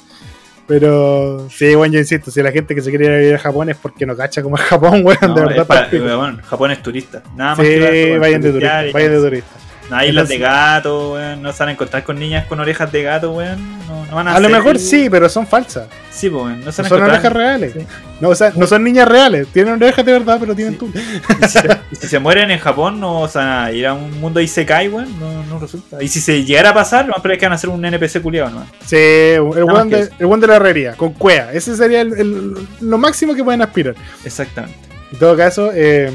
[0.67, 3.39] Pero sí, bueno, yo insisto, si la gente que se quiere ir a vivir a
[3.39, 5.67] Japón es porque no cacha como es Japón, weón, No, de es verdad.
[5.67, 7.23] para- bueno, Japón es turista.
[7.35, 7.79] Nada más sí,
[8.19, 9.49] vayan de turista, vayan de turista.
[9.91, 11.43] Hay islas de gato, weón.
[11.43, 13.79] No se van a encontrar con niñas con orejas de gato, weón.
[13.87, 15.87] No, no van a A lo mejor sí, pero son falsas.
[16.11, 16.65] Sí, pues, weón.
[16.65, 17.43] No se No son orejas encontrar.
[17.47, 17.73] reales.
[17.73, 17.87] Sí.
[18.21, 19.47] No, o sea, no son niñas reales.
[19.49, 20.79] Tienen orejas de verdad, pero tienen Sí.
[20.81, 20.93] tú.
[20.95, 24.21] Y si, se, y si se mueren en Japón, no o sea, ir a un
[24.21, 25.19] mundo Isekai, weón.
[25.19, 26.03] No, no resulta.
[26.03, 27.85] Y si se llegara a pasar, lo más probable es que van a hacer un
[27.85, 28.67] NPC culiado, ¿no?
[28.85, 31.51] Sí, el weón de, el weón de la herrería, con cuea.
[31.53, 33.95] Ese sería el- el- lo máximo que pueden aspirar.
[34.25, 34.77] Exactamente.
[35.13, 36.13] En todo caso, eh,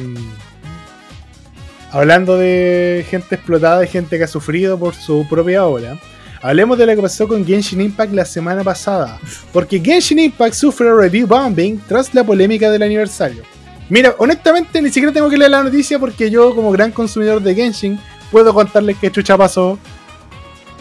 [1.93, 5.97] hablando de gente explotada y gente que ha sufrido por su propia obra,
[6.43, 9.17] Hablemos de lo que pasó con Genshin Impact la semana pasada.
[9.53, 13.43] Porque Genshin Impact sufre review bombing tras la polémica del aniversario.
[13.87, 17.55] Mira, honestamente ni siquiera tengo que leer la noticia porque yo como gran consumidor de
[17.55, 17.97] Genshin
[18.29, 19.79] puedo contarles qué chucha pasó.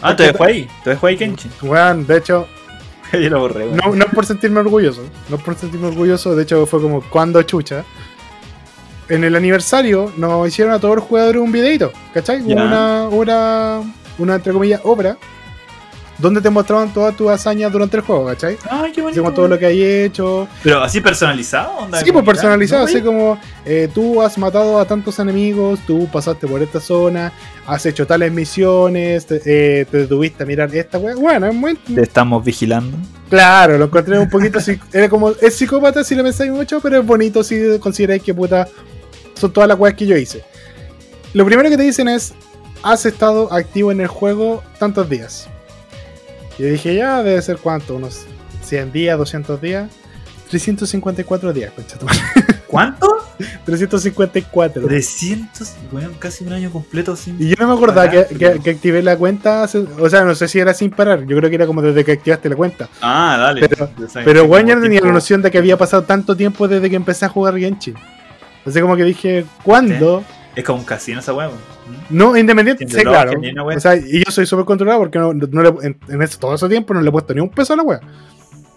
[0.01, 1.51] Ah, te dejo ahí, te dejo ahí Genshin.
[1.61, 2.45] Weón, de hecho,
[3.13, 3.77] Yo lo borré, weón.
[3.77, 7.01] no, no es por sentirme orgulloso, no es por sentirme orgulloso, de hecho fue como
[7.09, 7.85] cuando chucha.
[9.09, 12.41] En el aniversario nos hicieron a todos los jugadores un videito, ¿cachai?
[12.41, 13.81] Una, una,
[14.17, 15.17] una, entre comillas, obra,
[16.17, 18.57] donde te mostraban todas tus hazañas durante el juego, ¿cachai?
[18.69, 19.23] Ay, qué Así bonito.
[19.23, 20.47] como todo lo que hay hecho.
[20.63, 21.99] Pero así personalizado, onda.
[21.99, 26.47] Sí, pues personalizado, ¿No, así como eh, tú has matado a tantos enemigos, tú pasaste
[26.47, 27.33] por esta zona,
[27.67, 31.15] has hecho tales misiones, te, eh, te detuviste a mirar esta wea.
[31.15, 32.95] Bueno, es muy, Te estamos vigilando.
[33.29, 34.79] Claro, lo encontré un poquito así.
[34.93, 35.31] Era como.
[35.41, 38.67] Es psicópata si le pensáis mucho, pero es bonito si consideráis que puta.
[39.35, 40.43] Son todas las weas que yo hice.
[41.33, 42.33] Lo primero que te dicen es.
[42.85, 45.47] Has estado activo en el juego tantos días.
[46.59, 48.25] Y yo dije, ya debe ser cuánto, unos
[48.63, 49.89] 100 días, 200 días.
[50.49, 51.97] 354 días, concha.
[52.67, 53.07] ¿Cuánto?
[53.65, 54.85] 354.
[54.87, 57.41] 300, weón, casi un año completo sin.
[57.41, 59.67] Y yo no me acordaba que, Bacán, que- pero- que activé la cuenta.
[59.99, 61.25] O sea, no sé si era sin parar.
[61.25, 62.89] Yo creo que era como desde que activaste la cuenta.
[63.01, 63.67] Ah, dale.
[63.67, 63.89] Pero-
[64.25, 67.29] Pero no tenía la noción de que había pasado tanto tiempo desde que empecé a
[67.29, 67.95] jugar Genshin.
[68.65, 70.23] Así como que dije, ¿cuándo?
[70.55, 71.51] Es como un casino esa weón.
[72.09, 73.33] No, independiente, sí, claro.
[73.39, 73.75] wea.
[73.77, 76.53] O sea, y yo soy súper controlado porque no, no le- en, en ese- todo
[76.55, 77.99] ese tiempo no le he puesto ni un peso a la wea.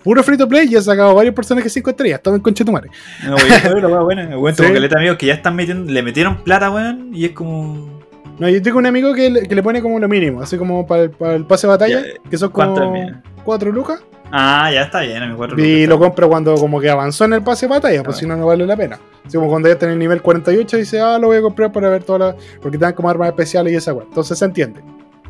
[0.03, 2.66] Puro free to play y he sacado varios personajes 5 estrellas, todo en concha de
[2.66, 2.91] tu madre.
[3.28, 4.28] No, pero la weá buena.
[4.28, 4.62] Tengo Sí.
[4.72, 7.95] caleta de amigos que ya están metiendo, le metieron plata, weón, y es como.
[8.39, 10.87] No, yo tengo un amigo que le, que le pone como lo mínimo, así como
[10.87, 13.22] para el, para el pase de batalla, Ya, que son ¿cuánto como es mía?
[13.45, 14.03] 4 lucas.
[14.32, 15.89] Ah, ya está bien, a mi cuatro Y lucas.
[15.89, 18.20] lo compro cuando como que avanzó en el pase de batalla, pues Ah.
[18.20, 18.99] si no, no vale la pena.
[19.24, 21.70] Así como cuando ya está en el nivel 48 dice, ah, lo voy a comprar
[21.72, 22.45] para ver todas las...
[22.61, 24.05] Porque te dan como armas especiales y esa weá.
[24.05, 24.80] Entonces se entiende.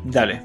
[0.03, 0.41] Dale.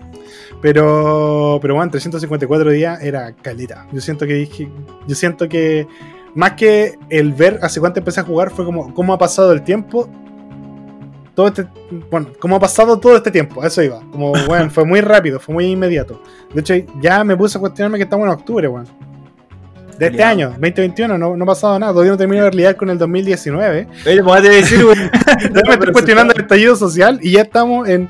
[0.61, 3.87] Pero, pero bueno, 354 días era caleta.
[3.91, 4.69] Yo siento que dije,
[5.07, 5.87] yo siento que
[6.35, 9.63] más que el ver hace cuánto empecé a jugar fue como cómo ha pasado el
[9.63, 10.09] tiempo.
[11.35, 11.67] Todo este,
[12.11, 14.01] bueno, cómo ha pasado todo este tiempo, eso iba.
[14.11, 16.21] Como, bueno, fue muy rápido, fue muy inmediato.
[16.53, 18.87] De hecho, ya me puse a cuestionarme que estamos en octubre, weón.
[19.99, 21.93] De este año, 2021, no, no ha pasado nada.
[21.93, 23.87] Todavía no termino de lidiar con el 2019.
[24.07, 24.99] Oye, pues te decir, weón.
[25.53, 28.09] Me estoy cuestionando el estallido social y ya estamos en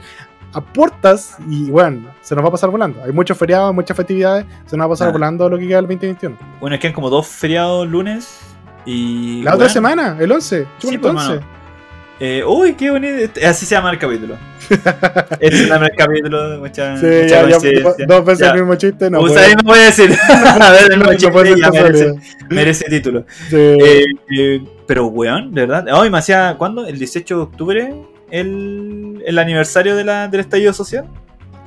[0.54, 3.02] a puertas y bueno, se nos va a pasar volando.
[3.02, 5.12] Hay muchos feriados, muchas festividades, se nos va a pasar Ah.
[5.12, 6.36] volando lo que queda del 2021.
[6.60, 8.38] Bueno, es que hay como dos feriados lunes
[8.84, 9.42] y.
[9.42, 10.66] La otra weón, semana, el 11.
[10.78, 11.28] Chupa Sí, el pues, 11.
[11.28, 11.46] mano.
[12.24, 13.16] Eh, uy, qué bonito.
[13.16, 14.36] Este- Así se llama el capítulo.
[15.40, 16.60] este se llama el capítulo.
[16.60, 18.06] Mucha, Sí, mucha ya, ya, coincidencia.
[18.06, 18.52] dos veces Ya.
[18.52, 19.18] el mismo chiste, no.
[19.18, 20.16] Puede- ahí no puede decir.
[20.60, 22.14] A ver, el mismo no chiste ya merece,
[22.48, 23.24] merece título.
[23.50, 23.56] Sí.
[23.56, 24.04] Eh,
[24.38, 25.84] eh, pero, weón, de verdad.
[25.98, 26.54] Hoy me hacía.
[26.56, 26.86] ¿Cuándo?
[26.86, 27.94] El 18 de octubre.
[28.30, 31.06] El, el aniversario de la, del estallido social.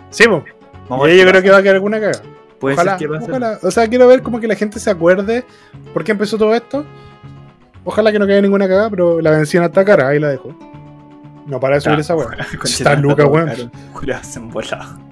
[0.10, 0.44] Sí, po.
[0.88, 2.20] Vamos a Y ver yo creo que va a quedar alguna caga.
[2.60, 3.30] Puede Ojalá, ser que pase.
[3.30, 3.60] ojalá.
[3.62, 5.44] O sea, quiero ver como que la gente se acuerde
[5.94, 6.86] por qué empezó todo esto.
[7.86, 10.54] Ojalá que no quede ninguna cagada, pero la benzina está cara, ahí la dejo.
[11.46, 12.28] No para de subir Ah, esa weá.
[12.64, 13.50] Está luca, weón.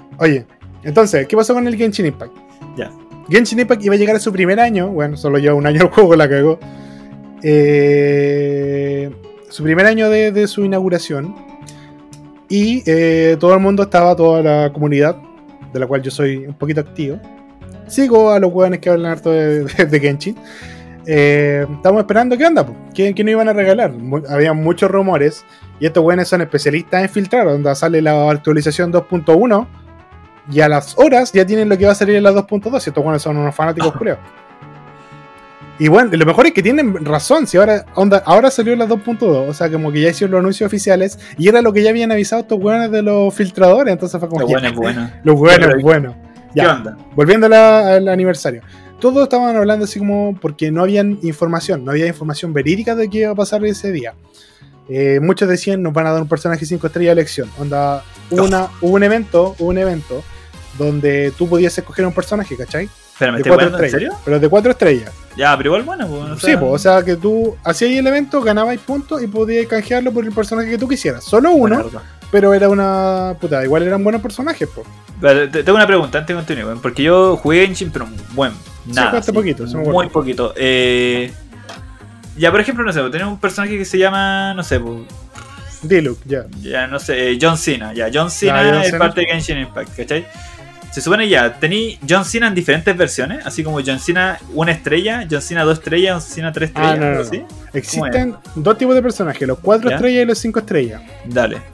[0.17, 0.45] Oye,
[0.83, 2.33] entonces, ¿qué pasó con el Genshin Impact?
[2.75, 2.91] Ya.
[3.29, 5.87] Genshin Impact iba a llegar a su primer año, bueno, solo lleva un año el
[5.91, 6.59] juego, la cagó.
[7.43, 9.11] Eh,
[9.49, 11.35] su primer año de, de su inauguración.
[12.49, 15.15] Y eh, todo el mundo estaba, toda la comunidad,
[15.71, 17.19] de la cual yo soy un poquito activo.
[17.87, 20.35] Sigo a los hueones que hablan harto de, de- de Genshin.
[21.05, 22.65] Eh, estamos esperando qué onda?
[22.93, 23.91] ¿Qué, qué nos iban a regalar?
[23.91, 25.45] Mu- había muchos rumores.
[25.79, 29.67] Y estos hueones son especialistas en filtrar, donde sale la actualización 2.1
[30.51, 32.73] y a las horas ya tienen lo que va a salir en la 2.2.
[32.85, 34.17] Y estos buenos son unos fanáticos culeos.
[35.79, 37.47] Y bueno, lo mejor es que tienen razón.
[37.47, 40.67] Si ahora, onda, ahora salió la 2.2, o sea, como que ya hicieron los anuncios
[40.67, 43.91] oficiales y era lo que ya habían avisado estos weones de los filtradores.
[43.91, 44.41] Entonces fue como.
[44.41, 45.09] Lo bueno es bueno.
[45.23, 46.15] Los buenos, Pero- bueno.
[46.53, 46.95] ¿Qué Ya, onda?
[47.15, 48.61] volviendo al aniversario.
[48.99, 53.19] Todos estaban hablando así como porque no habían información, no había información verídica de qué
[53.19, 54.13] iba a pasar ese día.
[54.89, 57.49] Eh, muchos decían nos van a dar un personaje 5 estrellas de elección.
[57.59, 60.23] Onda, una, hubo un evento, un evento
[60.77, 62.89] donde tú podías escoger un personaje, ¿cachai?
[63.19, 63.91] ¿me De estoy 4 jugando en estrellas.
[63.91, 64.21] serio?
[64.25, 65.11] Pero de 4 estrellas.
[65.37, 66.07] Ya, pero igual bueno.
[66.07, 69.27] Pues, o sea, sí, pues, o sea que tú hacías el evento, ganabas puntos y
[69.27, 71.23] podías canjearlo por el personaje que tú quisieras.
[71.23, 71.89] Solo uno.
[72.33, 73.35] Pero era una.
[73.39, 74.67] Puta, igual eran buenos personajes.
[75.21, 78.55] Pero te- tengo una pregunta antes de continuar, porque yo jugué Genshin, pero bueno,
[78.87, 79.21] nada.
[79.21, 79.77] poquito, sí.
[79.77, 80.51] Muy poquito.
[80.57, 81.31] Eh,
[82.35, 84.81] ya, por ejemplo, no sé, tenés un personaje que se llama, no sé,
[85.83, 86.45] Diluc, ya.
[86.61, 87.93] ya no sé, eh, John Cena.
[87.93, 88.97] Ya, John Cena es Cena.
[88.99, 90.25] parte de Genshin Impact, ¿cachai?
[90.91, 95.27] Se supone ya, tení John Cena en diferentes versiones, así como John Cena una estrella,
[95.29, 97.47] John Cena dos estrellas, John Cena tres Ah, estrellas, no, no, no.
[97.73, 99.95] Existen dos tipos de personajes, los 4 ¿Ya?
[99.95, 101.01] estrellas y los 5 estrellas.
[101.25, 101.72] Dale.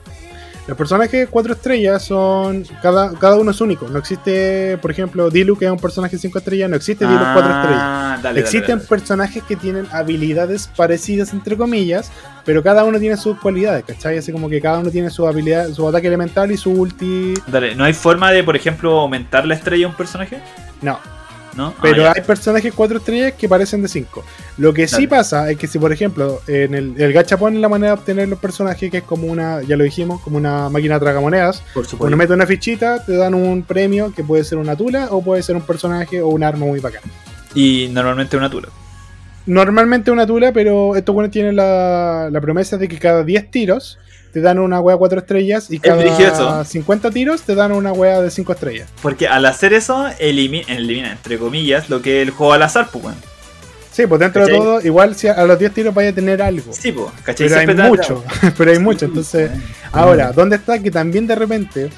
[0.66, 2.64] Los personajes 4 estrellas son.
[2.82, 3.88] Cada, cada uno es único.
[3.88, 6.70] No existe, por ejemplo, Dilu, que es un personaje 5 estrellas.
[6.70, 7.82] No existe Dilu 4 estrellas.
[7.82, 12.12] Ah, dale, Existen dale, personajes que tienen habilidades parecidas, entre comillas,
[12.44, 14.18] pero cada uno tiene sus cualidades, ¿cachai?
[14.18, 17.34] Así como que cada uno tiene su habilidad, su ataque elemental y su ulti.
[17.48, 17.60] dale.
[17.60, 20.40] Dale, ¿no hay forma de, por ejemplo, aumentar la estrella de un personaje?
[20.82, 20.98] No,
[21.56, 21.74] ¿No?
[21.82, 22.12] pero Ah, ya.
[22.16, 24.24] hay personajes 4 estrellas que parecen de 5.
[24.58, 27.68] Lo que sí pasa es que si, por ejemplo, en el, el gachapon es la
[27.68, 30.98] manera de obtener los personajes, que es como una, ya lo dijimos, como una máquina
[31.00, 31.62] tragamonedas.
[31.74, 32.16] por supuesto.
[32.16, 35.56] mete una fichita, te dan un premio que puede ser una tula o puede ser
[35.56, 37.02] un personaje o un arma muy bacán.
[37.54, 38.68] Y normalmente una tula.
[39.46, 43.98] Normalmente una tula, pero estos buenos tienen la, la promesa de que cada 10 tiros
[44.32, 46.64] te dan una wea 4 estrellas y cada eso.
[46.64, 48.88] 50 tiros te dan una wea de 5 estrellas.
[49.02, 52.88] Porque al hacer eso, elimina, elimina, entre comillas, lo que es el juego al azar,
[52.92, 53.30] pues, weón.
[53.92, 56.72] Sí, pues dentro de todo, igual si a, los 10 tiros vaya a tener algo.
[56.72, 57.48] Sí, pues, ¿cachai?
[57.48, 58.24] pero hay Siempre mucho,
[58.56, 59.04] pero hay mucho.
[59.06, 59.50] Entonces,
[59.90, 61.90] ahora, ¿dónde está que también de repente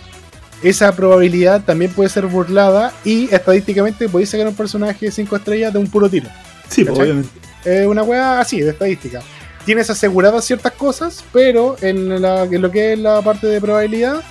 [0.62, 5.78] esa probabilidad también puede ser burlada y estadísticamente podéis sacar un personaje 5 estrellas de
[5.78, 6.28] un puro tiro?
[6.68, 7.30] Sí, pues, obviamente.
[7.64, 9.20] Es una wea así, de estadística.
[9.64, 14.22] Tienes aseguradas ciertas cosas, pero en, la- en lo que es la parte de probabilidad,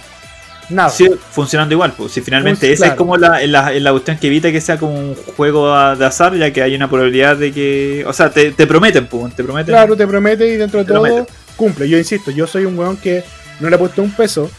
[0.69, 0.89] nada.
[0.89, 2.11] Sigue funcionando igual, pues.
[2.13, 4.93] Si finalmente Pues, esa es como la, la, la cuestión que evita que sea como
[4.97, 8.03] un juego a- de azar, ya que hay una probabilidad de que.
[8.07, 9.34] O sea, te, te prometen, pues.
[9.36, 9.73] Te prometen.
[9.73, 11.88] Claro, te promete y dentro de Te todo cumple.
[11.88, 13.23] Yo insisto, yo soy un weón que
[13.59, 14.49] no le ha puesto un peso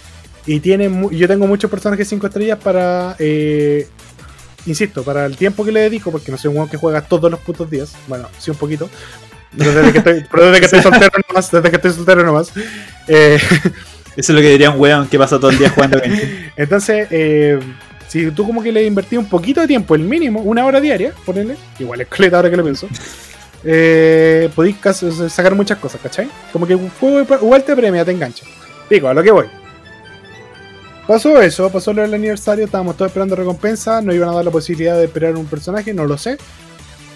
[0.47, 3.89] y tiene yo tengo muchos personajes 5 estrellas para, eh,
[4.67, 7.31] insisto, para el tiempo que le dedico, porque no soy un weón que juega todos
[7.31, 7.93] los putos días.
[8.09, 8.89] Bueno, sí un poquito.
[9.57, 12.53] Pero desde que pero desde que estoy soltero nomás, desde que estoy soltero nomás.
[13.09, 13.39] Eh,
[14.17, 15.99] Eso es lo que diría un weón que pasa todo el día jugando
[16.57, 17.59] entonces, eh,
[18.09, 21.15] si tú como que le invertís un poquito de tiempo, el mínimo, una hora diaria,
[21.25, 22.89] ponele, igual es coleta ahora que lo pienso,
[23.65, 24.77] eh, podéis
[25.31, 26.29] sacar muchas cosas, ¿cachai?
[26.53, 28.45] Como que un juego igual te premia, te engancha.
[28.87, 29.47] Pico, a lo que voy.
[31.07, 34.97] Pasó eso, pasó del aniversario, estábamos todos esperando recompensa, no iban a dar la posibilidad
[34.97, 36.37] de esperar un personaje, no lo sé.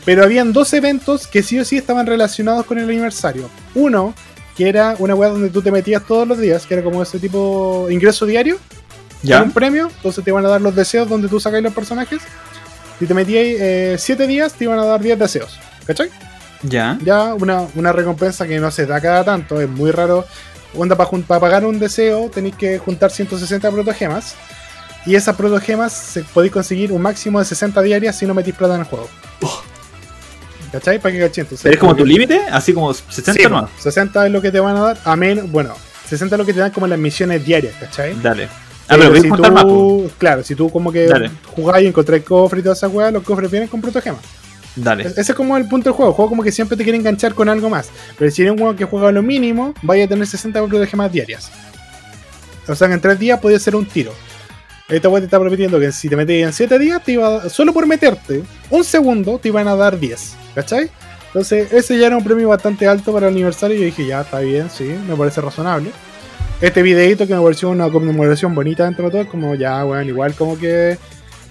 [0.07, 3.51] Pero habían dos eventos que sí o sí estaban relacionados con el aniversario.
[3.75, 4.15] Uno,
[4.57, 7.19] que era una weá donde tú te metías todos los días, que era como ese
[7.19, 8.57] tipo ingreso diario,
[9.23, 9.41] ¿Ya?
[9.41, 12.23] con un premio, entonces te iban a dar los deseos donde tú sacáis los personajes.
[13.01, 15.59] Si te metías 7 días, te iban a dar 10 deseos.
[15.85, 16.09] ¿Cachai?
[16.63, 16.99] ¿Ya?
[17.05, 20.25] Ya una, una recompensa que no se da cada tanto, es muy raro.
[20.75, 24.37] Onda, para pagar un deseo tenéis que juntar 160 protogemas.
[25.05, 28.75] Y esas protogemas se podéis conseguir un máximo de 60 diarias si no metís plata
[28.75, 29.09] en el juego.
[30.79, 30.99] ¿Cachai?
[31.01, 31.41] Para que caché.
[31.43, 32.41] Entonces, ¿Pero es como que- tu límite?
[32.51, 33.71] Así como 60 Sí, nomás.
[33.81, 34.99] 60 es lo que te van a dar.
[35.05, 35.49] Amén.
[35.51, 35.75] Bueno,
[36.09, 38.15] 60 es lo que te dan como las misiones diarias, ¿cachai?
[38.23, 38.49] Dale.
[38.89, 40.13] Ah, pero a si tú, más, pues.
[40.19, 41.31] Claro, si tú como que Dale.
[41.55, 44.21] jugás y encontrás cofres y todas esas weas, los cofres vienen con protogemas.
[44.77, 45.05] Dale.
[45.07, 46.11] Ese es como el punto del juego.
[46.13, 47.89] El juego como que siempre te quiere enganchar con algo más.
[48.19, 51.51] Pero si eres un juego que juega lo mínimo, vaya a tener 60 protogemas diarias.
[52.69, 54.13] O sea, que en 3 días podía ser un tiro.
[54.89, 57.49] Esta wea te está prometiendo que si te metías en 7 días, te iba a-
[57.49, 60.35] solo por meterte un segundo, te iban a dar 10.
[60.57, 60.91] ¿Cachai?
[61.27, 63.77] Entonces, ese ya era un premio bastante alto para el aniversario.
[63.77, 65.91] Y yo dije, ya está bien, sí, me parece razonable.
[66.63, 70.09] Este videito que me pareció una conmemoración bonita dentro de todo, es como ya, weón,
[70.09, 70.97] igual como que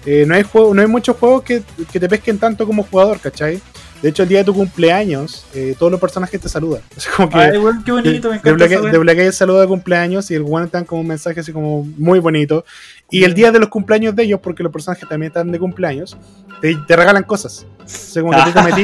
[0.04, 3.20] eh, no, hay juego, no hay muchos juegos que, que te pesquen tanto como jugador,
[3.20, 3.60] ¿cachai?
[4.02, 6.82] De hecho, el día de tu cumpleaños, eh, todos los personajes te saludan.
[6.96, 7.52] Es como que Ay,
[7.84, 8.50] qué bonito, me encanta.
[8.50, 8.92] desbloquea esa weá.
[8.92, 11.84] desbloquea el saludo de cumpleaños y el one te dan como un mensaje así como
[11.96, 12.64] muy bonito.
[13.10, 16.16] Y el día de los cumpleaños de ellos, porque los personajes también están de cumpleaños,
[16.60, 17.66] te, te regalan cosas.
[17.84, 18.82] O sea, como que tú te metí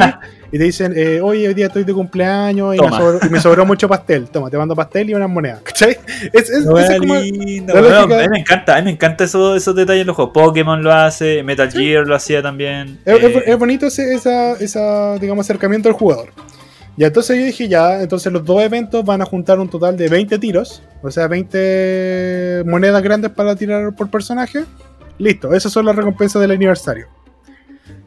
[0.53, 3.41] y te dicen, eh, oye, hoy día estoy de cumpleaños y me, sobró, y me
[3.41, 4.29] sobró mucho pastel.
[4.29, 5.63] Toma, te mando pastel y unas monedas.
[5.63, 5.97] ¿Cachai?
[6.33, 6.51] Es,
[7.01, 7.15] como-
[7.81, 10.35] lógica- A mí me encanta, a mí me encanta eso- esos detalles en los juegos.
[10.35, 12.99] Pokémon lo hace, Metal Gear lo hacía también.
[13.05, 16.29] Es, eh, es bonito ese esa, esa, digamos, acercamiento al jugador.
[16.99, 20.09] Ya, entonces yo dije, ya, entonces los dos eventos van a juntar un total de
[20.09, 24.65] 20 tiros, o sea, 20 monedas grandes para tirar por personaje.
[25.19, 27.07] Listo, esas son las recompensas del aniversario.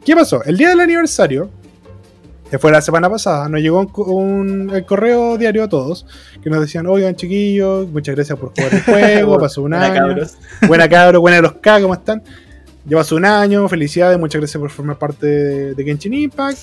[0.05, 0.43] ¿Qué pasó?
[0.43, 1.49] El día del aniversario,
[2.49, 6.05] que fue la semana pasada, nos llegó un, el correo diario a todos,
[6.43, 9.95] que nos decían, oigan chiquillos, muchas gracias por jugar el juego, pasó un buena, año.
[9.95, 10.37] cabros.
[10.67, 12.21] Buena cabro, buena los K, ¿cómo están?
[12.87, 16.57] Llevas un año, felicidades, muchas gracias por formar parte de, de Genshin Impact.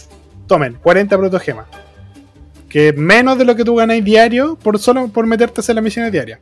[0.47, 1.67] Tomen, 40 protogemas.
[2.69, 5.83] Que menos de lo que tú ganáis diario por solo por meterte a hacer las
[5.85, 6.39] misiones diarias.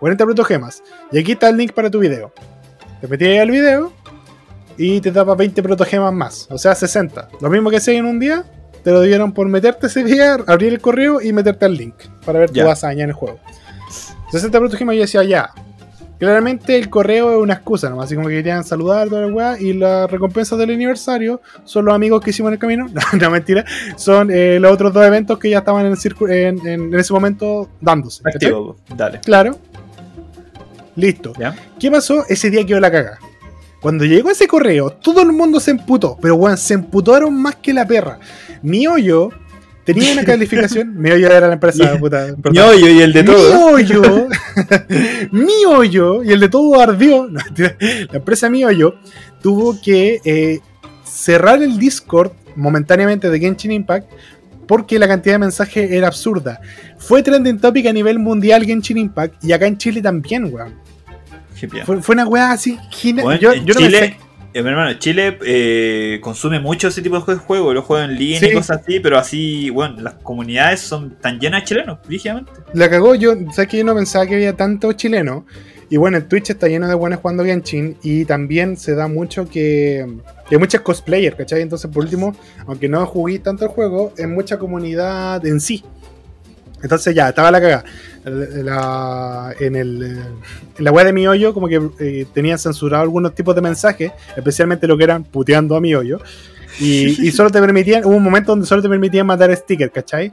[0.00, 0.82] 40 protogemas.
[1.12, 2.32] Y aquí está el link para tu video.
[3.00, 3.92] Te metí ahí al video
[4.78, 6.48] y te daba 20 protogemas más.
[6.50, 7.28] O sea, 60.
[7.40, 8.44] Lo mismo que hacía en un día,
[8.82, 12.38] te lo dieron por meterte ese día, abrir el correo y meterte al link para
[12.40, 12.64] ver Ya.
[12.64, 13.38] tu hazaña en el juego.
[14.32, 15.50] 60 protogemas y yo decía, ya,
[16.18, 19.58] Claramente el correo es una excusa nomás, así como que querían saludar toda la weá,
[19.58, 23.30] y las recompensas del aniversario son los amigos que hicimos en el camino, no, no,
[23.30, 23.64] mentira,
[23.96, 27.14] son eh, los otros dos eventos que ya estaban en, el en, en- en ese
[27.14, 28.20] momento dándose.
[28.26, 29.20] Activo, dale.
[29.20, 29.56] Claro.
[30.94, 31.32] Listo.
[31.78, 32.24] ¿Qué pasó?
[32.28, 33.18] Ese día quedó la caga.
[33.80, 36.18] Cuando llegó ese correo, todo el mundo se emputó.
[36.20, 38.18] Pero weón, se emputaron más que la perra.
[38.62, 39.30] Mi hoyo
[39.84, 40.94] tenía una calificación.
[41.00, 42.26] Mi hoyo era la empresa, puta.
[42.40, 42.52] perdón.
[42.54, 43.66] Yo, yo y el de Mi todo.
[43.72, 44.02] hoyo,
[45.32, 47.26] mi hoyo, y el de todo ardió.
[47.30, 48.94] No, la empresa Mi hoyo
[49.42, 50.60] tuvo que eh,
[51.04, 54.10] cerrar el Discord momentáneamente de Genshin Impact
[54.66, 56.60] porque la cantidad de mensajes era absurda.
[56.98, 60.74] Fue trending topic a nivel mundial Genshin Impact y acá en Chile también, weón.
[61.68, 62.78] Fue, fue una weá así.
[63.14, 64.16] Bueno, yo, en yo no me Chile,
[64.52, 68.40] eh, mi hermano, Chile eh, consume mucho ese tipo de juegos, los juegos en línea
[68.40, 68.46] Sí.
[68.46, 72.50] y cosas así, pero así, bueno, las comunidades son tan llenas de chilenos, rígidamente.
[72.74, 75.46] La cagó, yo, sabes que yo no pensaba que había tanto chileno.
[75.92, 77.96] Y bueno, en Twitch está lleno de buenos jugando Genshin.
[78.04, 80.06] Y también se da mucho que,
[80.48, 81.62] que hay muchos cosplayers, ¿cachai?
[81.62, 82.36] Entonces, por último,
[82.66, 85.82] aunque no jugué tanto el juego, es mucha comunidad en sí.
[86.82, 87.84] Entonces ya, estaba la cagada.
[88.24, 90.02] La- en, el,
[90.78, 94.12] en la web de mi hoyo, como que eh, tenían censurado algunos tipos de mensajes,
[94.36, 96.20] especialmente lo que eran puteando a mi hoyo.
[96.78, 100.32] Y, y solo te permitían, hubo un momento donde solo te permitían mandar stickers, ¿cachai?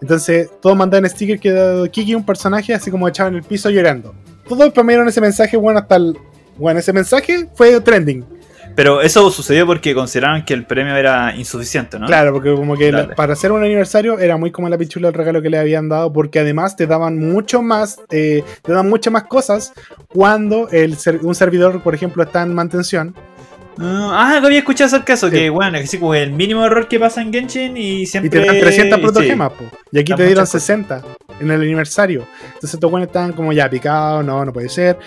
[0.00, 4.14] Entonces, todos mandaban stickers que Kiki, un personaje, así como echado en el piso llorando.
[4.48, 6.16] Todos spamearon ese mensaje, bueno, hasta el.
[6.56, 8.24] Bueno, ese mensaje fue trending.
[8.78, 12.06] Pero eso sucedió porque consideraron que el premio era insuficiente, ¿no?
[12.06, 15.14] Claro, porque como que la- para hacer un aniversario era muy como la pichula el
[15.14, 19.12] regalo que le habían dado, porque además te daban mucho más, eh, te daban muchas
[19.12, 19.72] más cosas
[20.06, 23.16] cuando el un servidor, por ejemplo, está en mantención.
[23.80, 25.34] Ah, que había escuchado acerca de eso, Sí.
[25.36, 28.30] que bueno, es así como el mínimo error que pasa en Genshin y Y siempre...
[28.40, 29.02] te dan 300 sí.
[29.04, 29.64] protogemas, po.
[29.90, 31.04] Y aquí Dan te dieron muchas cosas.
[31.38, 32.26] 60 en el aniversario.
[32.46, 34.98] Entonces estos buenos estaban como ya picados, no, no puede ser.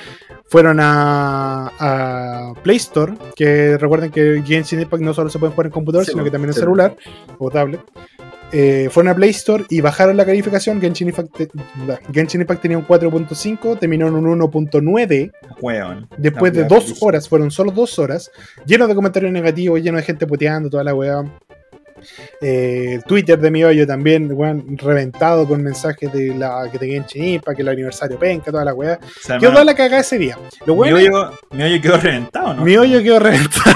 [0.47, 5.67] Fueron a, a Play Store, que recuerden que Genshin Impact no solo se puede jugar
[5.67, 6.59] en computador, Sí, sino que también en sí.
[6.59, 6.95] celular
[7.37, 7.79] o tablet.
[8.53, 10.81] Eh, fueron a Play Store y bajaron la calificación.
[10.81, 11.49] Genshin Impact, te-
[12.11, 15.31] Genshin Impact tenía un 4.5, terminó en un 1.9.
[15.61, 16.09] Weón.
[16.17, 18.29] Después de dos horas, fueron solo dos horas,
[18.65, 21.23] llenos de comentarios negativos, lleno de gente puteando, toda la weá.
[22.41, 26.87] Eh, el Twitter de mi hoyo también, weón, reventado con mensajes de la que te
[26.87, 28.99] Genshin Impact, que el aniversario penca, toda la weá.
[29.01, 30.37] O sea, Quedó hermano, la cagada ese día.
[30.65, 32.63] Lo mi, hoyo, mi hoyo quedó reventado, ¿no?
[32.63, 33.71] mi hoyo quedó reventado.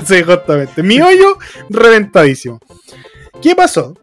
[0.04, 0.82] sí, justamente.
[0.82, 2.60] Mi hoyo reventadísimo.
[3.40, 3.94] ¿Qué pasó?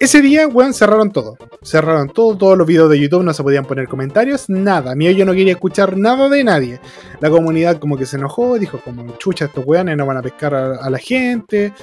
[0.00, 1.36] Ese día, weón, cerraron todo.
[1.62, 4.94] Cerraron todo, todos los videos de YouTube no se podían poner comentarios, nada.
[4.94, 6.80] Mi hoyo no quería escuchar nada de nadie.
[7.20, 10.54] La comunidad como que se enojó, dijo como chucha estos weones no van a pescar
[10.54, 11.74] a, a la gente.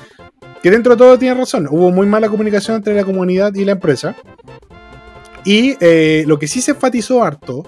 [0.61, 1.67] Que dentro de todo tiene razón.
[1.69, 4.15] Hubo muy mala comunicación entre la comunidad y la empresa.
[5.45, 7.63] Y eh, lo que sí se enfatizó harto,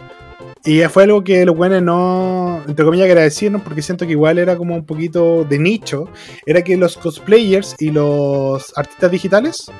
[0.65, 4.57] y fue algo que los buenos no, entre comillas, agradecieron, porque siento que igual era
[4.57, 6.09] como un poquito de nicho,
[6.45, 9.71] era que los cosplayers y los artistas digitales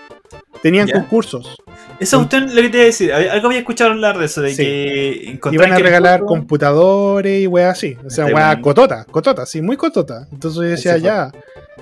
[0.61, 1.57] tenían concursos.
[1.99, 4.49] Eso usted lo que te iba a decir, algo había escuchado hablar de eso, de
[4.53, 4.63] Sí.
[4.63, 7.97] que Iban a que regalar computadores y weas así.
[8.05, 10.27] O sea, Este weas cotota, cotota, sí, muy cotota.
[10.31, 11.31] Entonces yo decía, ya,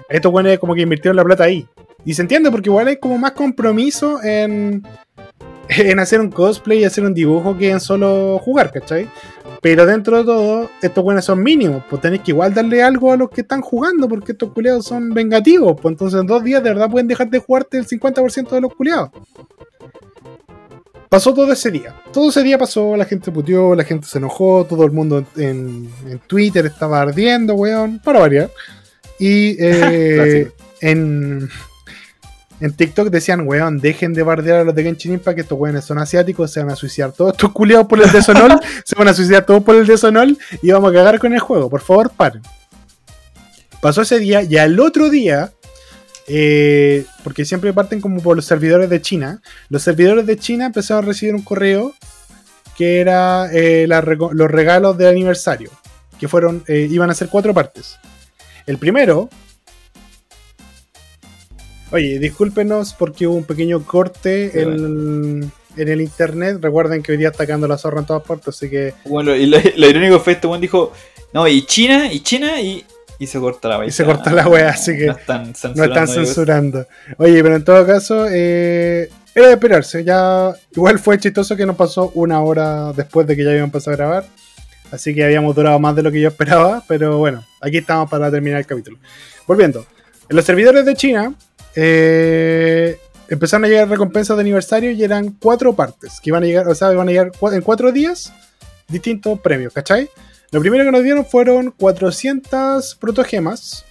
[0.10, 1.68] estos weones como que invirtieron la plata ahí.
[2.06, 4.84] Y se entiende porque igual hay como más compromiso en,
[5.78, 9.10] en hacer un cosplay y hacer un dibujo que en solo jugar, ¿cachai?
[9.62, 13.18] Pero dentro de todo, estos buenos son mínimos, pues tenéis que igual darle algo a
[13.18, 16.70] los que están jugando, porque estos culiados son vengativos, pues entonces en dos días de
[16.70, 19.10] verdad pueden dejar de jugarte el 50% de los culiados.
[21.10, 21.96] Pasó todo ese día.
[22.12, 25.90] Todo ese día pasó, la gente puteó, la gente se enojó, todo el mundo en,
[26.06, 28.52] en Twitter estaba ardiendo, weón, para variar.
[29.20, 30.52] Y eh,
[30.82, 31.50] en,
[32.60, 35.86] en TikTok decían, weón, dejen de bardear a los de Genshin Impact, que estos weones
[35.86, 39.14] son asiáticos, se van a suicidar todos estos culiados por el desonol, se van a
[39.14, 42.42] suicidar todos por el desonol y vamos a cagar con el juego, por favor, paren.
[43.82, 45.52] Pasó ese día y al otro día,
[46.28, 51.04] eh, porque siempre parten como por los servidores de China, los servidores de China empezaron
[51.04, 51.94] a recibir un correo
[52.76, 55.70] que era eh, la los regalos de aniversario,
[56.20, 57.98] que fueron, eh, iban a ser cuatro partes.
[58.66, 59.30] El primero,
[61.92, 66.58] oye, discúlpenos porque hubo un pequeño corte Sí, en, en el internet.
[66.62, 69.46] Recuerden que hoy día está cagando la zorra en todas partes, así que Bueno, y
[69.46, 70.92] lo, lo irónico fue este weón dijo,
[71.34, 72.84] no, y China, y China, y,
[73.20, 73.88] y se corta la wea.
[73.88, 75.84] Y se corta la wea, así que No están no censurando.
[75.84, 76.88] están digo, censurando.
[77.18, 80.04] Oye, pero en todo caso, eh, era de esperarse.
[80.04, 83.94] Ya, igual fue chistoso que nos pasó una hora después de que ya habíamos empezado
[83.94, 84.26] a grabar.
[84.92, 86.82] Así que habíamos durado más de lo que yo esperaba.
[86.88, 88.98] Pero bueno, aquí estamos para terminar el capítulo.
[89.46, 89.86] Volviendo.
[90.30, 91.34] En los servidores de China
[91.76, 93.00] eh,
[93.30, 96.20] empezaron a llegar recompensas de aniversario y eran cuatro partes.
[96.22, 98.34] Que iban a llegar, o sea, iban a llegar en cuatro días
[98.88, 100.10] distintos premios, ¿cachai?
[100.52, 103.86] Lo primero que nos dieron fueron 400 protogemas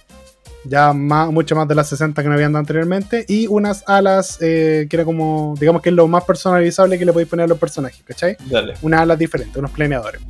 [0.67, 4.37] ya más, mucho más de las 60 que nos habían dado anteriormente, y unas alas
[4.41, 7.47] eh, que era como, digamos que es lo más personalizable que le podéis poner a
[7.47, 8.37] los personajes, ¿cachai?
[8.45, 8.75] Dale.
[8.81, 10.21] Unas alas diferentes, unos planeadores.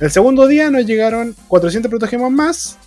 [0.00, 2.78] El segundo día nos llegaron 400 protogemas más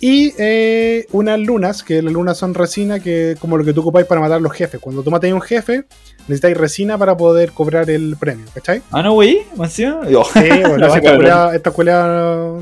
[0.00, 4.06] y eh, unas lunas, que las lunas son resina, que como lo que tú ocupáis
[4.06, 4.80] para matar a los jefes.
[4.80, 5.84] Cuando tú matáis a un jefe,
[6.28, 8.82] necesitáis resina para poder cobrar el premio, ¿cachai?
[8.90, 9.42] Ah, no, güey.
[10.10, 10.24] Yo.
[10.24, 12.60] Sí, bueno, No, esta culeada no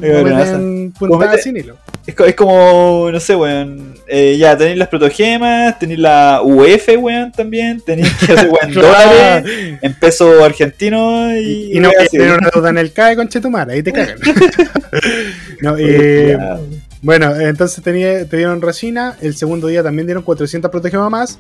[1.43, 1.76] sin hilo.
[2.07, 3.95] Es, co- es como, no sé, weón.
[4.09, 7.80] Eh, ya, tenéis las protogemas, tenéis la UF, weón, también.
[7.80, 11.72] Tenéis que hacer, weón, dólares, en peso argentino y.
[11.72, 14.18] Y, y no tener una deuda en el CAE con Chetumar, ahí te cagan.
[15.61, 16.37] no, eh.
[17.03, 19.16] Bueno, entonces tenía, te dieron resina.
[19.20, 21.38] El segundo día también dieron 400 protogemas más.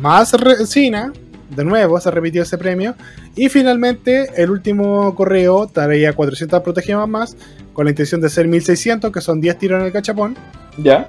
[0.00, 1.12] Más resina.
[1.50, 2.94] De nuevo se repitió ese premio.
[3.34, 7.36] Y finalmente el último correo traía 400 protogemas más.
[7.72, 10.36] Con la intención de ser 1600, que son 10 tiros en el cachapón.
[10.78, 11.08] Ya.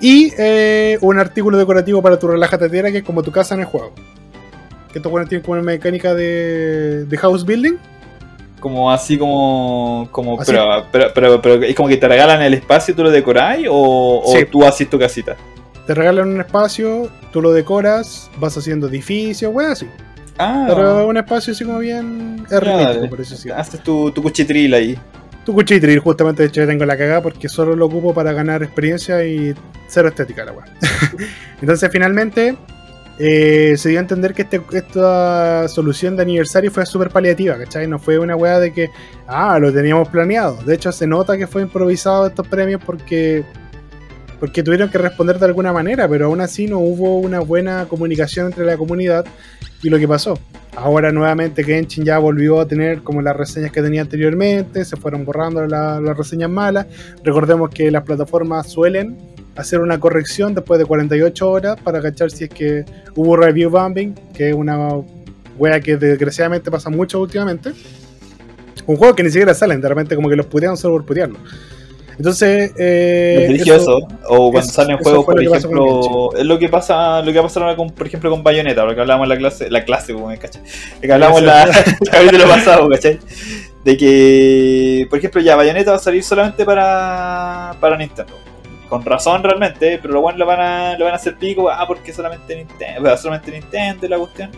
[0.00, 3.60] Y eh, un artículo decorativo para tu relájate tierra, que es como tu casa en
[3.60, 3.92] el juego.
[4.92, 7.74] Que estos tienen como una mecánica de, de house building.
[8.64, 10.08] Como así como.
[10.10, 10.50] como Así.
[10.50, 13.66] Pero, pero, pero, pero es como que te regalan el espacio y tú lo decoráis
[13.70, 14.46] o, o Sí.
[14.50, 15.36] tú haces tu casita.
[15.86, 19.86] Te regalan un espacio, tú lo decoras, vas haciendo edificios, weón, así.
[20.38, 23.50] Ah, Pero un espacio así como bien hermético, por eso sí.
[23.50, 24.98] haces tu, tu cuchitril ahí.
[25.44, 28.62] Tu cuchitril, justamente de hecho yo tengo la cagada porque solo lo ocupo para ganar
[28.62, 29.54] experiencia y
[29.88, 30.64] cero estética la weá.
[31.60, 32.56] Entonces finalmente
[33.18, 37.86] eh, se dio a entender que este- esta solución de aniversario fue súper paliativa, ¿cachai?
[37.86, 38.90] No fue una weá de que,
[39.28, 40.56] ah, lo teníamos planeado.
[40.64, 43.44] De hecho se nota que fue improvisado estos premios porque
[44.40, 48.46] porque tuvieron que responder de alguna manera, pero aún así no hubo una buena comunicación
[48.46, 49.24] entre la comunidad
[49.82, 50.38] y lo que pasó.
[50.76, 55.24] Ahora nuevamente Genshin ya volvió a tener como las reseñas que tenía anteriormente, se fueron
[55.24, 56.86] borrando la- las reseñas malas.
[57.22, 59.16] Recordemos que las plataformas suelen
[59.56, 62.84] hacer una corrección después de 48 horas para cachar si es que
[63.14, 64.90] hubo review bombing, que es una
[65.58, 67.72] wea que desgraciadamente pasa mucho últimamente.
[68.86, 71.38] Un juego que ni siquiera salen, de repente como que los putean solo por putearlo.
[72.16, 73.98] Entonces, eh, eso-
[74.28, 76.30] O cuando eso- salen juegos, por ejemplo.
[76.36, 78.84] Es lo que pasa, lo que va a pasar ahora con, por ejemplo, con Bayonetta,
[78.84, 80.62] lo que hablábamos en la clase, la clase, como me cachai.
[81.00, 81.62] Que hablábamos en la,
[82.00, 83.18] el capítulo pasado, ¿cachai?
[83.84, 88.32] De que, por ejemplo, ya Bayonetta va a salir solamente para, para Nintendo.
[88.94, 91.84] Con razón realmente, pero lo bueno lo van a, lo van a hacer pico, ah,
[91.84, 94.50] porque solamente Nintendo, solamente Nintendo la cuestión.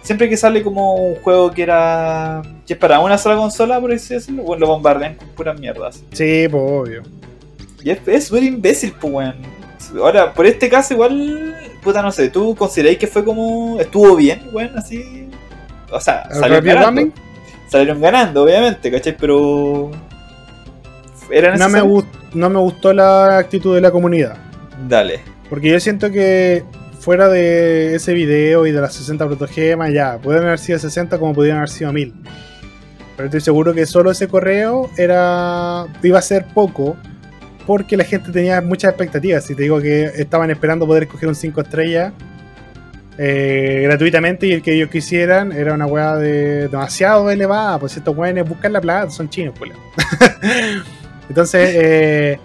[0.00, 2.40] Siempre que sale como un juego que era.
[2.64, 6.04] que es para una sola consola, por así decirlo, bueno, lo bombardean con puras mierdas.
[6.12, 7.02] Sí, pues obvio.
[7.82, 9.34] Y es súper imbécil, pues, weón.
[9.96, 13.80] Ahora, por este caso, igual, puta, no sé, ¿tú consideráis que fue como.
[13.80, 15.28] estuvo bien, weón, así?
[15.90, 17.12] O sea, ¿El salieron ganando.
[17.66, 19.16] Salieron ganando, obviamente, ¿cachai?
[19.16, 19.90] Pero.
[21.32, 21.90] Era No me, necesario.
[21.90, 24.36] gust- no me gustó la actitud de la comunidad.
[24.88, 25.20] Dale.
[25.48, 26.64] Porque yo siento que
[26.98, 31.32] fuera de ese video y de las 60 protogemas, ya, pueden haber sido 60 como
[31.34, 32.14] pudieran haber sido 1000.
[33.16, 36.96] Pero estoy seguro que solo ese correo era iba a ser poco
[37.66, 39.44] porque la gente tenía muchas expectativas.
[39.44, 42.12] Si te digo que estaban esperando poder escoger un 5 estrellas
[43.18, 47.78] eh, gratuitamente y el que ellos quisieran era una weá de demasiado elevada.
[47.78, 49.74] Pues estos weones buscan la plata, son chinos, culo.
[51.30, 52.38] Entonces, eh,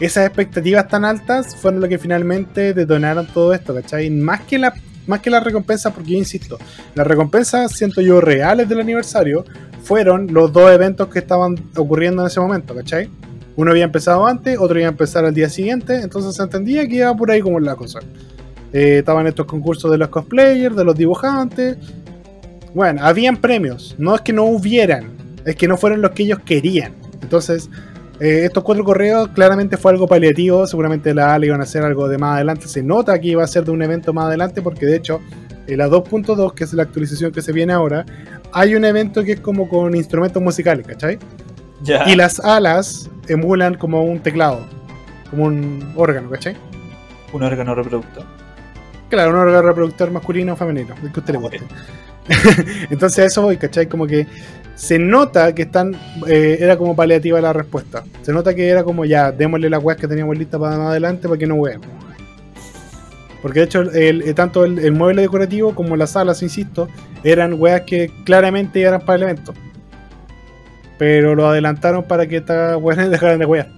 [0.00, 4.08] esas expectativas tan altas fueron lo que finalmente detonaron todo esto, ¿cachai?
[4.08, 4.74] Más que la
[5.06, 6.58] más que las recompensas, porque yo insisto,
[6.94, 9.44] las recompensas, siento yo, reales del aniversario,
[9.82, 13.10] fueron los dos eventos que estaban ocurriendo en ese momento, ¿cachai?
[13.56, 16.96] Uno había empezado antes, otro iba a empezar al día siguiente, entonces se entendía que
[16.96, 17.98] iba por ahí como la cosa.
[18.72, 21.76] Eh, estaban estos concursos de los cosplayers, de los dibujantes.
[22.72, 25.10] Bueno, habían premios, no es que no hubieran,
[25.44, 26.94] es que no fueron los que ellos querían.
[27.20, 27.68] Entonces,
[28.20, 30.66] eh, estos cuatro correos claramente fue algo paliativo.
[30.66, 32.68] Seguramente la ALE iban a hacer algo de más adelante.
[32.68, 35.20] Se nota que iba a ser de un evento más adelante, porque de hecho,
[35.66, 38.04] en la 2.2, que es la actualización que se viene ahora,
[38.52, 41.18] hay un evento que es como con instrumentos musicales, ¿cachai?
[41.82, 42.04] Ya.
[42.06, 44.60] Y las alas emulan como un teclado,
[45.30, 46.56] como un órgano, ¿cachai?
[47.32, 48.24] Un órgano reproductor.
[49.08, 51.60] Claro, un órgano reproductor masculino o femenino, el que a usted le guste.
[52.90, 53.86] Entonces a eso voy, ¿cachai?
[53.86, 54.26] Como que
[54.80, 55.94] se nota que están.
[56.26, 58.02] eh, era como paliativa la respuesta.
[58.22, 61.28] Se nota que era como ya, démosle las weas que teníamos listas para más adelante
[61.28, 61.86] para que no weemos.
[63.42, 66.88] Porque de hecho, el, eh, tanto el, el mueble decorativo como las alas, insisto,
[67.22, 69.52] eran weas que claramente eran para el evento.
[70.96, 73.68] Pero lo adelantaron para que estas weas dejaran de wear.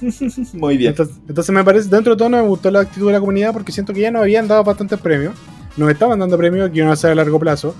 [0.54, 0.90] Muy bien.
[0.90, 3.52] Entonces, entonces me parece, dentro de todo no me gustó la actitud de la comunidad
[3.52, 5.34] porque siento que ya nos habían dado bastantes premios.
[5.76, 7.76] Nos estaban dando premios que iban a ser a largo plazo.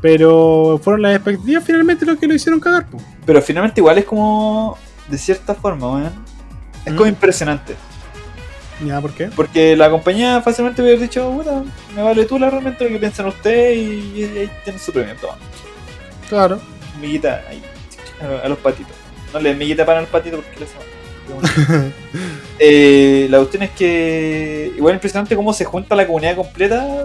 [0.00, 2.86] Pero fueron las expectativas finalmente lo que lo hicieron cagar.
[2.86, 2.98] po.
[3.26, 4.78] Pero finalmente, igual es como.
[5.08, 6.12] de cierta forma, weón.
[6.84, 7.08] Es como ¿Mm?
[7.08, 7.76] impresionante.
[8.84, 9.26] ¿Ya por qué?
[9.26, 11.62] Porque la compañía fácilmente hubiera dicho, puta,
[11.94, 15.36] me vale tú la realmente lo que piensan ustedes y, ahí tienen su premio, toma.
[16.28, 16.60] Claro.
[16.98, 17.62] Miguita, ahí,
[18.42, 18.94] a, los patitos.
[19.34, 20.90] No le miguita para el patito porque le sabe.
[22.58, 24.72] eh, la cuestión es que.
[24.76, 27.04] Igual impresionante cómo se junta la comunidad completa.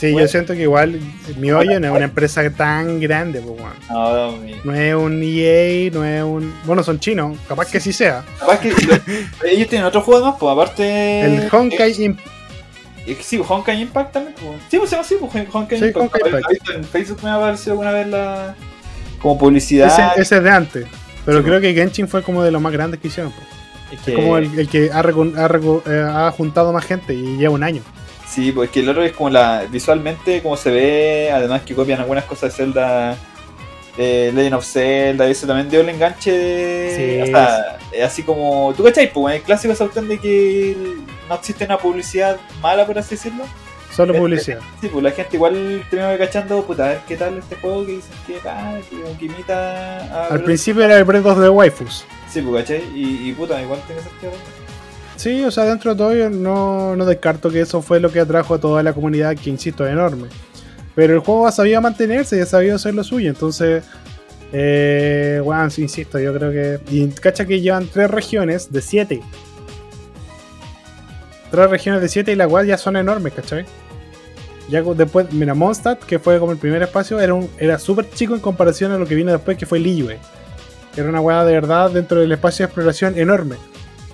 [0.00, 0.26] Sí, Bueno.
[0.26, 0.98] yo siento que igual
[1.36, 3.60] mi hoyo no es una empresa tan grande, pues.
[3.90, 6.54] No, es un EA, no es un.
[6.64, 8.24] Bueno, son chinos, capaz que sí sea.
[8.38, 8.76] Capaz que lo-
[9.46, 11.20] ellos tienen otro juego más, pues aparte.
[11.20, 12.18] El Honkai Eh, Imp-
[13.06, 14.34] eh, sí, pues, Honkai Impact también.
[14.40, 14.56] Pues.
[14.70, 16.02] Sí, pues se llama así, pues Honkai Sí, Impact.
[16.14, 16.48] Honkai Impact.
[16.50, 18.54] visto En Facebook me ha aparecido alguna vez la.
[19.20, 19.86] Como publicidad.
[19.88, 20.86] ese, ese es de antes.
[21.26, 23.32] Pero Sí, creo que Genshin fue como de los más grandes que hicieron.
[23.32, 23.46] pues.
[23.92, 25.04] Es que- Como el, el que ha, ha
[25.86, 27.82] eh, ha juntado más gente y lleva un año.
[28.30, 29.66] Sí, pues que el otro es como la.
[29.68, 33.16] Visualmente, como se ve, además que copian algunas cosas de Zelda.
[33.98, 36.94] eh, Legend of Zelda, y eso también dio el enganche de.
[36.96, 37.22] Sí.
[37.22, 38.72] O sea, eh, así como.
[38.76, 39.12] ¿Tú cachai?
[39.12, 40.76] Pues el clásico cuestión de que
[41.28, 43.44] no existe una publicidad mala, por así decirlo.
[43.94, 44.58] Solo Este- publicidad.
[44.80, 47.92] Sí, pues la gente igual termina cachando, puta, a ver qué tal este juego que
[47.96, 48.78] dicen que ah,
[49.18, 50.26] que imita a.
[50.28, 52.04] Al principio era el Breath of the Waifus.
[52.32, 52.84] Sí, pues, ¿cachai?
[52.94, 54.30] Y, y puta, igual tiene sentido.
[55.20, 58.20] Sí, o sea, dentro de todo yo no, no descarto que eso fue lo que
[58.20, 60.28] atrajo a toda la comunidad, que insisto, es enorme.
[60.94, 63.84] Pero el juego ha sabido mantenerse y ha sabido hacer lo suyo, entonces,
[64.50, 66.80] eh, bueno, insisto, yo creo que...
[66.90, 69.20] Y cacha que llevan tres regiones de siete.
[71.50, 73.66] Tres regiones de siete y la cual ya son enormes, ¿cachai?
[74.70, 78.40] Ya después, mira, Mondstadt, que fue como el primer espacio, era, era súper chico en
[78.40, 80.16] comparación a lo que vino después, que fue Liyue.
[80.96, 83.56] Era una weá de verdad dentro del espacio de exploración enorme.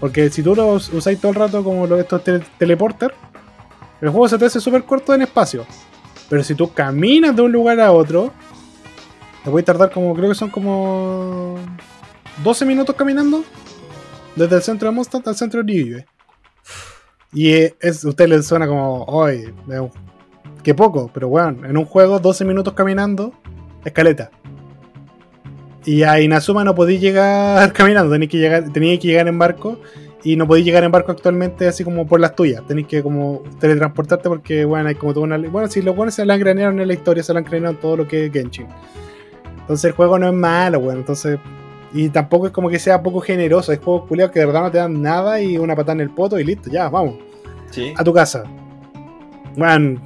[0.01, 3.15] Porque si tú lo us- usáis todo el rato como estos tele- teleporter,
[4.01, 5.65] el juego se te hace súper corto en espacio.
[6.29, 8.33] Pero si tú caminas de un lugar a otro,
[9.45, 11.57] te puede tardar como, creo que son como
[12.43, 13.43] 12 minutos caminando.
[14.35, 16.07] Desde el centro de Mondstadt al centro de Liyue.
[17.33, 19.55] Y eh, a usted le suena como, oye,
[20.63, 23.33] que poco, pero bueno, en un juego 12 minutos caminando,
[23.85, 24.31] escaleta.
[25.87, 29.81] Y a Inazuma no podéis llegar caminando, tenéis que llegar, tenéis que llegar en barco
[30.25, 32.63] y no podéis llegar en barco actualmente así como por las tuyas.
[32.67, 36.27] Tenéis que como teletransportarte porque bueno, hay como toda una bueno, si los buenos se
[36.27, 38.33] la han craneado en la historia, se la han craneado en todo lo que es
[38.33, 38.67] Genshin.
[39.61, 41.39] Entonces el juego no es malo, bueno, entonces
[41.95, 44.71] y tampoco es como que sea poco generoso, hay juegos culiados que de verdad no
[44.73, 47.15] te dan nada y una patada en el poto y listo, ya, vamos,
[47.71, 47.95] Sí.
[47.97, 48.43] a tu casa.
[49.57, 50.01] Bueno,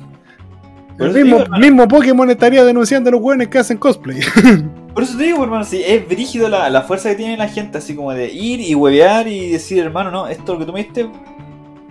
[0.98, 4.20] el digo, mismo Pokémon estaría denunciando a los buenos que hacen cosplay.
[4.94, 7.78] Por eso te digo, hermano, sí, es brígido la, la fuerza que tiene la gente,
[7.78, 10.82] así como de ir y huevear y decir, hermano, no, esto lo que tú me
[10.82, 11.08] diste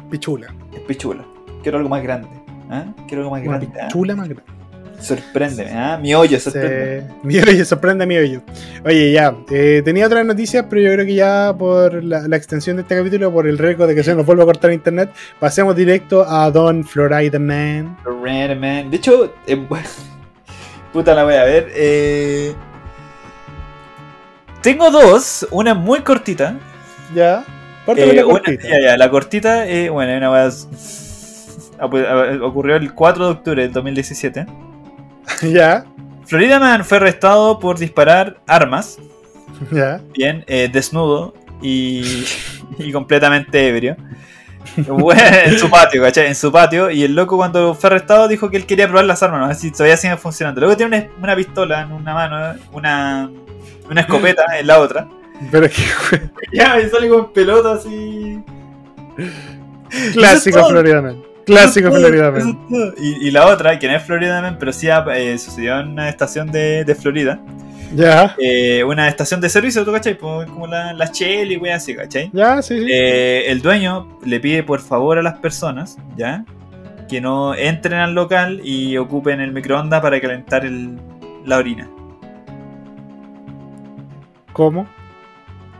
[0.10, 0.54] Pichula.
[0.74, 1.24] es pichula.
[1.64, 2.28] Quiero algo más grande.
[2.70, 2.86] ¿ah?
[3.08, 3.80] Quiero algo más Una grande.
[3.82, 3.88] ¿ah?
[3.88, 4.52] pichula más grande.
[5.00, 5.98] Sorpréndeme, ¿ah?
[6.02, 7.06] Mi hoyo, sorprende.
[7.24, 8.42] Mi hoyo, sorprende mi hoyo.
[8.84, 12.76] Oye, ya, eh, tenía otras noticias, pero yo creo que ya por la, la extensión
[12.76, 15.10] de este capítulo, por el riesgo de que se nos vuelva a cortar internet,
[15.40, 17.96] pasemos directo a Don Florida Man.
[18.04, 18.92] Red Man.
[18.92, 19.88] De hecho, eh, bueno,
[20.92, 21.72] puta la voy a ver.
[21.74, 22.54] Eh,
[24.61, 26.56] tengo dos, una muy cortita.
[27.14, 27.44] Ya,
[27.86, 28.68] parte de Eh, la una- cortita.
[28.68, 30.68] ya, ya, la cortita, eh, bueno, una weá s-
[31.80, 31.86] ah,
[32.44, 34.45] ocurrió el 4 de octubre del 2017.
[35.41, 35.86] ya,
[36.26, 38.98] Florida Man fue arrestado por disparar armas,
[39.72, 40.02] ya.
[40.14, 42.26] bien, eh, desnudo y,
[42.77, 43.95] y completamente ebrio.
[44.88, 46.27] Bueno, en su patio, ¿cachai?
[46.27, 46.91] En su patio.
[46.91, 49.45] Y el loco cuando fue arrestado dijo que él quería probar las armas, ¿no?
[49.48, 50.61] Así todavía siguen funcionando.
[50.61, 53.31] Luego tiene una, una pistola en una mano, una,
[53.90, 55.07] una escopeta en la otra.
[55.52, 56.22] Pero es que
[56.53, 58.41] Ya, y sale con pelota así.
[60.14, 60.70] clásico Eso es todo.
[60.70, 61.22] Florida Man.
[61.45, 62.60] Clásico Eso es todo, Florida eso Man.
[62.64, 62.94] es todo.
[63.03, 66.10] Y, y la otra, que no es Florida Man, pero sí eh, sucedió en una
[66.10, 67.40] estación de, de Florida.
[67.95, 70.16] Ya, Eh, una estación de servicio, ¿tú cachai?
[70.16, 72.30] Pues, Como la, la Shell y wey así, ¿cachai?
[72.34, 72.86] ya, sí, sí.
[72.88, 76.45] Eh, el dueño le pide por favor a las personas, ¿ya?
[77.10, 80.99] Que no entren al local y ocupen el microondas para calentar el-
[81.45, 81.90] la orina.
[84.54, 84.88] ¿Cómo?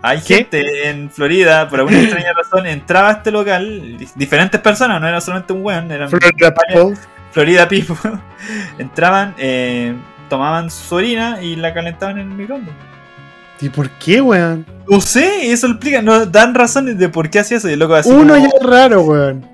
[0.02, 0.36] Hay ¿Qué?
[0.36, 5.08] gente en Florida, por alguna extraña razón, entraba a este local, di- diferentes personas, no
[5.08, 6.96] era solamente un weón, eran Florida People.
[7.32, 7.98] Florida People.
[8.78, 9.94] Entraban, eh,
[10.30, 12.74] tomaban su orina y la calentaban en el microondas.
[13.60, 14.66] ¿Y por qué, weón?
[14.90, 17.70] No sé, eso explica, no dan razones de por qué hacía eso.
[17.70, 19.46] Y el loco así Uno como- ya es raro, weón.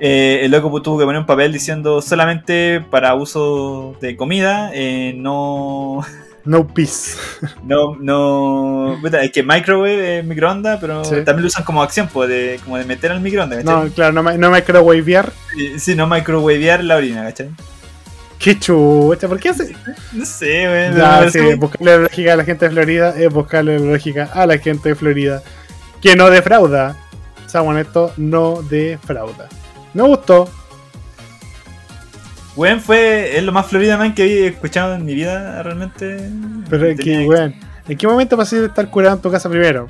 [0.00, 5.14] Eh, el loco tuvo que poner un papel diciendo solamente para uso de comida, eh,
[5.16, 6.04] no,
[6.48, 7.16] No peace.
[7.62, 11.16] no, no, puta, es que microwave es microondas, pero Sí.
[11.24, 13.90] también lo usan como acción, pues, de, como de meter al microondas, No, ¿cachai?
[13.90, 15.30] claro, no, no microwavear.
[15.54, 17.50] Sí, Sí, no microwavear la orina, ¿cachai?
[18.38, 19.74] Qué chucha, ¿por qué hace?
[20.12, 20.88] No sé, güey.
[20.90, 24.30] Me sí, parece- buscarle la lógica a la gente de Florida es buscarle la lógica
[24.32, 25.42] a la gente de Florida.
[26.00, 26.96] Que no defrauda.
[27.46, 29.48] Seamos honestos, no defrauda.
[29.92, 30.48] Me gustó.
[32.58, 36.28] Weón fue es lo más Florida Man que he escuchado en mi vida, realmente.
[36.68, 37.54] Pero es que, weón.
[37.86, 39.88] ¿En qué momento vas a estar curado en tu casa primero?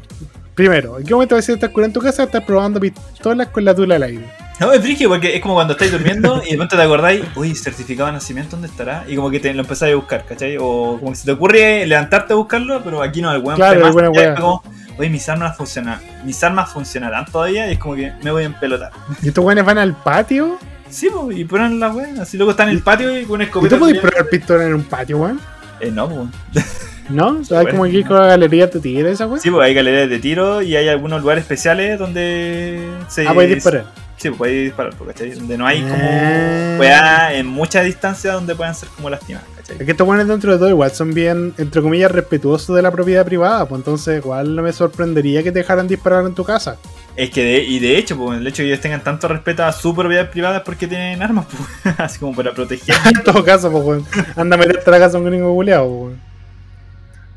[0.55, 2.25] Primero, ¿en qué momento vas a estar curado en tu casa?
[2.25, 4.27] Estar probando pistolas con la tula al aire.
[4.61, 7.55] No, es frigio porque es como cuando estáis durmiendo y de repente te acordáis, uy,
[7.55, 9.05] certificado de nacimiento, ¿dónde estará?
[9.09, 10.59] Y como que te lo empezáis a buscar, ¿cachai?
[10.61, 13.87] O como que se te ocurre levantarte a buscarlo, pero aquí no, el weón Claro,
[13.87, 14.13] el weón.
[14.13, 14.63] fue como,
[14.99, 18.47] oye, mis armas funcionan, mis armas funcionarán todavía y es como que me voy a
[18.47, 18.91] empelotar.
[19.23, 20.59] ¿Y estos weones van al patio?
[20.91, 23.45] Sí, pues, y ponen la weá, así luego están en el patio y con una
[23.45, 23.77] ¿Y escopeta.
[23.77, 25.41] tú podés probar pistola en un patio, weón?
[25.81, 26.65] Eh, no, pues.
[27.09, 27.43] ¿No?
[27.45, 27.71] ¿Sabes Bueno.
[27.71, 29.41] como aquí con la galería de tigre esa weón?
[29.41, 33.27] Sí, pues hay galerías de tiro y hay algunos lugares especiales donde se.
[33.27, 33.87] Ah, podés disparar.
[34.19, 35.31] Sí, pues puedes disparar, ¿cachai?
[35.31, 36.77] Donde no hay como Ah.
[36.79, 39.77] weá en mucha distancia donde puedan ser como lastimadas, ¿cachai?
[39.79, 42.91] Es que estos weones dentro de todo igual son bien, entre comillas, respetuosos de la
[42.91, 46.77] propiedad privada, pues entonces igual no me sorprendería que te dejaran disparar en tu casa.
[47.19, 49.65] Es que, de, y de hecho, pues, el hecho de que ellos tengan tanto respeto
[49.65, 52.95] a su propiedad privada es porque tienen armas, pues, así como para proteger.
[53.07, 54.07] en todo caso, pues weón.
[54.37, 56.21] Anda a meterte a la casa a un gringo culeado, pues weón.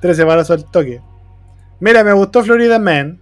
[0.02, 1.02] 13 balazos al toque.
[1.80, 3.20] Mira, me gustó Florida Man.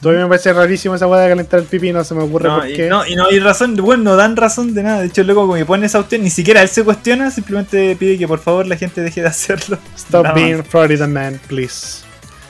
[0.00, 2.58] Todavía me parece rarísimo esa weá de calentar el pipí, no se me ocurre No,
[2.60, 2.88] por y, qué.
[2.88, 5.00] no, y no hay razón, bueno, no dan razón de nada.
[5.00, 8.16] De hecho, luego como que pone esa opción, ni siquiera él se cuestiona, simplemente pide
[8.16, 9.78] que por favor la gente deje de hacerlo.
[9.96, 10.68] Stop Nada being más.
[10.68, 12.05] Florida Man, please.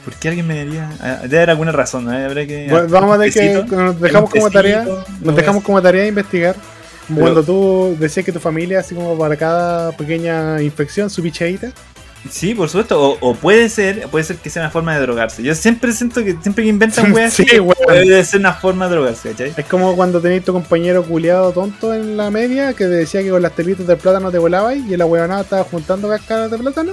[0.06, 0.88] ¿Por qué alguien me diría?
[1.00, 2.12] Ah, Debe haber alguna razón, ¿no?
[2.12, 2.68] Habrá que.
[2.70, 3.74] Bueno, vamos a tener que.
[3.76, 4.84] Nos dejamos como tarea.
[4.84, 6.54] Nos no dejamos como tarea de investigar.
[7.08, 11.72] Pero- Cuando tú decías que tu familia, así como para cada pequeña infección, su pichadita.
[12.30, 13.00] Sí, por supuesto.
[13.00, 15.42] O, o puede ser, puede ser que sea una forma de drogarse.
[15.42, 17.44] Yo siempre siento que siempre que inventan weas Sí,
[17.84, 19.54] puede ser una forma de drogarse, ¿cachai?
[19.56, 23.30] Es como cuando tenías tu compañero culiado tonto en la media que te decía que
[23.30, 26.92] con las telitas del plátano te volabas y el ahueonado estaba juntando cascaras de plátano.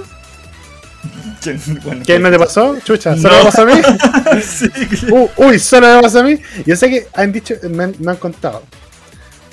[1.84, 2.76] Bueno, ¿Qué no te pasó?
[2.84, 3.38] Chucha, ¿solo No.
[3.38, 3.72] me pasó a mí?
[4.42, 4.66] sí,
[5.10, 6.38] Uh, uy, solo me pasó a mí.
[6.64, 8.62] Yo sé que han dicho, me han, me han contado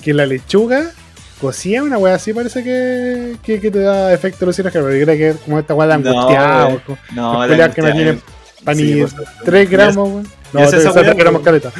[0.02, 0.92] que la lechuga
[1.40, 5.18] cocida, una wea así parece que, que, que te da efecto alucinógeno, pero yo creo
[5.18, 6.82] que es como esta wea de No, angustiado.
[7.14, 8.22] No, Los la que me tienen
[8.64, 9.34] pan sí, y por supuesto.
[9.46, 10.28] 3 Ya- gramos, weón.
[10.54, 11.72] No, ya sé esa 3 wea, gramos caleta.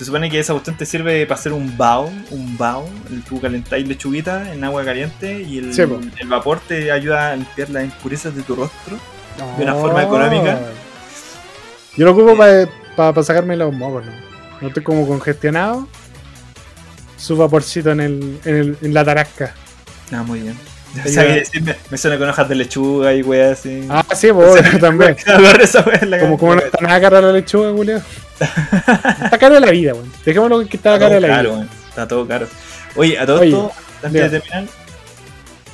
[0.00, 3.38] Se supone que esa cuestión te sirve para hacer un bao, un bao, el tú
[3.38, 5.82] calentáis lechuguita en agua caliente y el, Sí,
[6.18, 8.96] el vapor te ayuda a limpiar las impurezas de tu rostro.
[9.58, 10.58] De una forma económica.
[11.98, 12.34] Yo lo ocupo
[12.96, 14.12] para sacarme los mocos, ¿no?
[14.62, 15.86] No estoy como congestionado.
[17.18, 19.52] Su vaporcito en, el, en, el- en la tarasca.
[20.12, 20.56] Ah, muy bien.
[21.04, 23.86] O sea, que me suena con hojas de lechuga y weas así.
[23.88, 25.16] Ah, sí, pues también.
[26.20, 28.00] Como, como no está nada cara la lechuga, Julio.
[28.40, 30.10] Está cara de la vida, weón.
[30.24, 31.68] Dejémoslo que está Está cara la caro, vida.
[31.88, 32.46] Está todo caro.
[32.96, 33.72] Oye, a todo esto,
[34.02, 34.64] antes de terminar.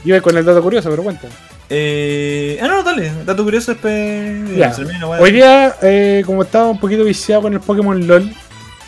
[0.05, 1.29] Iba con el dato curioso, pero cuenta.
[1.69, 2.59] Eh...
[2.63, 3.11] Ah, no, dale.
[3.25, 4.51] Dato curioso después.
[4.51, 4.75] Wea.
[5.19, 8.33] Hoy día, eh, como estaba un poquito viciado con el Pokémon LOL,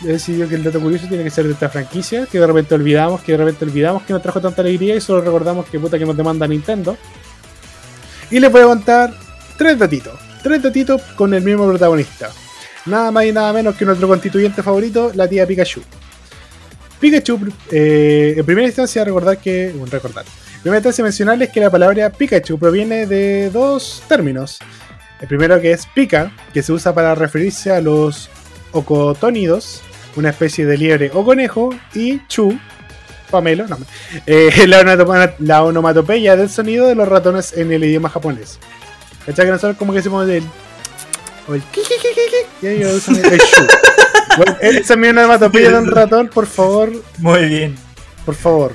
[0.03, 2.75] he decidido que el dato curioso tiene que ser de esta franquicia, que de repente
[2.75, 5.99] olvidamos, que de repente olvidamos que nos trajo tanta alegría y solo recordamos que puta
[5.99, 6.97] que nos demanda Nintendo.
[8.31, 9.13] Y les voy a contar
[9.57, 10.19] tres datitos.
[10.41, 12.31] Tres datitos con el mismo protagonista.
[12.85, 15.81] Nada más y nada menos que nuestro constituyente favorito, la tía Pikachu.
[16.99, 19.71] Pikachu, eh, en primera instancia, recordar que.
[19.75, 20.25] Bueno, recordar.
[20.25, 24.59] En primera instancia, mencionarles que la palabra Pikachu proviene de dos términos.
[25.19, 28.29] El primero que es Pika, que se usa para referirse a los
[28.71, 29.81] ocotónidos,
[30.15, 32.57] una especie de liebre o conejo, y Chu,
[33.29, 33.77] Pamelo, no,
[34.25, 34.67] eh,
[35.39, 38.59] la, onomatopeya del sonido de los ratones en el idioma japonés.
[39.25, 39.45] ¿Cachai?
[39.45, 40.43] Que nosotros como que decimos el.
[41.47, 41.61] O el
[42.61, 43.67] y ellos usan el Chu.
[44.37, 47.75] Bueno, esa es mi onomatopeya de un ratón, por favor, Muy bien.
[48.23, 48.73] por favor.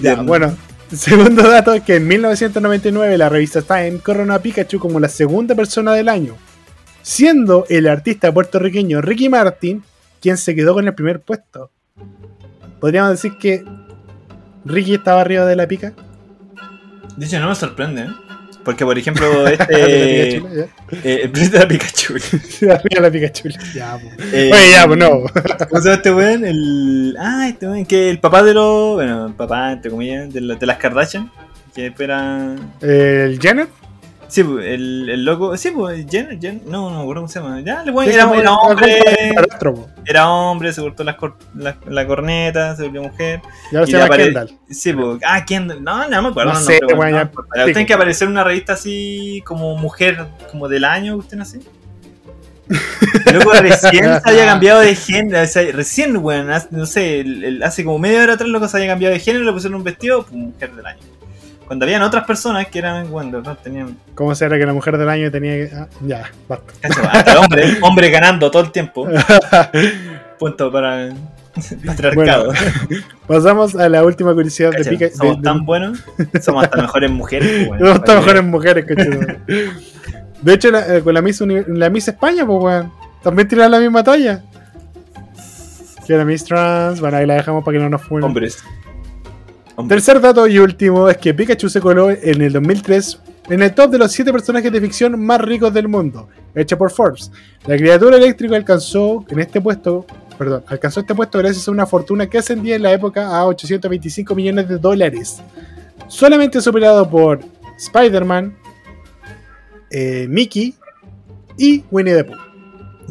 [0.00, 0.56] Ya, bueno,
[0.96, 5.92] segundo dato que en 1999 la revista Time coronó a Pikachu como la segunda persona
[5.92, 6.36] del año,
[7.02, 9.82] siendo el artista puertorriqueño Ricky Martin
[10.24, 11.70] quien se quedó con el primer puesto.
[12.80, 13.62] Podríamos decir que
[14.64, 15.92] Ricky estaba arriba de la pica.
[17.18, 18.08] De hecho, no me sorprende, ¿eh?
[18.64, 20.38] Porque, por ejemplo, este.
[20.38, 22.14] Eh, el príncipe de la Pikachu.
[22.62, 23.48] arriba de la Pikachu.
[23.74, 24.08] Ya, po.
[24.32, 25.10] Eh, Oye, ya, pues no.
[25.68, 26.46] ¿Cómo se este weón?
[26.46, 27.14] El.
[27.20, 28.94] Ah, este weón, que el papá de los.
[28.94, 31.30] Bueno, el papá, entre comillas, de, la- de las Kardashian.
[31.74, 32.56] Que espera.
[32.80, 33.68] El Janet.
[34.34, 35.56] Sí, pues, el, el loco.
[35.56, 36.62] Sí, pues, Jen, Jen.
[36.66, 37.60] No, no me acuerdo cómo se llama.
[37.60, 38.98] Ya, el weón Sí, era, hombre.
[39.60, 39.88] po.
[40.04, 43.40] Era hombre, se cortó las cor- la, la corneta, se volvió mujer.
[43.70, 44.58] Y ahora Y se llama Kendall.
[44.68, 45.18] Sí, pues.
[45.24, 45.68] Ah, ¿quién?
[45.68, 46.52] No, no me acuerdo.
[46.52, 47.50] No el sé, nombre, weón, no ya- me importa.
[47.54, 47.86] Tiene pico.
[47.86, 51.60] que aparecer en una revista así como mujer, como del año, usted así.
[53.32, 57.62] Luego recién se había cambiado de género, o sea, recién, weón, no sé, el- el-
[57.62, 60.24] hace como media hora atrás loco se había cambiado de género, le pusieron un vestido,
[60.24, 60.98] pum, mujer del año.
[61.66, 65.08] Cuando habían otras personas que eran, bueno, no tenían, ¿Cómo será que la mujer del
[65.08, 65.74] año tenía que.?
[65.74, 66.72] ah, ya, basta.
[67.12, 69.06] hasta hombre, hombre ganando todo el tiempo,
[70.38, 71.14] punto para el
[71.86, 72.52] patriarcado.
[73.26, 75.08] Pasamos a la última curiosidad de Pika.
[75.10, 76.04] somos de- de- tan buenos,
[76.42, 77.66] somos hasta mejores mujeres.
[77.68, 77.80] pues, weón.
[77.80, 79.38] No, Para están que- mejores mujeres, coche.
[80.42, 82.92] De hecho, la- eh, con la Miss, la Miss España, pues, weón.
[83.22, 84.42] También tiran la misma talla.
[86.06, 87.00] Que la Miss Trans.
[87.00, 88.24] Bueno, ahí la dejamos para que no nos funen.
[88.24, 88.62] Hombres.
[89.88, 93.20] Tercer dato y último es que Pikachu se coló en el 2003
[93.50, 96.90] en el top de los 7 personajes de ficción más ricos del mundo, hecho por
[96.90, 97.30] Forbes.
[97.66, 100.06] La criatura eléctrica alcanzó en este puesto,
[100.38, 104.34] perdón, alcanzó este puesto gracias a una fortuna que ascendía en la época a 825
[104.34, 105.42] millones de dólares,
[106.08, 107.40] solamente superado por
[107.76, 108.56] Spider-Man,
[109.90, 110.74] eh, Mickey
[111.58, 112.53] y Winnie the Pooh.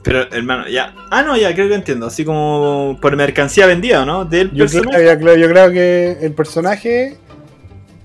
[0.03, 0.93] Pero, hermano, ya.
[1.11, 2.07] Ah, no, ya, creo que entiendo.
[2.07, 4.25] Así como por mercancía vendida, ¿no?
[4.25, 5.05] Del Yo creo, personaje.
[5.05, 7.17] yo creo- yo creo que el personaje,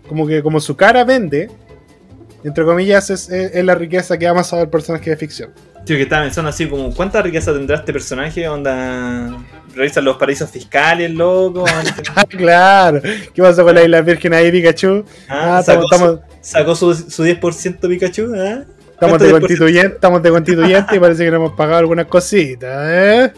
[0.09, 1.51] como que como su cara vende,
[2.45, 5.51] entre comillas, es, es- es la riqueza que ha amasado el personaje de ficción.
[5.85, 8.47] Tío, que estaba pensando así como, ¿cuánta riqueza tendrá este personaje?
[8.49, 9.37] Onda,
[9.75, 11.65] revisan los paraísos fiscales, loco.
[12.15, 13.01] Ah, claro.
[13.03, 15.05] ¿Qué pasó con la isla virgen ahí, Pikachu?
[15.29, 18.65] Ah, Ah, sacó, estamos, su, sacó su, su 10% Pikachu, ¿ah?
[18.99, 22.89] Estamos de ¿Cuánto constituyente, estamos de constituyente y parece que nos hemos pagado algunas cositas,
[22.91, 23.33] ¿eh?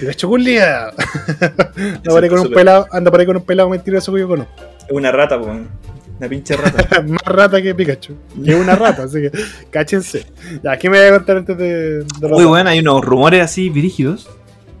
[0.00, 0.90] Pikachu culiao.
[1.76, 4.28] Anda por ahí con un pelado, anda por ahí con un pelado mentiroso que yo
[4.28, 4.52] conozco.
[4.88, 5.46] Es una rata, po.
[5.46, 7.02] Una pinche rata.
[7.06, 8.14] Más rata que Pikachu.
[8.44, 9.30] Que una rata, así que
[9.70, 10.26] cáchense.
[10.62, 13.70] Ya, ¿qué me voy a contar antes de, de Muy bueno, hay unos rumores así
[13.70, 14.28] virígidos.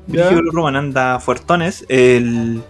[0.08, 1.86] Virígidos los rumores, anda fuertones.
[1.88, 2.62] El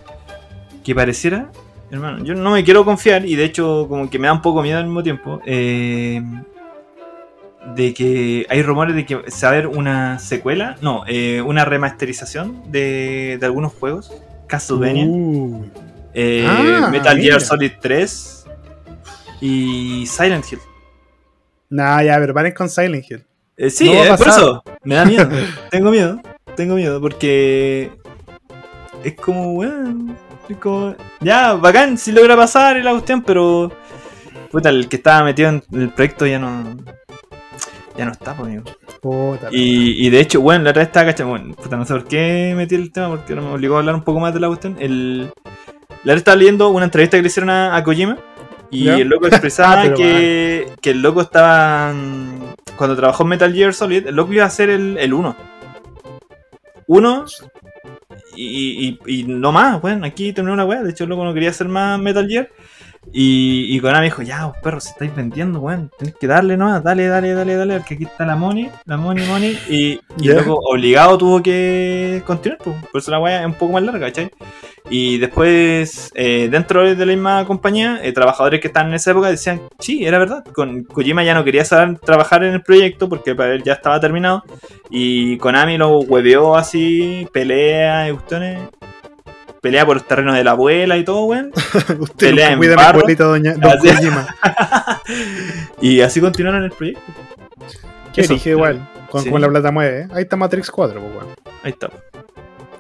[0.85, 1.51] que pareciera,
[1.91, 4.63] hermano, yo no me quiero confiar y de hecho como que me da un poco
[4.63, 5.41] miedo al mismo tiempo.
[5.47, 6.23] eh,
[7.75, 11.65] de que hay rumores de que se va a ver una secuela, no, eh, una
[11.65, 14.13] remasterización de, de algunos juegos.
[14.47, 15.65] Castlevania, Uh,
[16.15, 17.29] eh, Ah, Metal mira.
[17.29, 18.47] Gear Solid 3
[19.41, 20.59] y Silent Hill.
[21.69, 23.25] nah, ya, pero paren con Silent Hill.
[23.57, 25.29] Eh, sí, No por eso me da miedo.
[25.71, 26.21] tengo miedo,
[26.57, 27.93] tengo miedo porque
[29.05, 30.17] es como, weón,
[30.49, 33.71] es como, ya, bacán si logra pasar la cuestión, pero
[34.51, 36.77] puta, el que estaba metido en el proyecto ya no,
[37.97, 38.65] ya no está, pues, amigo.
[39.01, 41.95] Puta, Y, y de hecho, bueno, la otra vez estaba cachando, bueno, puta, no sé
[41.95, 44.41] por qué metí el tema, porque no me obligó a hablar un poco más de
[44.41, 44.77] la cuestión.
[44.79, 45.31] El,
[46.05, 48.19] la otra estaba leyendo una entrevista que le hicieron a, a Kojima
[48.71, 48.97] y ¿Ya?
[48.97, 51.93] el loco expresaba Ah, que, que el loco estaba.
[52.77, 55.37] Cuando trabajó en Metal Gear Solid, el loco iba a hacer el, el 1.
[56.87, 57.25] 1
[58.37, 60.83] y, y, y no más, bueno, aquí terminó una weá.
[60.83, 62.49] De hecho, el loco no quería hacer más Metal Gear.
[63.13, 67.07] Y, y Konami dijo, ya, perros, si estáis vendiendo, weón, tenéis que darle nomás, dale,
[67.07, 71.43] dale, dale, dale, porque aquí está la money, la money, money, y, loco obligado tuvo
[71.43, 74.31] que continuar, pues, por eso la weá es un poco más larga, ¿cachai?
[74.91, 79.29] Y después, eh, dentro de la misma compañía, eh, trabajadores que estaban en esa época
[79.29, 83.35] decían, sí, era verdad, con Kojima ya no quería saber trabajar en el proyecto porque
[83.35, 84.45] para él ya estaba terminado,
[84.89, 88.69] y Konami lo hueveó así, pelea y cuestiones,
[89.61, 91.53] pelea por los terrenos de la abuela y todo, weón.
[91.99, 93.99] Usted pelea en cuida a mi abuelita, doña don Así-
[95.81, 97.03] y así continuaron el proyecto.
[98.13, 99.31] Que dije igual, con, Sí.
[99.31, 100.09] con la plata mueve, ¿eh?
[100.13, 101.27] Ahí está Matrix 4, pues, weón.
[101.63, 101.91] Ahí está.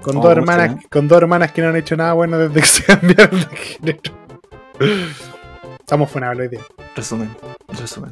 [0.02, 0.86] Con, Oh, dos hermanas, ¿eh?
[0.90, 4.00] con dos hermanas que no han hecho nada bueno desde que se cambiaron de género.
[5.78, 6.64] Estamos funables hoy día.
[6.96, 7.30] Resumen.
[7.78, 8.10] Resumen.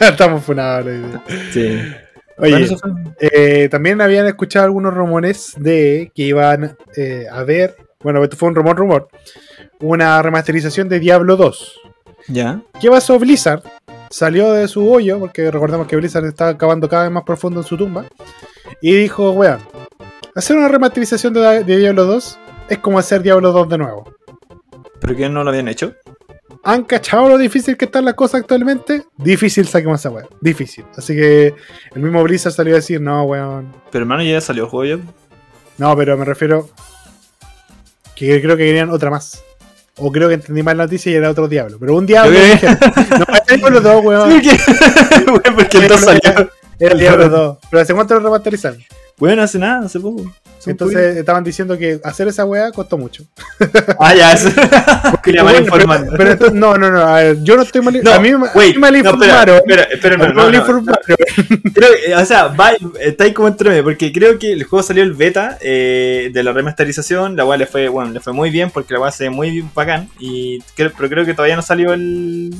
[0.00, 1.22] Estamos funables hoy día.
[1.52, 1.94] Sí.
[2.38, 2.68] Oye,
[3.18, 8.48] eh, también habían escuchado algunos rumores de que iban eh, a ver, bueno, esto fue
[8.48, 9.08] un rumor, rumor,
[9.80, 11.80] una remasterización de Diablo 2.
[12.28, 12.60] Ya.
[12.80, 13.62] ¿Qué pasó Blizzard?
[14.10, 17.66] Salió de su hoyo, porque recordemos que Blizzard está acabando cada vez más profundo en
[17.66, 18.04] su tumba,
[18.80, 19.60] y dijo, weón,
[20.34, 22.38] hacer una remasterización de, de Diablo 2
[22.68, 24.12] es como hacer Diablo 2 de nuevo.
[25.00, 25.94] ¿Pero que no lo habían hecho?
[26.66, 29.04] ¿Han cachado lo difícil que están las cosas actualmente?
[29.16, 30.28] Difícil saquemos esa weón.
[30.40, 30.84] Difícil.
[30.96, 31.54] Así que
[31.94, 33.72] el mismo Blizzard salió a decir, no, weón.
[33.92, 35.04] Pero hermano, ya salió el juego ya.
[35.78, 36.68] No, pero me refiero
[38.16, 39.44] que creo que querían otra más.
[39.98, 41.76] O creo que entendí mal la noticia y era otro diablo.
[41.78, 42.36] Pero un diablo.
[42.36, 42.78] Dijeron.
[42.80, 44.42] No, Diablo 2, weón.
[45.26, 46.50] Porque, porque el 2 salió.
[46.80, 47.58] Era el Diablo 2.
[47.70, 48.82] Pero ¿hace cuánto lo remasterizaron?
[49.18, 50.30] Bueno, hace nada, hace poco.
[50.66, 53.24] Entonces estaban diciendo que hacer esa weá costó mucho.
[53.98, 54.50] Ah, ya, eso.
[55.22, 56.06] Quería mal pero- informar.
[56.16, 56.98] pero esto- no, no, no.
[57.00, 57.98] A ver, yo no estoy mal.
[58.02, 59.56] No, a mí, me- a wait, mí me mal no, informaron.
[59.56, 60.84] espera, espera, no, no.
[61.72, 65.02] Creo o sea, va, está ahí como entre medio, porque creo que el juego salió
[65.02, 68.70] el beta eh, de la remasterización, la cual le fue, bueno, le fue muy bien
[68.70, 71.92] porque la cual se ve muy bacán, y creo, pero creo que todavía no salió
[71.92, 72.54] el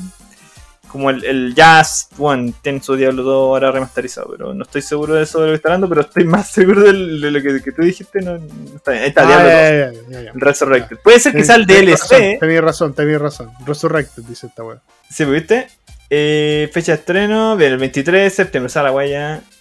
[0.96, 5.14] como el, el Jazz, bueno, tiene su Diablo 2 ahora remasterizado, pero no estoy seguro
[5.14, 7.72] de eso de lo que está hablando, pero estoy más seguro de lo que, que
[7.72, 10.22] tú dijiste, no, no está bien, ahí está Ah, Diablo 2, ya, ya, ya, ya,
[10.24, 10.32] ya.
[10.34, 10.96] Resurrected.
[11.02, 13.50] Puede ser que sea el razón, DLC, Tenés razón, tenés razón.
[13.66, 14.80] Resurrected, dice esta weá.
[15.10, 15.68] ¿sí, ¿viste?
[16.08, 19.55] Eh, fecha de estreno, bien, el 23 de septiembre, o sea, la guaya Supone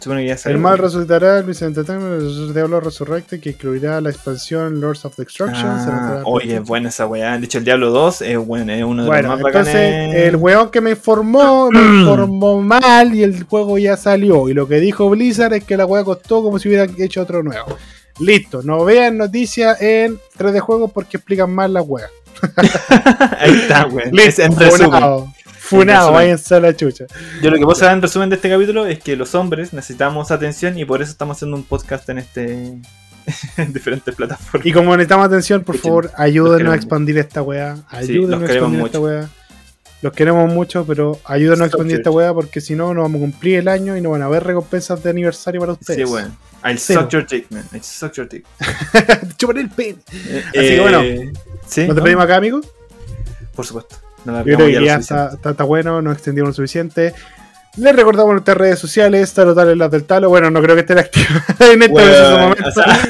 [0.00, 0.36] ya.
[0.50, 5.16] El mal resucitará, el Blizzard Entertainment, el Diablo Resurrected, que incluirá la expansión Lords of
[5.16, 5.66] Destruction.
[5.66, 7.38] Ah, oye, es buena esa weá.
[7.38, 10.14] De hecho, el Diablo 2 es, bueno, es uno de Bueno, los más entonces bacanes.
[10.16, 14.48] el weón que me informó, me informó mal y el juego ya salió.
[14.48, 17.42] Y lo que dijo Blizzard es que la weá costó como si hubieran hecho otro
[17.42, 17.76] nuevo.
[18.18, 22.06] Listo, no vean noticias en 3D Juegos porque explican mal la weá.
[23.38, 24.08] Ahí está, weón.
[24.18, 25.32] Es Listo, en resumen.
[25.70, 26.12] Funado.
[26.12, 27.06] Váyanse a la chucha.
[27.42, 30.78] Yo lo que saber en resumen de este capítulo es que los hombres necesitamos atención
[30.78, 32.78] y por eso estamos haciendo un podcast en este.
[33.56, 34.66] en diferentes plataformas.
[34.66, 37.76] Y como necesitamos atención, por Escuchen, favor, ayúdenos a expandir esta weá.
[37.88, 39.30] Ayúdenos a expandir esta weá.
[40.02, 43.20] Los queremos mucho, pero ayúdenos a expandir esta weá porque si no, no vamos a
[43.20, 45.98] cumplir el año y no van a haber recompensas de aniversario para ustedes.
[45.98, 46.34] Sí, bueno.
[46.64, 47.02] I'll Cero.
[47.02, 47.64] suck your dick, man.
[47.72, 48.44] I'll suck your dick.
[49.36, 49.98] Chúpale el pene.
[50.12, 51.00] Eh, Así que bueno,
[51.66, 51.86] ¿sí?
[51.86, 52.04] ¿No te ¿no?
[52.04, 52.60] pedimos acá, amigo?
[53.54, 53.96] Por supuesto.
[54.24, 57.14] No Yo creo que ya está, está- está bueno, nos extendimos lo suficiente.
[57.76, 60.28] Les recordamos nuestras redes sociales, Talo en las del Talo.
[60.28, 62.68] Bueno, no creo que estén activas en este momento.
[62.68, 63.00] o sea.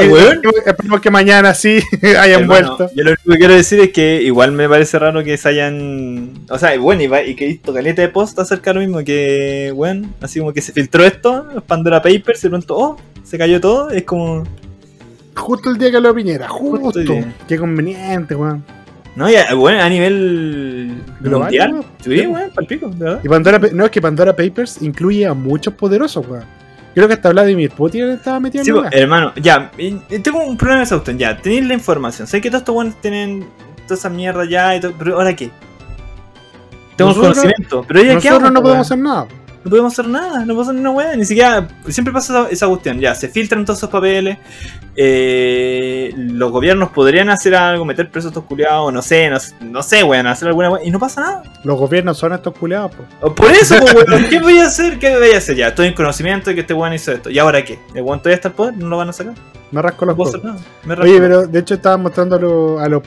[0.66, 2.94] Esperemos que mañana sí hayan Hermano, vuelto.
[2.94, 6.32] Yo lo único que quiero decir es que igual me parece raro que se hayan.
[6.50, 9.04] O sea, bueno, y, que he visto caleta de post acerca de lo mismo.
[9.04, 13.60] Que, bueno, así como que se filtró esto, Pandora Papers, y pronto, oh, se cayó
[13.60, 13.90] todo.
[13.90, 14.42] Es como.
[15.36, 17.00] Justo el día que lo Piñera, justo.
[17.46, 18.64] Qué conveniente, weón.
[19.20, 21.72] No, ya, bueno, a nivel Global, mundial.
[21.72, 21.84] ¿no?
[22.02, 23.20] Sí, weón, palpico, de verdad.
[23.22, 26.44] Y Pandora, Pa- no es que Pandora Papers incluye a muchos poderosos, weón.
[26.94, 28.88] Creo que hasta Vladimir Putin estaba metido Sí, en weá.
[28.92, 29.70] hermano, ya,
[30.22, 33.44] tengo un problema de ya, tenéis la información, sé que todos estos buenos tienen
[33.86, 35.50] toda esa mierda ya y todo, pero ¿ahora qué?
[36.96, 39.26] Tengo Nosotros- conocimiento, pero ya qué Nosotros hago, no po, podemos hacer nada.
[39.62, 41.68] No podemos hacer nada, no podemos hacer una weá, ni siquiera.
[41.88, 44.38] Siempre pasa esa, esa cuestión, ya, se filtran todos esos papeles.
[44.96, 49.82] eh, los gobiernos podrían hacer algo, meter presos a estos culiados, no sé, no, no
[49.82, 51.42] sé, weón, hacer alguna weá, y no pasa nada.
[51.64, 52.92] Los gobiernos son estos culiados.
[53.20, 54.98] O Por eso, pues, weón, ¿qué voy a hacer?
[54.98, 55.56] ¿Qué voy a hacer?
[55.56, 57.30] Ya, estoy en conocimiento de que este weón hizo esto.
[57.30, 57.78] ¿Y ahora qué?
[57.94, 58.76] ¿El weón todavía está al poder?
[58.76, 59.34] ¿No lo van a sacar?
[59.70, 60.58] Me rasco No los nada.
[60.84, 61.18] Me Oye, rasco.
[61.20, 63.02] pero de hecho estaban mostrando a los a los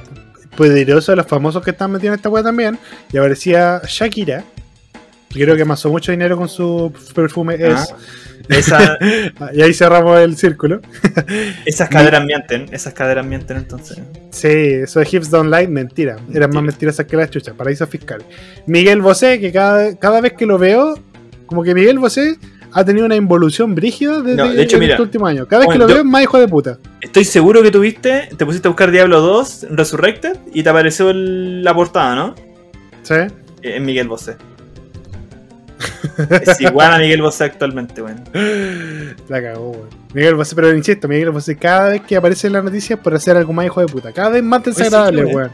[0.56, 2.78] poderosos, a los famosos que están metidos en esta weá también.
[3.12, 4.44] Y aparecía Shakira.
[5.42, 7.86] Creo que amasó mucho dinero con su perfume Ah,
[8.50, 8.58] es.
[8.68, 8.98] esa-
[9.54, 10.82] Y ahí cerramos el círculo.
[11.66, 14.00] esas caderas mienten, esas caderas mienten entonces.
[14.32, 16.18] Sí, eso de Hips Don't Lie, mentira.
[16.34, 18.24] Eran más mentirosas que las chuchas, paraíso fiscal.
[18.66, 20.98] Miguel Bosé, que cada, cada vez que lo veo,
[21.46, 22.38] como que Miguel Bosé
[22.76, 25.46] ha tenido una involución brígida desde No, de hecho, en mira, este último año.
[25.48, 26.80] Cada vez que bueno, lo veo es más hijo de puta.
[27.02, 31.64] Estoy seguro que tuviste, te pusiste a buscar Diablo 2 Resurrected y te apareció el-
[31.64, 32.34] la portada, ¿no?
[33.04, 33.14] ¿Sí?
[33.62, 34.38] Es Miguel Bosé.
[36.42, 38.24] Es igual a Miguel Bosé actualmente, weón.
[39.30, 39.90] La cagó, weón.
[40.14, 43.38] Miguel Bosé, pero insisto, Miguel Bosé cada vez que aparece en las noticias por hacer
[43.38, 44.12] algo más hijo de puta.
[44.12, 45.52] Cada vez más desagradable, sí, weón.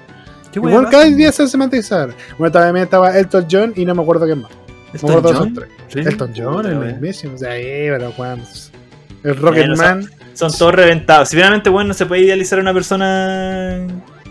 [0.52, 2.16] ¿Qué Y weón cada día se hace más desagradable.
[2.38, 4.52] Bueno, también estaba Elton John y no me acuerdo quién más.
[4.52, 5.66] Me ¿Elton acuerdo John?
[5.94, 7.36] Elton John, el mismísimo.
[7.36, 8.42] O sea, eh, pero weón.
[9.24, 10.10] El Rocketman.
[10.34, 11.30] Son todos reventados.
[11.30, 13.86] Si finalmente, weón, no se puede idealizar a una persona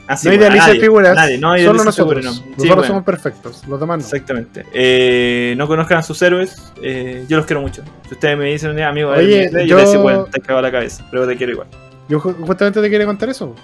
[0.09, 2.19] no weón, a idealices nadie, figuras, nadie, no solo idealices nosotros.
[2.21, 2.33] figuras, no.
[2.33, 2.87] Sí, Nosotros weón.
[2.87, 4.05] somos perfectos, los demás no.
[4.05, 4.67] Exactamente.
[4.73, 6.73] Eh, no conozcan a sus héroes.
[6.83, 7.83] eh, yo los quiero mucho.
[8.09, 10.41] Si ustedes me dicen un día, amigo, Oye, eh, yo, yo- les digo, bueno, te
[10.41, 11.69] cago la cabeza, pero te quiero igual.
[12.09, 13.55] Yo ju- justamente te quería contar eso.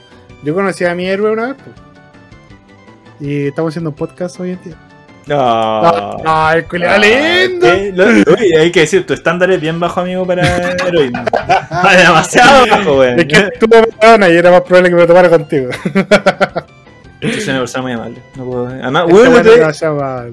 [0.42, 1.56] Yo conocí a mi héroe una vez.
[3.20, 4.74] Y estamos haciendo un podcast hoy en día.
[5.26, 6.18] No.
[6.26, 7.66] ¡Ay, culiao lindo!
[7.66, 7.92] Ah, ¿Qué?
[7.94, 10.42] Lo- Uy, hay que decir, tu estándar es bien bajo, amigo, para
[10.86, 11.24] heroísmo.
[11.70, 13.18] Ah, demasiado bajo, weón.
[13.20, 13.66] Es que tú
[14.31, 15.70] y era más probable que me lo tomara contigo.
[17.22, 18.18] Soy una persona muy amable.
[18.36, 18.66] No puedo...
[18.68, 19.82] Además,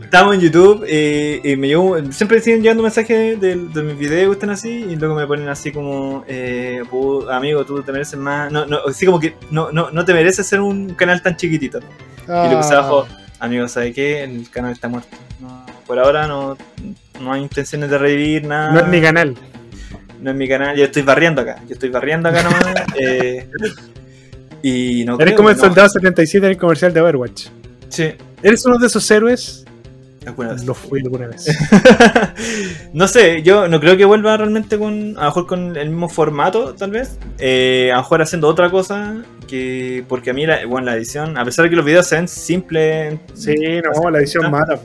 [0.04, 4.34] Estamos en YouTube eh, y me llegó, siempre siguen llegando mensajes de, de mis videos
[4.34, 8.52] están así y luego me ponen así como eh, "Pu- amigo tú te mereces más
[8.52, 11.80] no, no, así como que no, no, no te mereces ser un canal tan chiquitito
[11.80, 12.80] y le puse Ah.
[12.80, 13.08] abajo
[13.40, 14.24] amigo ¿sabes qué?
[14.26, 16.58] el canal está muerto No, por ahora no,
[17.22, 19.38] no hay intenciones de revivir nada No es mi canal.
[20.22, 22.66] No es mi canal yo estoy barriendo acá yo estoy barriendo acá nomás
[23.00, 23.48] eh,
[24.62, 25.62] y no Eres creo, como el no.
[25.64, 27.48] soldado 77 en el comercial de Overwatch.
[27.90, 29.66] sí ¿Eres uno de esos héroes?
[30.26, 30.66] alguna vez.
[30.66, 31.48] Lo fui alguna vez.
[32.94, 36.10] no sé, yo no creo que vuelva realmente con, a lo mejor con el mismo
[36.10, 37.18] formato, tal vez.
[37.40, 39.16] Eh, a lo mejor haciendo otra cosa,
[39.48, 42.16] que porque a mí, la, bueno, la edición, a pesar de que los videos se
[42.16, 44.80] ven simples, Sí, no, la edición mata.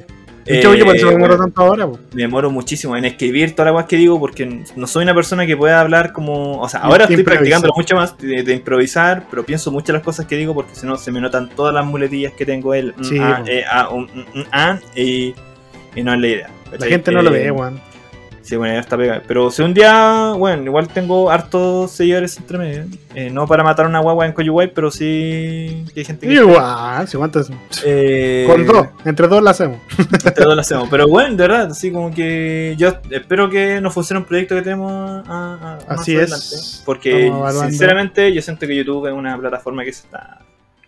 [0.47, 1.86] Eh, por eso me demoro bueno, tanto ahora.
[1.86, 1.98] po.
[2.12, 5.47] me demoro muchísimo en escribir todas las cosas que digo, porque no soy una persona
[5.47, 6.60] que pueda hablar como.
[6.60, 7.39] O sea, ahora estoy Improvisar.
[7.39, 10.86] practicándolo mucho más de, de improvisar, pero pienso mucho las cosas que digo, porque si
[10.86, 12.94] no se me notan todas las muletillas que tengo él.
[12.97, 13.51] mm, Sí, ah, po.
[13.51, 15.35] eh, ah, mm, mm, ah, y,
[15.94, 16.51] y no es la idea.
[16.78, 17.81] La gente no lo Eh, ve, weón.
[18.47, 19.23] Sí, bueno, ya está pegada.
[19.27, 22.85] Pero si un día, bueno, igual tengo hartos seguidores entre medio.
[23.12, 26.35] Eh, no para matar una guagua en Coyuguay, pero sí que hay gente que.
[26.35, 27.51] Igual, si aguantas.
[27.85, 29.78] Eh, Con dos, entre dos la hacemos.
[29.98, 30.89] Entre dos lo hacemos.
[30.89, 34.62] Pero bueno, de verdad, así como que yo espero que nos funcione un proyecto que
[34.62, 36.36] tenemos a, a- a- más Así adelante.
[36.36, 36.82] es.
[36.86, 37.32] Porque
[37.68, 40.39] sinceramente yo siento que YouTube es una plataforma que se está,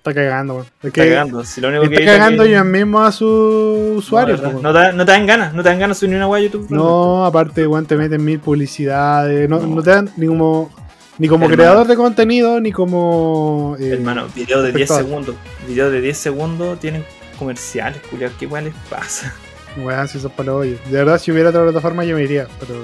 [0.08, 0.66] Está cagando, weón.
[0.82, 1.44] Es está cagando.
[1.44, 4.40] Si lo único está cagando que- ellos mismos a sus usuarios.
[4.42, 6.36] No, te, da- no te dan ganas, no te dan ganas de subir ni una
[6.36, 6.66] a YouTube.
[6.70, 9.48] No, aparte, weón, te meten mil publicidades.
[9.48, 9.66] No, No.
[9.76, 10.70] no te dan ni como,
[11.18, 11.56] ni como Hermano.
[11.62, 13.76] creador de contenido, ni como.
[13.80, 15.04] eh, Hermano, video de 10 espectador.
[15.04, 15.34] segundos.
[15.66, 17.04] Video de 10 segundos tienen
[17.38, 18.36] comerciales, culiados.
[18.38, 19.34] ¿Qué igual les pasa?
[19.76, 20.80] Weón, si son para los hoyos.
[20.90, 22.48] De verdad, si hubiera otra plataforma, yo me iría.
[22.58, 22.74] Pero,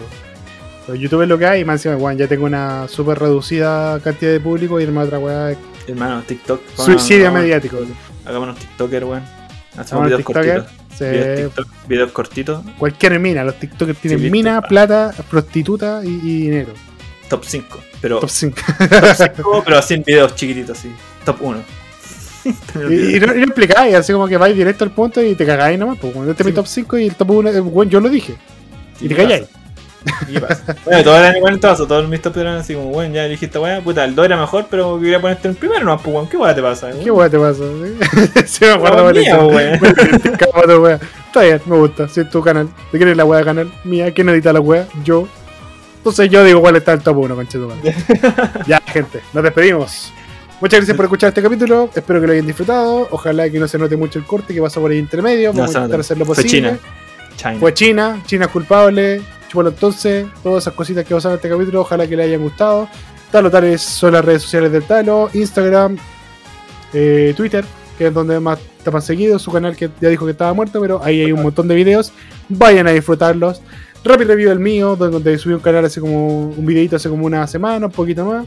[0.86, 1.60] pero YouTube es lo que hay.
[1.62, 4.78] Y más encima, weón, ya tengo una súper reducida cantidad de público.
[4.78, 5.58] Y además otra weá es
[5.88, 6.60] Hermano, TikTok.
[6.76, 7.78] suicidio mediático.
[8.24, 9.22] Hagámonos TikToker, weón.
[9.76, 10.54] Hacemos videos TikToker.
[10.62, 10.84] cortitos.
[10.96, 12.64] Sí, Videos, TikTok, videos cortitos.
[12.78, 13.42] cualquier mina.
[13.44, 14.32] Los TikTokers tienen listo.
[14.32, 16.72] mina, plata, prostituta y, y dinero.
[17.28, 17.78] Top 5.
[18.00, 18.56] Pero, Top 5.
[18.78, 20.90] top 5, pero así en videos chiquititos, así.
[21.24, 21.58] Top 1.
[22.90, 25.46] Y, y no, y no explicáis, así como que vais directo al punto y te
[25.46, 25.96] cagáis nomás.
[25.98, 26.54] Pues, este es mi Sí.
[26.56, 28.34] top 5 y el top 1, bueno, yo lo dije.
[29.00, 29.44] Y te calláis.
[30.32, 30.76] ¿Qué pasa?
[30.84, 33.58] Bueno, todos eran igual en todo todos mis top eran así como, bueno, ya dijiste,
[33.58, 36.36] weá, puta, el 2 era mejor, pero quería ponerte en primero, no, pues, weón, ¿qué
[36.36, 36.90] weá te pasa?
[37.02, 37.62] ¿Qué weá te pasa?
[38.46, 39.46] Se me acuerdo por eso.
[39.46, 41.00] weón.
[41.26, 42.08] Está bien, me gusta.
[42.08, 42.68] Si es tu canal.
[42.92, 43.72] ¿De quién es la weá de canal?
[43.84, 44.86] Mía, ¿quién edita la weá?
[45.04, 45.26] Yo.
[45.96, 47.94] Entonces yo digo cuál está el top 1, conchetumadre.
[48.66, 50.12] ya, gente, nos despedimos.
[50.60, 51.90] Muchas gracias por escuchar este capítulo.
[51.94, 53.08] Espero que lo hayan disfrutado.
[53.10, 55.52] Ojalá que no se note mucho el corte que pasa por ahí intermedio.
[55.52, 56.50] No Vamos se a intentar hacer lo Fue posible.
[56.50, 56.78] China.
[57.36, 57.56] China.
[57.58, 59.22] Fue China, China es culpable.
[59.54, 62.88] Bueno, entonces, todas esas cositas que pasaron en este capítulo, ojalá que les hayan gustado.
[63.30, 65.96] Talo Tales son las redes sociales del Talo, Instagram,
[66.92, 67.64] eh, Twitter,
[67.96, 70.80] que es donde más está más seguido, su canal que ya dijo que estaba muerto,
[70.80, 72.12] pero ahí hay un montón de videos.
[72.48, 73.62] Vayan a disfrutarlos.
[74.04, 77.46] Rapid Review el mío, donde subí un canal hace como un videito hace como una
[77.46, 78.46] semana, un poquito más.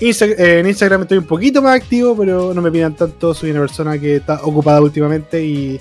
[0.00, 3.34] Insta- eh, en Instagram estoy un poquito más activo, pero no me pidan tanto.
[3.34, 5.80] Soy una persona que está ocupada últimamente y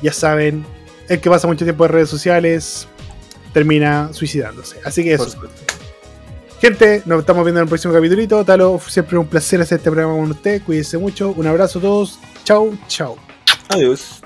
[0.00, 0.64] ya saben,
[1.08, 2.88] el que pasa mucho tiempo en redes sociales
[3.54, 4.80] termina suicidándose.
[4.84, 5.26] Así que eso.
[6.60, 8.44] Gente, nos estamos viendo en el próximo capítulo.
[8.44, 10.62] Talo, siempre un placer hacer este programa con usted.
[10.62, 11.30] Cuídense mucho.
[11.30, 12.18] Un abrazo a todos.
[12.44, 13.16] Chau, chau.
[13.68, 14.23] Adiós.